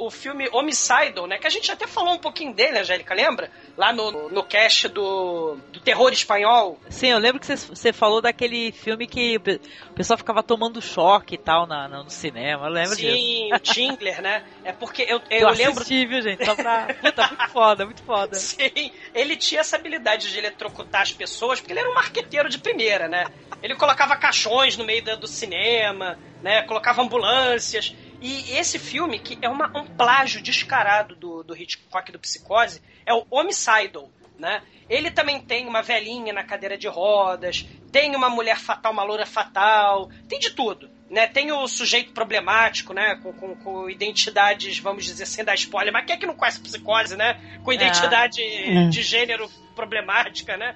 o 0.00 0.10
filme 0.10 0.48
Homicidal, 0.52 1.28
né? 1.28 1.38
Que 1.38 1.46
a 1.46 1.50
gente 1.50 1.70
até 1.70 1.86
falou 1.86 2.14
um 2.14 2.18
pouquinho 2.18 2.52
dele, 2.52 2.80
Angélica, 2.80 3.14
lembra? 3.14 3.48
Lá 3.76 3.92
no, 3.92 4.28
no 4.28 4.42
cast 4.42 4.88
do, 4.88 5.56
do 5.70 5.78
terror 5.78 6.12
espanhol. 6.12 6.76
Sim, 6.90 7.10
eu 7.10 7.18
lembro 7.18 7.40
que 7.40 7.46
você 7.46 7.92
falou 7.92 8.20
daquele 8.20 8.72
filme 8.72 9.06
que 9.06 9.36
o 9.36 9.94
pessoal 9.94 10.18
ficava 10.18 10.42
tomando 10.42 10.82
choque 10.82 11.36
e 11.36 11.38
tal 11.38 11.68
na, 11.68 11.86
no 11.86 12.10
cinema. 12.10 12.66
Eu 12.66 12.72
lembro 12.72 12.96
Sim, 12.96 13.02
disso. 13.02 13.16
Sim, 13.16 13.54
o 13.54 13.58
Tingler, 13.60 14.20
né? 14.20 14.44
É 14.64 14.72
porque 14.72 15.02
eu, 15.02 15.22
eu, 15.30 15.38
eu 15.38 15.50
lembro. 15.50 15.82
Assisti, 15.82 16.04
viu, 16.04 16.20
gente? 16.20 16.44
Só 16.44 16.56
pra... 16.56 16.92
Puta, 17.00 17.28
muito 17.28 17.48
foda, 17.52 17.86
muito 17.86 18.02
foda. 18.02 18.34
Sim, 18.42 18.90
ele 19.14 19.36
tinha 19.36 19.60
essa 19.60 19.76
habilidade 19.76 20.32
de 20.32 20.36
eletrocutar 20.36 21.02
as 21.02 21.12
pessoas, 21.12 21.60
porque 21.60 21.72
ele 21.72 21.80
era 21.80 21.88
um 21.88 21.94
marqueteiro 21.94 22.48
de 22.48 22.58
primeira, 22.58 23.06
né? 23.06 23.24
Ele 23.62 23.76
colocava 23.76 24.16
caixões 24.16 24.76
no 24.76 24.84
meio 24.84 25.04
da, 25.04 25.14
do 25.14 25.28
cinema, 25.28 26.18
né? 26.42 26.62
Colocava 26.62 27.02
ambulâncias. 27.02 27.94
E 28.22 28.56
esse 28.56 28.78
filme, 28.78 29.18
que 29.18 29.36
é 29.42 29.48
uma, 29.48 29.66
um 29.76 29.84
plágio 29.84 30.40
descarado 30.40 31.16
do, 31.16 31.42
do 31.42 31.56
Hitchcock 31.56 32.12
do 32.12 32.20
Psicose, 32.20 32.80
é 33.04 33.12
o 33.12 33.26
Homicidal, 33.28 34.08
né? 34.38 34.62
Ele 34.88 35.10
também 35.10 35.40
tem 35.40 35.66
uma 35.66 35.82
velhinha 35.82 36.32
na 36.32 36.44
cadeira 36.44 36.78
de 36.78 36.86
rodas, 36.86 37.66
tem 37.90 38.14
uma 38.14 38.30
mulher 38.30 38.58
fatal, 38.58 38.92
uma 38.92 39.02
loura 39.02 39.26
fatal, 39.26 40.08
tem 40.28 40.38
de 40.38 40.50
tudo. 40.50 40.88
Né, 41.10 41.26
tem 41.26 41.52
o 41.52 41.68
sujeito 41.68 42.12
problemático, 42.12 42.94
né? 42.94 43.16
Com, 43.16 43.34
com, 43.34 43.54
com, 43.56 43.90
identidades, 43.90 44.78
vamos 44.78 45.04
dizer, 45.04 45.26
sem 45.26 45.44
dar 45.44 45.54
spoiler, 45.56 45.92
mas 45.92 46.06
quem 46.06 46.16
é 46.16 46.18
que 46.18 46.24
não 46.24 46.34
conhece 46.34 46.58
psicose, 46.60 47.16
né? 47.16 47.38
Com 47.62 47.70
identidade 47.70 48.40
é. 48.40 48.88
de 48.88 49.02
gênero 49.02 49.46
problemática, 49.74 50.56
né? 50.56 50.74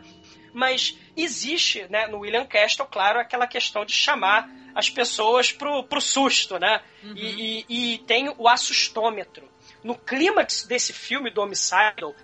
Mas 0.57 0.97
existe, 1.15 1.87
né, 1.91 2.07
no 2.07 2.21
William 2.21 2.47
Castle, 2.47 2.87
claro, 2.91 3.21
aquela 3.21 3.47
questão 3.47 3.85
de 3.85 3.93
chamar 3.93 4.49
as 4.75 4.89
pessoas 4.89 5.53
pro, 5.53 5.85
pro 5.85 6.01
susto, 6.01 6.59
né? 6.59 6.81
Uhum. 7.05 7.13
E, 7.15 7.67
e, 7.69 7.95
e, 7.95 7.99
tem 7.99 8.35
o 8.39 8.49
assustômetro. 8.49 9.47
No 9.85 9.95
clímax 9.95 10.65
desse 10.65 10.95
filme 10.95 11.29
do 11.29 11.43
Homicidal, 11.43 12.15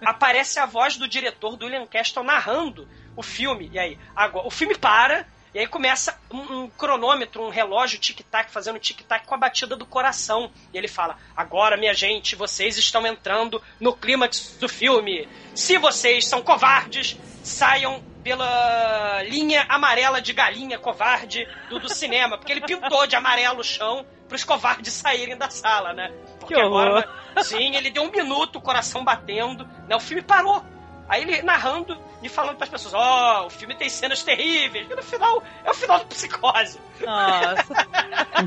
aparece 0.00 0.60
a 0.60 0.64
voz 0.64 0.96
do 0.96 1.08
diretor 1.08 1.56
do 1.56 1.64
William 1.64 1.84
Castle 1.84 2.22
narrando 2.22 2.88
o 3.16 3.22
filme. 3.22 3.68
E 3.72 3.80
aí, 3.80 3.98
agora, 4.14 4.46
o 4.46 4.50
filme 4.50 4.78
para, 4.78 5.26
e 5.52 5.58
aí 5.58 5.66
começa 5.66 6.16
um, 6.30 6.38
um 6.38 6.70
cronômetro, 6.70 7.42
um 7.42 7.50
relógio 7.50 7.98
tic-tac, 7.98 8.52
fazendo 8.52 8.78
tic-tac 8.78 9.26
com 9.26 9.34
a 9.34 9.38
batida 9.38 9.74
do 9.74 9.84
coração. 9.84 10.52
E 10.72 10.78
ele 10.78 10.86
fala: 10.86 11.18
Agora, 11.36 11.76
minha 11.76 11.94
gente, 11.94 12.36
vocês 12.36 12.78
estão 12.78 13.04
entrando 13.04 13.60
no 13.80 13.92
clímax 13.92 14.56
do 14.60 14.68
filme. 14.68 15.28
Se 15.52 15.78
vocês 15.78 16.28
são 16.28 16.42
covardes, 16.42 17.18
saiam 17.42 18.02
pela 18.22 19.22
linha 19.24 19.66
amarela 19.68 20.22
de 20.22 20.32
galinha 20.32 20.78
covarde 20.78 21.46
do, 21.68 21.80
do 21.80 21.88
cinema, 21.88 22.38
porque 22.38 22.52
ele 22.52 22.60
pintou 22.60 23.06
de 23.06 23.16
amarelo 23.16 23.60
o 23.60 23.64
chão 23.64 24.06
para 24.28 24.36
os 24.36 24.44
covardes 24.44 24.92
saírem 24.92 25.36
da 25.36 25.50
sala, 25.50 25.92
né? 25.92 26.10
Porque 26.38 26.54
que 26.54 26.60
agora, 26.60 27.08
sim, 27.42 27.76
ele 27.76 27.90
deu 27.90 28.04
um 28.04 28.10
minuto, 28.10 28.56
o 28.56 28.62
coração 28.62 29.04
batendo, 29.04 29.68
né? 29.88 29.94
O 29.96 30.00
filme 30.00 30.22
parou. 30.22 30.64
Aí 31.08 31.22
ele 31.22 31.42
narrando 31.42 32.00
e 32.22 32.28
falando 32.28 32.56
para 32.56 32.64
as 32.64 32.70
pessoas: 32.70 32.94
Ó, 32.94 33.42
oh, 33.42 33.46
o 33.46 33.50
filme 33.50 33.74
tem 33.74 33.88
cenas 33.88 34.22
terríveis. 34.22 34.88
E 34.88 34.94
no 34.94 35.02
final, 35.02 35.42
é 35.64 35.70
o 35.70 35.74
final 35.74 35.98
do 35.98 36.06
psicose. 36.06 36.80
Nossa. 37.00 37.88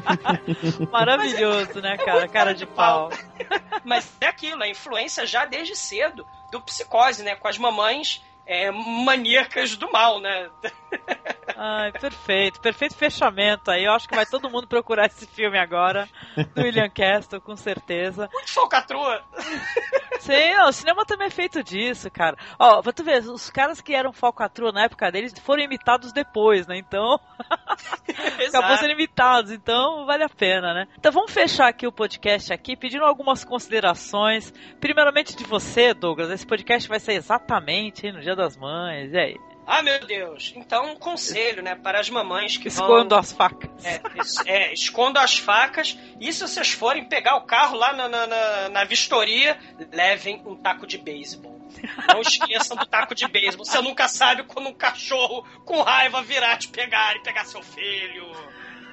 Maravilhoso, 0.92 1.78
é, 1.78 1.82
né, 1.82 1.98
cara? 1.98 2.24
É 2.24 2.28
cara 2.28 2.54
de 2.56 2.66
pau. 2.66 3.10
pau. 3.10 3.20
Mas 3.84 4.12
é 4.20 4.28
aquilo, 4.28 4.64
a 4.64 4.68
influência 4.68 5.28
já 5.28 5.46
desde 5.46 5.76
cedo 5.76 6.26
do 6.52 6.60
psicose, 6.62 7.22
né? 7.22 7.36
Com 7.36 7.48
as 7.48 7.58
mamães 7.60 8.24
é, 8.46 8.72
maníacas 8.72 9.76
do 9.76 9.92
mal, 9.92 10.20
né? 10.20 10.50
Ai, 11.58 11.92
perfeito, 11.94 12.60
perfeito 12.60 12.96
fechamento 12.96 13.72
aí. 13.72 13.86
Eu 13.86 13.94
acho 13.94 14.08
que 14.08 14.16
vai 14.16 14.26
todo 14.26 14.50
mundo 14.50 14.68
procurar 14.68 15.06
esse 15.06 15.26
filme 15.26 15.58
agora, 15.58 16.08
do 16.54 16.62
William 16.62 16.90
Castle, 16.90 17.40
com 17.40 17.56
certeza. 17.56 18.30
Muito 18.32 18.54
falcatrua! 18.54 19.24
Sim, 20.20 20.56
o 20.68 20.72
cinema 20.72 21.06
também 21.06 21.28
é 21.28 21.32
feito 21.32 21.64
disso, 21.64 22.10
cara. 22.10 22.36
Ó, 22.58 22.82
pra 22.82 22.92
tu 22.92 23.04
ver, 23.04 23.20
os 23.20 23.50
caras 23.50 23.80
que 23.80 23.94
eram 23.94 24.12
falcatrua 24.12 24.72
na 24.72 24.84
época 24.84 25.12
deles 25.12 25.34
foram 25.40 25.64
imitados 25.64 26.12
depois, 26.12 26.68
né? 26.68 26.78
Então. 26.78 27.20
acabou 28.48 28.78
sendo 28.78 28.92
imitados, 28.92 29.52
então 29.52 30.06
vale 30.06 30.24
a 30.24 30.30
pena, 30.30 30.74
né? 30.74 30.88
Então 30.98 31.12
vamos 31.12 31.32
fechar 31.32 31.68
aqui 31.68 31.86
o 31.86 31.92
podcast 31.92 32.52
aqui, 32.52 32.76
pedindo 32.76 33.06
algumas 33.06 33.44
considerações. 33.44 34.54
Primeiramente 34.80 35.36
de 35.36 35.44
você, 35.44 35.94
Douglas. 35.94 36.32
Esse 36.32 36.46
podcast 36.46 36.90
vai 36.90 37.00
ser 37.00 37.14
exatamente 37.14 38.12
no 38.12 38.22
Dia 38.22 38.36
das 38.36 38.58
Mães. 38.58 39.14
E 39.14 39.18
aí? 39.18 39.55
Ah, 39.68 39.82
meu 39.82 40.06
Deus. 40.06 40.54
Então, 40.56 40.92
um 40.92 40.96
conselho, 40.96 41.64
né, 41.64 41.76
para 41.76 42.00
as 42.00 42.10
mamães 42.10 42.56
que 42.58 42.68
Escondam 42.68 43.10
vão... 43.10 43.20
as 43.20 43.32
facas. 43.32 43.70
É, 43.84 44.02
é, 44.46 44.74
escondam 44.74 45.24
as 45.24 45.38
facas. 45.38 45.98
E 46.20 46.32
se 46.32 46.42
vocês 46.42 46.72
forem 46.72 47.06
pegar 47.06 47.36
o 47.38 47.46
carro 47.46 47.76
lá 47.76 47.94
na, 47.94 48.08
na, 48.08 48.28
na, 48.28 48.70
na 48.70 48.84
vistoria, 48.84 49.58
levem 49.92 50.42
um 50.46 50.56
taco 50.56 50.86
de 50.86 50.98
beisebol. 50.98 51.56
Não 52.08 52.22
esqueçam 52.22 52.78
do 52.78 52.86
taco 52.86 53.16
de 53.16 53.28
beisebol. 53.28 53.66
Você 53.66 53.82
nunca 53.82 54.08
sabe 54.08 54.44
quando 54.44 54.70
um 54.70 54.74
cachorro 54.74 55.44
com 55.66 55.82
raiva 55.82 56.22
virar 56.22 56.58
te 56.58 56.68
pegar 56.68 57.16
e 57.16 57.24
pegar 57.24 57.46
seu 57.46 57.62
filho. 57.62 58.32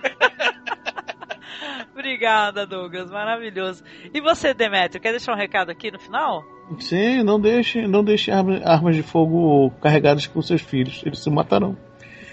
Obrigada, 1.92 2.66
Douglas. 2.66 3.10
Maravilhoso. 3.10 3.84
E 4.12 4.20
você, 4.20 4.52
Demetrio, 4.54 5.00
quer 5.00 5.10
deixar 5.10 5.32
um 5.32 5.36
recado 5.36 5.70
aqui 5.70 5.90
no 5.90 6.00
final? 6.00 6.42
Sim, 6.78 7.22
não 7.22 7.40
deixe, 7.40 7.86
não 7.86 8.04
deixe 8.04 8.30
armas 8.30 8.96
de 8.96 9.02
fogo 9.02 9.70
carregadas 9.80 10.26
com 10.26 10.40
seus 10.42 10.62
filhos. 10.62 11.02
Eles 11.04 11.18
se 11.18 11.30
matarão. 11.30 11.76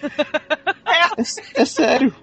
é, 0.03 1.61
é 1.61 1.65
sério. 1.65 2.15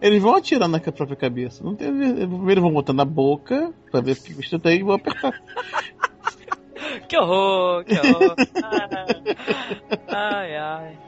Eles 0.00 0.22
vão 0.22 0.36
atirar 0.36 0.68
na 0.68 0.80
própria 0.80 1.16
cabeça. 1.16 1.64
Não 1.64 1.74
tem, 1.74 1.92
primeiro 1.92 2.60
vão 2.60 2.72
botar 2.72 2.92
na 2.92 3.04
boca 3.04 3.72
pra 3.90 4.00
ver 4.00 4.16
que 4.16 4.32
está 4.40 4.68
aí 4.68 4.78
e 4.78 4.82
vão 4.82 4.94
apertar. 4.94 5.32
Que 7.06 7.16
horror, 7.16 7.84
que 7.84 7.94
horror. 7.94 8.34
ai, 10.08 10.56
ai. 10.56 10.98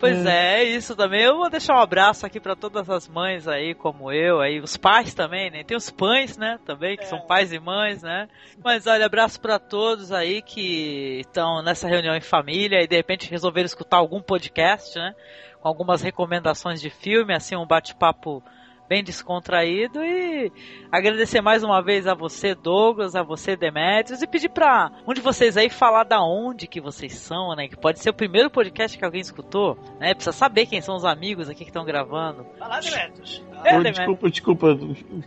Pois 0.00 0.24
é. 0.24 0.62
é, 0.62 0.64
isso 0.64 0.96
também. 0.96 1.22
Eu 1.22 1.36
vou 1.36 1.50
deixar 1.50 1.74
um 1.74 1.80
abraço 1.80 2.24
aqui 2.24 2.40
para 2.40 2.56
todas 2.56 2.88
as 2.88 3.06
mães 3.06 3.46
aí, 3.46 3.74
como 3.74 4.10
eu, 4.10 4.40
aí 4.40 4.58
os 4.58 4.76
pais 4.76 5.12
também, 5.12 5.50
né? 5.50 5.62
Tem 5.62 5.76
os 5.76 5.90
pães, 5.90 6.38
né? 6.38 6.58
Também 6.64 6.96
que 6.96 7.04
é. 7.04 7.06
são 7.06 7.20
pais 7.20 7.52
e 7.52 7.58
mães, 7.58 8.02
né? 8.02 8.26
Mas 8.64 8.86
olha, 8.86 9.04
abraço 9.04 9.38
para 9.38 9.58
todos 9.58 10.10
aí 10.10 10.40
que 10.40 11.20
estão 11.20 11.62
nessa 11.62 11.86
reunião 11.86 12.16
em 12.16 12.22
família 12.22 12.82
e 12.82 12.88
de 12.88 12.96
repente 12.96 13.30
resolveram 13.30 13.66
escutar 13.66 13.98
algum 13.98 14.22
podcast, 14.22 14.98
né? 14.98 15.14
Com 15.60 15.68
algumas 15.68 16.00
recomendações 16.00 16.80
de 16.80 16.88
filme, 16.88 17.34
assim 17.34 17.54
um 17.54 17.66
bate-papo 17.66 18.42
bem 18.90 19.04
descontraído 19.04 20.02
e 20.02 20.50
agradecer 20.90 21.40
mais 21.40 21.62
uma 21.62 21.80
vez 21.80 22.08
a 22.08 22.14
você, 22.14 22.56
Douglas, 22.56 23.14
a 23.14 23.22
você, 23.22 23.54
Demetrios, 23.54 24.20
e 24.20 24.26
pedir 24.26 24.48
pra 24.48 24.90
um 25.06 25.14
de 25.14 25.20
vocês 25.20 25.56
aí 25.56 25.70
falar 25.70 26.02
da 26.02 26.20
onde 26.20 26.66
que 26.66 26.80
vocês 26.80 27.14
são, 27.14 27.54
né? 27.54 27.68
Que 27.68 27.76
pode 27.76 28.00
ser 28.00 28.10
o 28.10 28.14
primeiro 28.14 28.50
podcast 28.50 28.98
que 28.98 29.04
alguém 29.04 29.20
escutou, 29.20 29.78
né? 30.00 30.12
Precisa 30.12 30.36
saber 30.36 30.66
quem 30.66 30.80
são 30.80 30.96
os 30.96 31.04
amigos 31.04 31.48
aqui 31.48 31.60
que 31.60 31.70
estão 31.70 31.84
gravando. 31.84 32.44
Vai 32.58 32.68
lá, 32.68 32.80
Demetrios. 32.80 33.44
É, 33.62 33.78
oh, 33.78 33.82
desculpa, 33.84 34.28
desculpa, 34.28 34.78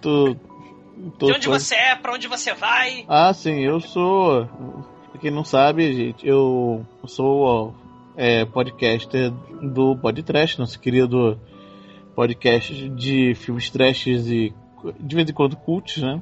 tô, 0.02 0.36
tô, 1.18 1.28
De 1.28 1.32
onde 1.32 1.46
tô... 1.46 1.52
você 1.52 1.76
é, 1.76 1.96
pra 1.96 2.14
onde 2.14 2.28
você 2.28 2.54
vai? 2.54 3.06
Ah, 3.08 3.34
sim, 3.34 3.62
eu 3.62 3.80
sou. 3.80 4.46
Pra 5.10 5.22
quem 5.22 5.32
não 5.32 5.46
sabe, 5.46 5.94
gente, 5.94 6.28
eu 6.28 6.86
sou 7.06 7.74
é, 8.18 8.44
podcaster 8.44 9.32
do 9.62 9.96
Podtrash, 9.96 10.58
nosso 10.58 10.78
querido 10.82 11.40
podcast 12.16 12.90
de 12.90 13.36
filmes 13.36 13.70
trashes 13.70 14.28
e 14.28 14.54
de 15.00 15.16
vez 15.16 15.30
em 15.30 15.34
quando 15.34 15.56
cults, 15.56 16.02
né? 16.02 16.22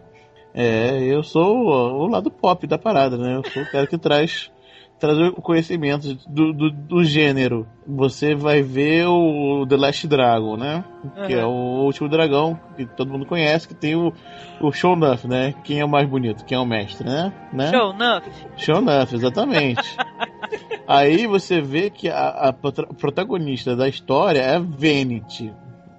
É, 0.54 1.02
eu 1.04 1.24
sou 1.24 1.68
o, 1.68 2.08
lado 2.08 2.30
pop 2.30 2.68
da 2.68 2.78
parada, 2.78 3.18
né? 3.18 3.36
Eu 3.36 3.52
sou 3.52 3.64
o 3.64 3.72
cara 3.72 3.88
que 3.88 3.98
traz, 3.98 4.52
traz 5.00 5.18
o 5.18 5.42
conhecimento 5.42 6.14
do, 6.28 6.52
do, 6.52 6.70
do, 6.70 7.04
gênero. 7.04 7.66
Você 7.88 8.36
vai 8.36 8.62
ver 8.62 9.08
o 9.08 9.66
The 9.66 9.78
Last 9.78 10.08
Dragon, 10.08 10.58
né? 10.58 10.84
Uhum. 11.04 11.28
Que 11.28 11.34
é 11.36 11.46
o 11.46 11.84
último 11.86 12.10
dragão 12.10 12.60
que 12.76 12.86
todo 12.86 13.12
mundo 13.12 13.26
conhece, 13.26 13.68
que 13.68 13.74
tem 13.74 13.96
o, 13.96 14.14
o 14.60 14.72
Show 14.74 14.96
Nuff, 14.96 15.26
né? 15.26 15.56
Quem 15.64 15.80
é 15.80 15.86
o 15.86 15.90
mais 15.90 16.08
bonito, 16.08 16.44
quem 16.44 16.58
é 16.58 16.62
o 16.62 16.66
mestre, 16.66 17.08
né? 17.08 17.32
né? 17.54 17.72
Show 17.72 17.94
Nuff. 17.94 18.30
Show 18.58 18.82
Nuff, 18.82 19.16
exatamente. 19.16 19.98
Aí 20.86 21.26
você 21.28 21.62
vê 21.62 21.90
que 21.90 22.10
a, 22.10 22.50
a 22.50 22.54
protagonista 22.54 23.74
da 23.74 23.88
história 23.88 24.42
é 24.42 24.60
Vanity, 24.60 25.54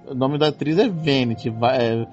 o 0.07 0.15
nome 0.15 0.39
da 0.39 0.49
atriz 0.49 0.79
é 0.79 0.89
Vanity, 0.89 1.49
é, 1.49 2.07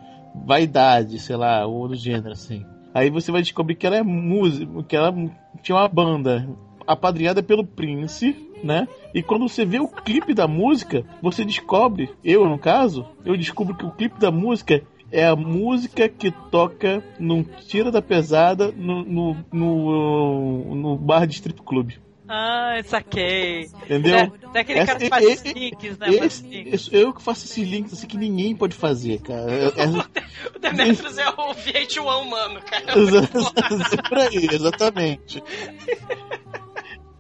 Vaidade, 0.46 1.20
sei 1.20 1.36
lá, 1.36 1.66
ou 1.66 1.88
do 1.88 1.96
gênero, 1.96 2.32
assim. 2.32 2.66
Aí 2.94 3.10
você 3.10 3.32
vai 3.32 3.42
descobrir 3.42 3.76
que 3.76 3.86
ela 3.86 3.98
é 3.98 4.04
música, 4.04 4.84
que 4.84 4.96
ela 4.96 5.14
tinha 5.62 5.76
uma 5.76 5.88
banda 5.88 6.48
apadrinhada 6.88 7.44
pelo 7.44 7.66
Prince, 7.66 8.36
né? 8.64 8.88
E 9.14 9.22
quando 9.22 9.48
você 9.48 9.64
vê 9.64 9.80
o 9.80 9.88
clipe 9.88 10.34
da 10.34 10.48
música, 10.48 11.06
você 11.22 11.46
descobre, 11.46 12.10
eu 12.24 12.48
no 12.50 12.58
caso, 12.58 13.06
eu 13.24 13.38
descubro 13.38 13.76
que 13.76 13.86
o 13.86 13.92
clipe 13.92 14.20
da 14.20 14.32
música 14.32 14.82
é 15.12 15.26
a 15.26 15.36
música 15.36 16.08
que 16.08 16.32
toca 16.52 17.04
num 17.20 17.44
tira 17.44 17.92
da 17.92 18.02
pesada 18.02 18.72
no, 18.72 19.04
no, 19.04 19.38
no, 19.52 20.76
no 20.76 20.98
bar 20.98 21.26
de 21.26 21.36
strip 21.36 21.62
club. 21.62 21.94
Ah, 22.32 22.76
saquei. 22.86 23.64
Entendeu? 23.86 24.16
É, 24.16 24.32
daquele 24.54 24.80
Essa- 24.80 24.86
cara 24.86 25.00
que 25.00 25.10
faz 25.10 25.26
e- 25.26 25.34
os 25.34 25.42
e- 25.46 25.54
links, 25.54 25.98
né? 25.98 26.10
Esse- 26.10 26.44
links. 26.48 26.74
esse- 26.74 26.96
eu 26.96 27.12
que 27.12 27.24
faço 27.24 27.46
esses 27.46 27.68
links 27.68 27.92
assim 27.94 28.06
que 28.06 28.18
ninguém 28.18 28.56
pode 28.56 28.76
fazer, 28.76 29.20
cara. 29.22 29.50
É- 29.52 29.84
é- 29.84 30.56
O 30.56 30.60
Demetrius 30.60 31.18
é 31.18 31.28
o 31.28 31.54
VH1 31.56 32.22
humano, 32.22 32.62
cara. 32.62 32.86
Aí, 34.30 34.48
exatamente. 34.52 35.44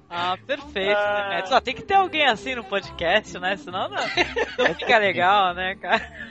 Ah, 0.09 0.37
perfeito. 0.45 0.95
Ah. 0.97 1.29
né? 1.29 1.45
Só 1.45 1.59
tem 1.61 1.75
que 1.75 1.83
ter 1.83 1.93
alguém 1.95 2.25
assim 2.27 2.55
no 2.55 2.63
podcast, 2.63 3.37
né? 3.39 3.55
Senão 3.57 3.89
não, 3.89 3.97
não 4.59 4.73
fica 4.77 4.97
legal, 4.97 5.53
né, 5.53 5.75
cara? 5.75 6.29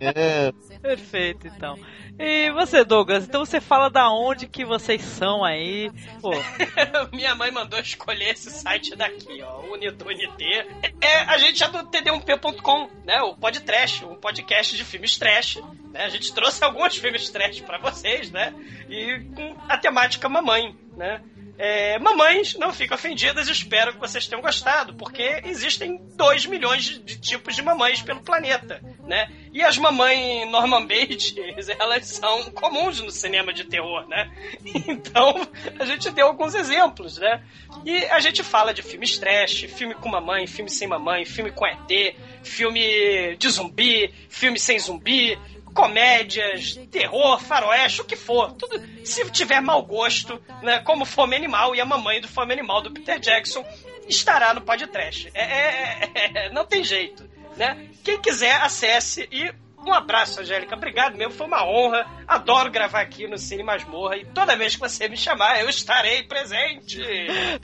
É, 0.00 0.52
Perfeito, 0.80 1.46
então. 1.48 1.76
E 2.18 2.50
você, 2.52 2.84
Douglas? 2.84 3.24
Então 3.24 3.44
você 3.44 3.60
fala 3.60 3.88
da 3.88 4.10
onde 4.10 4.46
que 4.46 4.64
vocês 4.64 5.02
são 5.02 5.44
aí. 5.44 5.90
Minha 7.12 7.34
mãe 7.34 7.50
mandou 7.50 7.78
escolher 7.80 8.30
esse 8.30 8.50
site 8.50 8.94
daqui, 8.94 9.42
ó, 9.42 9.60
Unito 9.72 10.06
Unité. 10.06 10.66
É, 11.00 11.20
a 11.22 11.38
gente 11.38 11.62
é 11.62 11.68
do 11.68 11.78
td1p.com, 11.78 12.88
né? 13.04 13.20
O 13.22 13.34
podcast, 13.34 14.04
um 14.04 14.14
podcast 14.14 14.76
de 14.76 14.84
filmes 14.84 15.16
trash. 15.16 15.60
Né? 15.90 16.04
A 16.04 16.08
gente 16.08 16.32
trouxe 16.34 16.62
alguns 16.64 16.96
filmes 16.96 17.28
trash 17.30 17.60
pra 17.60 17.78
vocês, 17.78 18.30
né? 18.30 18.54
E 18.88 19.20
com 19.34 19.56
a 19.68 19.78
temática 19.78 20.28
mamãe, 20.28 20.76
né? 20.96 21.22
É, 21.58 21.98
mamães, 21.98 22.54
não 22.54 22.72
fiquem 22.72 22.94
ofendidas, 22.94 23.46
espero 23.48 23.92
que 23.92 24.00
vocês 24.00 24.26
tenham 24.26 24.42
gostado, 24.42 24.94
porque 24.94 25.42
existem 25.44 26.00
2 26.16 26.46
milhões 26.46 26.84
de, 26.84 26.98
de 26.98 27.20
tipos 27.20 27.54
de 27.54 27.62
mamães 27.62 28.00
pelo 28.02 28.20
planeta, 28.22 28.80
né? 29.06 29.30
E 29.52 29.62
as 29.62 29.76
mamães 29.76 30.50
Norman 30.50 30.86
Bates, 30.86 31.34
elas 31.78 32.06
são 32.06 32.50
comuns 32.52 33.00
no 33.00 33.10
cinema 33.10 33.52
de 33.52 33.64
terror, 33.64 34.06
né? 34.08 34.30
Então, 34.92 35.46
a 35.78 35.84
gente 35.84 36.10
deu 36.10 36.26
alguns 36.26 36.54
exemplos, 36.54 37.18
né? 37.18 37.42
E 37.84 38.04
a 38.06 38.20
gente 38.20 38.42
fala 38.42 38.72
de 38.72 38.82
filmes 38.82 39.18
trash, 39.18 39.66
filme 39.68 39.94
com 39.94 40.08
mamãe, 40.08 40.46
filme 40.46 40.70
sem 40.70 40.88
mamãe, 40.88 41.24
filme 41.24 41.50
com 41.50 41.66
ET, 41.66 42.16
filme 42.42 43.36
de 43.36 43.48
zumbi, 43.48 44.12
filme 44.28 44.58
sem 44.58 44.78
zumbi, 44.78 45.38
comédias, 45.74 46.78
terror, 46.90 47.40
faroeste, 47.40 48.00
o 48.00 48.04
que 48.04 48.16
for. 48.16 48.52
Tudo, 48.52 48.80
se 49.04 49.28
tiver 49.30 49.60
mau 49.60 49.82
gosto, 49.82 50.40
né, 50.62 50.80
como 50.80 51.04
Fome 51.04 51.36
Animal 51.36 51.74
e 51.74 51.80
a 51.80 51.84
mamãe 51.84 52.20
do 52.20 52.28
Fome 52.28 52.52
Animal 52.52 52.82
do 52.82 52.90
Peter 52.90 53.18
Jackson 53.18 53.64
estará 54.08 54.52
no 54.54 54.60
podcast. 54.60 55.30
É, 55.34 55.42
é- 55.42 56.10
é- 56.14 56.50
não 56.50 56.64
tem 56.64 56.84
jeito, 56.84 57.28
né? 57.56 57.88
Quem 58.04 58.20
quiser, 58.20 58.54
acesse 58.60 59.28
e 59.30 59.52
um 59.84 59.92
abraço, 59.92 60.40
Angélica. 60.40 60.76
Obrigado 60.76 61.16
mesmo, 61.16 61.32
foi 61.32 61.46
uma 61.46 61.66
honra. 61.66 62.06
Adoro 62.26 62.70
gravar 62.70 63.00
aqui 63.00 63.26
no 63.26 63.36
Cine 63.36 63.64
Masmorra 63.64 64.16
e 64.16 64.24
toda 64.24 64.56
vez 64.56 64.74
que 64.76 64.80
você 64.80 65.08
me 65.08 65.16
chamar, 65.16 65.60
eu 65.60 65.68
estarei 65.68 66.22
presente. 66.22 67.00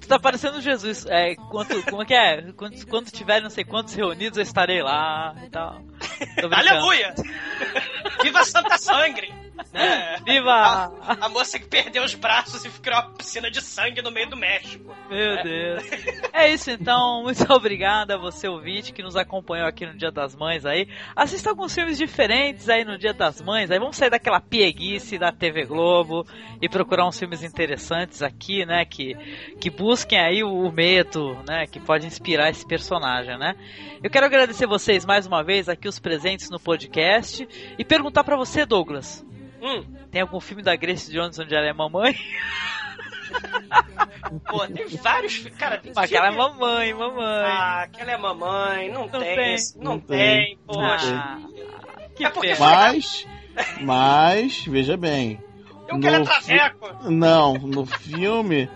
tu 0.00 0.08
tá 0.08 0.18
parecendo 0.18 0.60
Jesus. 0.60 1.06
É, 1.06 1.36
quanto, 1.48 1.80
como 1.84 2.02
é 2.02 2.04
que 2.04 2.14
é? 2.14 2.52
Quando, 2.56 2.86
quando 2.86 3.10
tiver 3.10 3.40
não 3.40 3.50
sei 3.50 3.64
quantos 3.64 3.94
reunidos, 3.94 4.36
eu 4.36 4.42
estarei 4.42 4.82
lá 4.82 5.34
e 5.46 5.48
tal. 5.50 5.80
Aleluia! 6.52 7.14
Viva 8.28 8.44
Santa 8.44 8.76
Sangre! 8.76 9.47
Né? 9.72 10.16
Viva! 10.24 10.92
A, 11.02 11.26
a 11.26 11.28
moça 11.28 11.58
que 11.58 11.66
perdeu 11.66 12.04
os 12.04 12.14
braços 12.14 12.64
e 12.64 12.70
ficou 12.70 12.92
uma 12.92 13.10
piscina 13.10 13.50
de 13.50 13.60
sangue 13.60 14.02
no 14.02 14.10
meio 14.10 14.28
do 14.28 14.36
México. 14.36 14.94
Meu 15.10 15.42
Deus. 15.42 15.84
É 16.32 16.52
isso 16.52 16.70
então, 16.70 17.22
muito 17.22 17.44
obrigado 17.52 18.12
a 18.12 18.16
você 18.16 18.48
ouvinte 18.48 18.92
que 18.92 19.02
nos 19.02 19.16
acompanhou 19.16 19.66
aqui 19.66 19.86
no 19.86 19.96
Dia 19.96 20.10
das 20.10 20.34
Mães 20.34 20.64
aí. 20.64 20.88
Assista 21.14 21.50
alguns 21.50 21.74
filmes 21.74 21.98
diferentes 21.98 22.68
aí 22.68 22.84
no 22.84 22.98
Dia 22.98 23.12
das 23.12 23.40
Mães. 23.40 23.70
Aí 23.70 23.78
vamos 23.78 23.96
sair 23.96 24.10
daquela 24.10 24.40
pieguice 24.40 25.18
da 25.18 25.32
TV 25.32 25.64
Globo 25.64 26.26
e 26.60 26.68
procurar 26.68 27.06
uns 27.06 27.18
filmes 27.18 27.42
interessantes 27.42 28.22
aqui, 28.22 28.64
né, 28.64 28.84
que 28.84 29.16
que 29.60 29.70
busquem 29.70 30.18
aí 30.18 30.42
o, 30.42 30.50
o 30.50 30.72
medo, 30.72 31.36
né, 31.46 31.66
que 31.66 31.80
pode 31.80 32.06
inspirar 32.06 32.50
esse 32.50 32.66
personagem, 32.66 33.38
né? 33.38 33.54
Eu 34.02 34.10
quero 34.10 34.26
agradecer 34.26 34.66
vocês 34.66 35.04
mais 35.04 35.26
uma 35.26 35.42
vez 35.42 35.68
aqui 35.68 35.88
os 35.88 35.98
presentes 35.98 36.50
no 36.50 36.60
podcast 36.60 37.48
e 37.78 37.84
perguntar 37.84 38.24
pra 38.24 38.36
você, 38.36 38.64
Douglas, 38.64 39.24
Hum, 39.60 39.84
tem 40.10 40.22
algum 40.22 40.40
filme 40.40 40.62
da 40.62 40.76
Grace 40.76 41.12
Jones 41.12 41.38
onde 41.38 41.54
ela 41.54 41.66
é 41.66 41.72
mamãe? 41.72 42.14
pô, 44.48 44.66
tem 44.66 44.86
vários. 44.88 45.38
Cara, 45.58 45.78
tem 45.78 45.92
Aquela 45.94 46.28
é 46.28 46.30
mamãe, 46.30 46.94
mamãe. 46.94 47.24
Ah, 47.24 47.82
aquela 47.82 48.12
é 48.12 48.16
mamãe, 48.16 48.90
não, 48.90 49.02
Não 49.02 49.08
tem. 49.20 49.36
tem. 49.36 49.56
Não, 49.76 49.92
Não 49.92 50.00
tem, 50.00 50.18
tem. 50.18 50.58
poxa. 50.66 51.14
Ah, 51.16 51.38
que 52.16 52.24
É 52.24 52.30
porque 52.30 52.48
pena. 52.54 52.60
mas, 52.60 53.26
mas, 53.80 54.64
veja 54.66 54.96
bem. 54.96 55.40
Eu 55.88 55.98
quero 56.00 56.16
é 56.16 56.18
no 56.18 56.24
traveco. 56.24 57.10
Não, 57.10 57.54
no 57.54 57.86
filme 57.86 58.68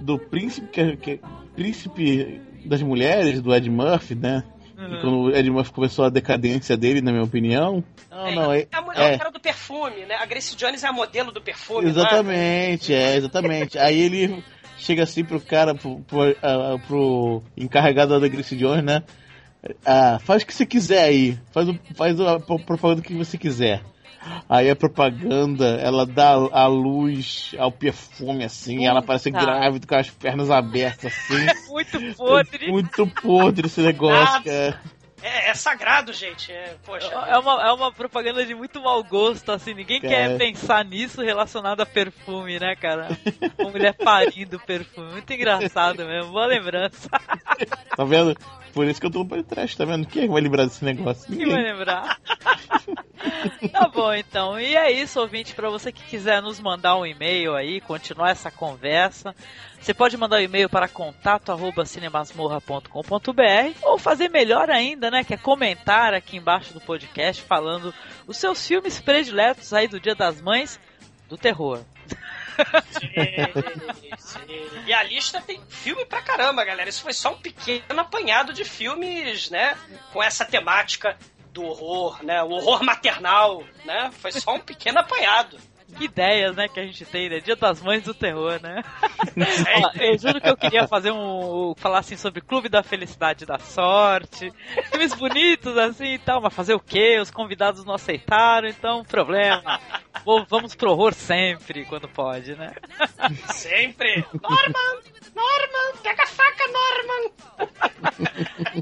do 0.00 0.18
príncipe, 0.18 0.68
que, 0.68 0.96
que- 0.96 1.20
príncipe 1.54 2.40
das 2.64 2.82
mulheres, 2.82 3.40
do 3.40 3.54
Ed 3.54 3.68
Murphy, 3.68 4.14
né? 4.14 4.44
E 4.80 4.82
Uhum. 4.82 5.00
quando 5.00 5.18
o 5.20 5.36
Ed 5.36 5.50
Murphy 5.50 5.72
começou 5.72 6.06
a 6.06 6.08
decadência 6.08 6.74
dele, 6.76 7.02
na 7.02 7.12
minha 7.12 7.22
opinião. 7.24 7.84
Não, 8.10 8.34
não, 8.34 8.52
é. 8.52 8.60
É 8.60 8.68
a 8.72 8.80
mulher 8.80 9.12
é. 9.14 9.18
cara 9.18 9.30
do 9.30 9.38
perfume, 9.38 10.06
né? 10.06 10.14
A 10.14 10.24
Grace 10.24 10.56
Jones 10.56 10.82
é 10.82 10.88
a 10.88 10.92
modelo 10.92 11.30
do 11.30 11.40
perfume. 11.40 11.86
é? 11.86 11.90
Exatamente, 11.90 12.94
é, 12.94 13.16
exatamente. 13.16 13.78
Aí 13.78 14.00
ele 14.00 14.42
chega 14.78 15.02
assim 15.02 15.22
pro 15.22 15.38
cara, 15.40 15.74
pro, 15.74 16.00
pro, 16.00 16.36
ah, 16.42 16.78
pro 16.86 17.42
encarregado 17.56 18.18
da 18.18 18.26
Grace 18.28 18.56
Jones, 18.56 18.82
né? 18.82 19.02
Ah, 19.84 20.18
faz 20.22 20.42
o 20.42 20.46
que 20.46 20.54
você 20.54 20.64
quiser 20.64 21.02
aí. 21.04 21.38
Faz, 21.52 21.68
o, 21.68 21.78
faz 21.94 22.18
a 22.18 22.40
pro- 22.40 22.58
propaganda 22.58 23.02
que 23.02 23.12
você 23.14 23.36
quiser. 23.36 23.82
Aí 24.48 24.68
a 24.68 24.76
propaganda, 24.76 25.76
ela 25.80 26.04
dá 26.04 26.30
a 26.30 26.66
luz 26.66 27.54
ao 27.58 27.72
perfume, 27.72 28.44
assim, 28.44 28.86
ela 28.86 29.00
parece 29.02 29.30
Puta. 29.30 29.44
grávida 29.44 29.86
com 29.86 29.94
as 29.94 30.10
pernas 30.10 30.50
abertas, 30.50 31.12
assim. 31.12 31.46
Muito 31.70 32.16
podre. 32.16 32.70
Muito 32.70 33.06
podre 33.06 33.66
esse 33.66 33.80
negócio, 33.80 34.44
cara. 34.44 34.80
É, 35.22 35.50
é 35.50 35.54
sagrado, 35.54 36.12
gente. 36.12 36.50
É, 36.50 36.76
poxa. 36.84 37.06
É 37.06 37.38
uma, 37.38 37.68
é 37.68 37.72
uma 37.72 37.92
propaganda 37.92 38.44
de 38.44 38.54
muito 38.54 38.80
mau 38.80 39.04
gosto, 39.04 39.52
assim. 39.52 39.74
Ninguém 39.74 40.00
Cara. 40.00 40.14
quer 40.14 40.38
pensar 40.38 40.84
nisso 40.84 41.20
relacionado 41.22 41.80
a 41.80 41.86
perfume, 41.86 42.58
né, 42.58 42.74
cara? 42.74 43.08
Uma 43.58 43.70
mulher 43.70 43.94
parindo 43.94 44.58
perfume. 44.60 45.12
Muito 45.12 45.30
engraçado 45.30 46.06
mesmo. 46.06 46.32
Boa 46.32 46.46
lembrança. 46.46 47.08
Tá 47.94 48.04
vendo? 48.04 48.34
Por 48.72 48.86
isso 48.86 48.98
que 48.98 49.06
eu 49.06 49.10
tô 49.10 49.18
no 49.18 49.28
podcast, 49.28 49.76
tá 49.76 49.84
vendo? 49.84 50.06
Quem 50.06 50.22
é 50.22 50.26
que 50.26 50.32
vai 50.32 50.40
lembrar 50.40 50.64
desse 50.64 50.82
negócio? 50.82 51.26
Quem 51.26 51.46
vai 51.46 51.56
Ninguém. 51.56 51.72
lembrar? 51.72 52.18
tá 53.72 53.88
bom, 53.88 54.12
então. 54.14 54.58
E 54.58 54.74
é 54.76 54.90
isso, 54.90 55.20
ouvinte. 55.20 55.54
Pra 55.54 55.70
você 55.70 55.92
que 55.92 56.02
quiser 56.04 56.40
nos 56.42 56.58
mandar 56.58 56.96
um 56.96 57.06
e-mail 57.06 57.54
aí, 57.54 57.80
continuar 57.80 58.30
essa 58.30 58.50
conversa, 58.50 59.32
você 59.80 59.94
pode 59.94 60.16
mandar 60.16 60.38
um 60.38 60.42
e-mail 60.42 60.68
para 60.68 60.88
contato@cinemasmorra.com.br 60.88 63.78
ou 63.82 63.98
fazer 63.98 64.28
melhor 64.30 64.70
ainda, 64.70 65.10
né? 65.10 65.24
Que 65.24 65.34
é 65.34 65.36
comentar 65.36 66.14
aqui 66.14 66.36
embaixo 66.36 66.72
do 66.72 66.80
podcast 66.80 67.42
falando 67.42 67.92
os 68.26 68.36
seus 68.36 68.64
filmes 68.66 69.00
prediletos 69.00 69.72
aí 69.72 69.88
do 69.88 70.00
Dia 70.00 70.14
das 70.14 70.40
Mães 70.40 70.78
do 71.28 71.36
terror. 71.36 71.80
E 74.86 74.92
a 74.92 75.02
lista 75.02 75.40
tem 75.40 75.60
filme 75.68 76.04
pra 76.04 76.20
caramba, 76.20 76.64
galera. 76.64 76.88
Isso 76.88 77.02
foi 77.02 77.12
só 77.12 77.32
um 77.32 77.38
pequeno 77.38 78.00
apanhado 78.00 78.52
de 78.52 78.64
filmes, 78.64 79.48
né? 79.48 79.76
Com 80.12 80.22
essa 80.22 80.44
temática 80.44 81.16
do 81.52 81.62
horror, 81.62 82.24
né? 82.24 82.42
O 82.42 82.50
horror 82.50 82.82
maternal, 82.82 83.62
né? 83.84 84.10
Foi 84.12 84.32
só 84.32 84.54
um 84.54 84.60
pequeno 84.60 84.98
apanhado. 84.98 85.58
Que 85.96 86.04
ideias, 86.04 86.54
né, 86.56 86.68
que 86.68 86.78
a 86.80 86.84
gente 86.84 87.04
tem, 87.04 87.28
né? 87.28 87.40
Dia 87.40 87.56
das 87.56 87.80
Mães 87.82 88.02
do 88.02 88.14
Terror, 88.14 88.60
né? 88.62 88.82
Ó, 89.84 89.90
eu 90.02 90.18
juro 90.18 90.40
que 90.40 90.48
eu 90.48 90.56
queria 90.56 90.86
fazer 90.88 91.10
um. 91.10 91.74
falar 91.76 91.98
assim 91.98 92.16
sobre 92.16 92.40
Clube 92.40 92.68
da 92.68 92.82
Felicidade 92.82 93.44
e 93.44 93.46
da 93.46 93.58
Sorte. 93.58 94.52
Filmes 94.90 95.14
bonitos 95.14 95.76
assim 95.76 96.14
e 96.14 96.18
tal, 96.18 96.40
mas 96.40 96.54
fazer 96.54 96.74
o 96.74 96.80
quê? 96.80 97.18
Os 97.20 97.30
convidados 97.30 97.84
não 97.84 97.94
aceitaram, 97.94 98.68
então 98.68 99.04
problema. 99.04 99.80
Vou- 100.24 100.44
vamos 100.48 100.74
pro 100.74 100.90
horror 100.90 101.12
sempre, 101.14 101.84
quando 101.84 102.08
pode, 102.08 102.54
né? 102.54 102.72
Sempre. 103.52 104.24
Norman! 104.42 105.00
Norman! 105.34 106.00
Pega 106.02 106.22
a 106.22 106.26
faca, 106.26 106.64
Norman! 106.66 107.30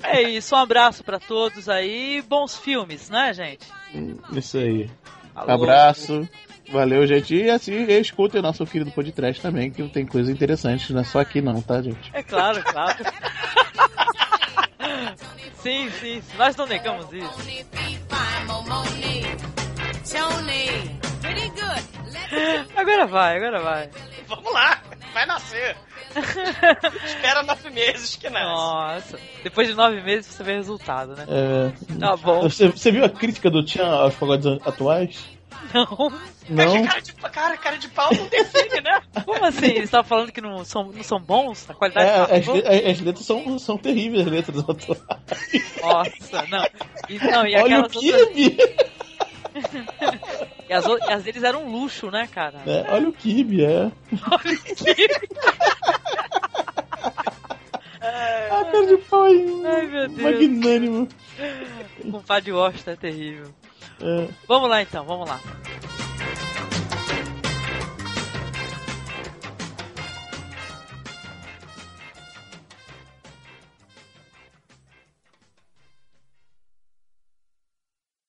É 0.05 0.23
isso, 0.23 0.55
um 0.55 0.59
abraço 0.59 1.03
pra 1.05 1.19
todos 1.19 1.69
aí. 1.69 2.23
Bons 2.23 2.57
filmes, 2.59 3.09
né, 3.11 3.33
gente? 3.33 3.66
Isso 4.33 4.59
aí. 4.59 4.91
Alô. 5.35 5.53
Abraço. 5.53 6.28
Valeu, 6.70 7.07
gente. 7.07 7.35
E 7.35 7.51
assim, 7.51 7.85
escutem 7.85 8.40
o 8.40 8.43
nosso 8.43 8.65
querido 8.66 8.90
podcast 8.90 9.40
também, 9.40 9.70
que 9.70 9.82
tem 9.89 10.07
coisa 10.07 10.31
interessante, 10.31 10.93
não 10.93 11.01
é 11.01 11.05
só 11.05 11.20
aqui 11.20 11.40
não, 11.40 11.62
tá, 11.62 11.81
gente? 11.81 12.11
É 12.12 12.23
claro, 12.23 12.62
claro. 12.62 12.99
sim, 15.62 15.90
sim, 16.01 16.23
nós 16.36 16.55
não 16.57 16.66
negamos 16.66 17.07
isso. 17.12 17.49
Agora 22.77 23.07
vai, 23.07 23.36
agora 23.36 23.62
vai. 23.62 23.90
Vamos 24.27 24.53
lá! 24.53 24.82
Vai 25.15 25.27
nascer! 25.27 25.77
Espera 27.05 27.43
nove 27.43 27.65
nove 27.65 27.70
meses 27.70 28.16
que 28.16 28.31
nasce. 28.31 28.45
Nossa, 28.47 29.19
depois 29.43 29.69
de 29.69 29.74
nove 29.74 30.01
meses 30.03 30.27
você 30.27 30.43
vê 30.43 30.55
resultado, 30.55 31.15
né? 31.16 31.27
É, 31.28 31.99
Tá 31.99 32.16
bom. 32.16 32.43
você, 32.43 32.69
você 32.69 32.90
viu 32.90 33.05
a 33.05 33.09
crítica 33.09 33.51
do 33.51 33.65
Tchan 33.65 33.86
aos 33.86 34.15
pagodes 34.15 34.47
atuais? 34.66 35.38
Não. 35.75 35.87
Cara, 35.87 36.21
Não? 36.49 36.87
cara, 36.87 37.01
de, 37.03 37.13
cara, 37.15 37.57
cara 37.59 37.77
de 37.79 37.89
pau 37.89 38.09
não 38.15 38.27
define, 38.29 38.81
né? 38.81 39.01
Como 39.25 39.45
assim? 39.45 39.67
Eles 39.67 39.85
estavam 39.85 40.09
falando 40.09 40.33
que 40.33 40.41
não 40.41 40.65
são, 40.65 40.85
não 40.85 41.03
são 41.03 41.21
bons? 41.21 41.69
A 41.69 41.75
qualidade 41.75 42.09
É, 42.09 42.27
tá 42.27 42.35
as, 42.37 42.45
boa? 42.47 42.59
le- 42.59 42.91
as 42.91 43.01
letras 43.01 43.27
são, 43.27 43.59
são 43.59 43.77
terríveis, 43.77 44.27
as 44.27 44.33
letras 44.33 44.59
atuais. 44.61 45.03
Nossa, 45.83 46.47
não. 46.49 46.67
E, 47.09 47.19
não, 47.19 47.47
e 47.47 47.55
Olha 47.57 47.81
o 47.81 47.85
aquelas 47.87 47.97
outras. 47.97 48.29
Kirby! 48.29 48.57
E 50.69 50.73
as, 50.73 50.87
o- 50.87 50.99
as 51.11 51.23
deles 51.23 51.43
eram 51.43 51.65
um 51.65 51.71
luxo, 51.73 52.11
né, 52.11 52.27
cara? 52.33 52.61
É, 52.67 52.87
olha 52.93 53.09
o 53.09 53.13
Kirby, 53.13 53.65
é. 53.65 53.91
A 58.01 58.65
cara 58.65 58.87
de 58.87 58.97
pau 58.99 59.27
é 59.27 59.31
Ai, 59.31 59.87
meu 59.87 60.09
Deus. 60.09 60.21
magnânimo. 60.21 61.09
O 62.05 62.13
compadre 62.13 62.53
Washington 62.53 62.91
é 62.93 62.97
terrível. 62.97 63.47
Vamos 64.47 64.70
lá 64.70 64.83
então, 64.83 65.05
vamos 65.05 65.29
lá. 65.29 65.41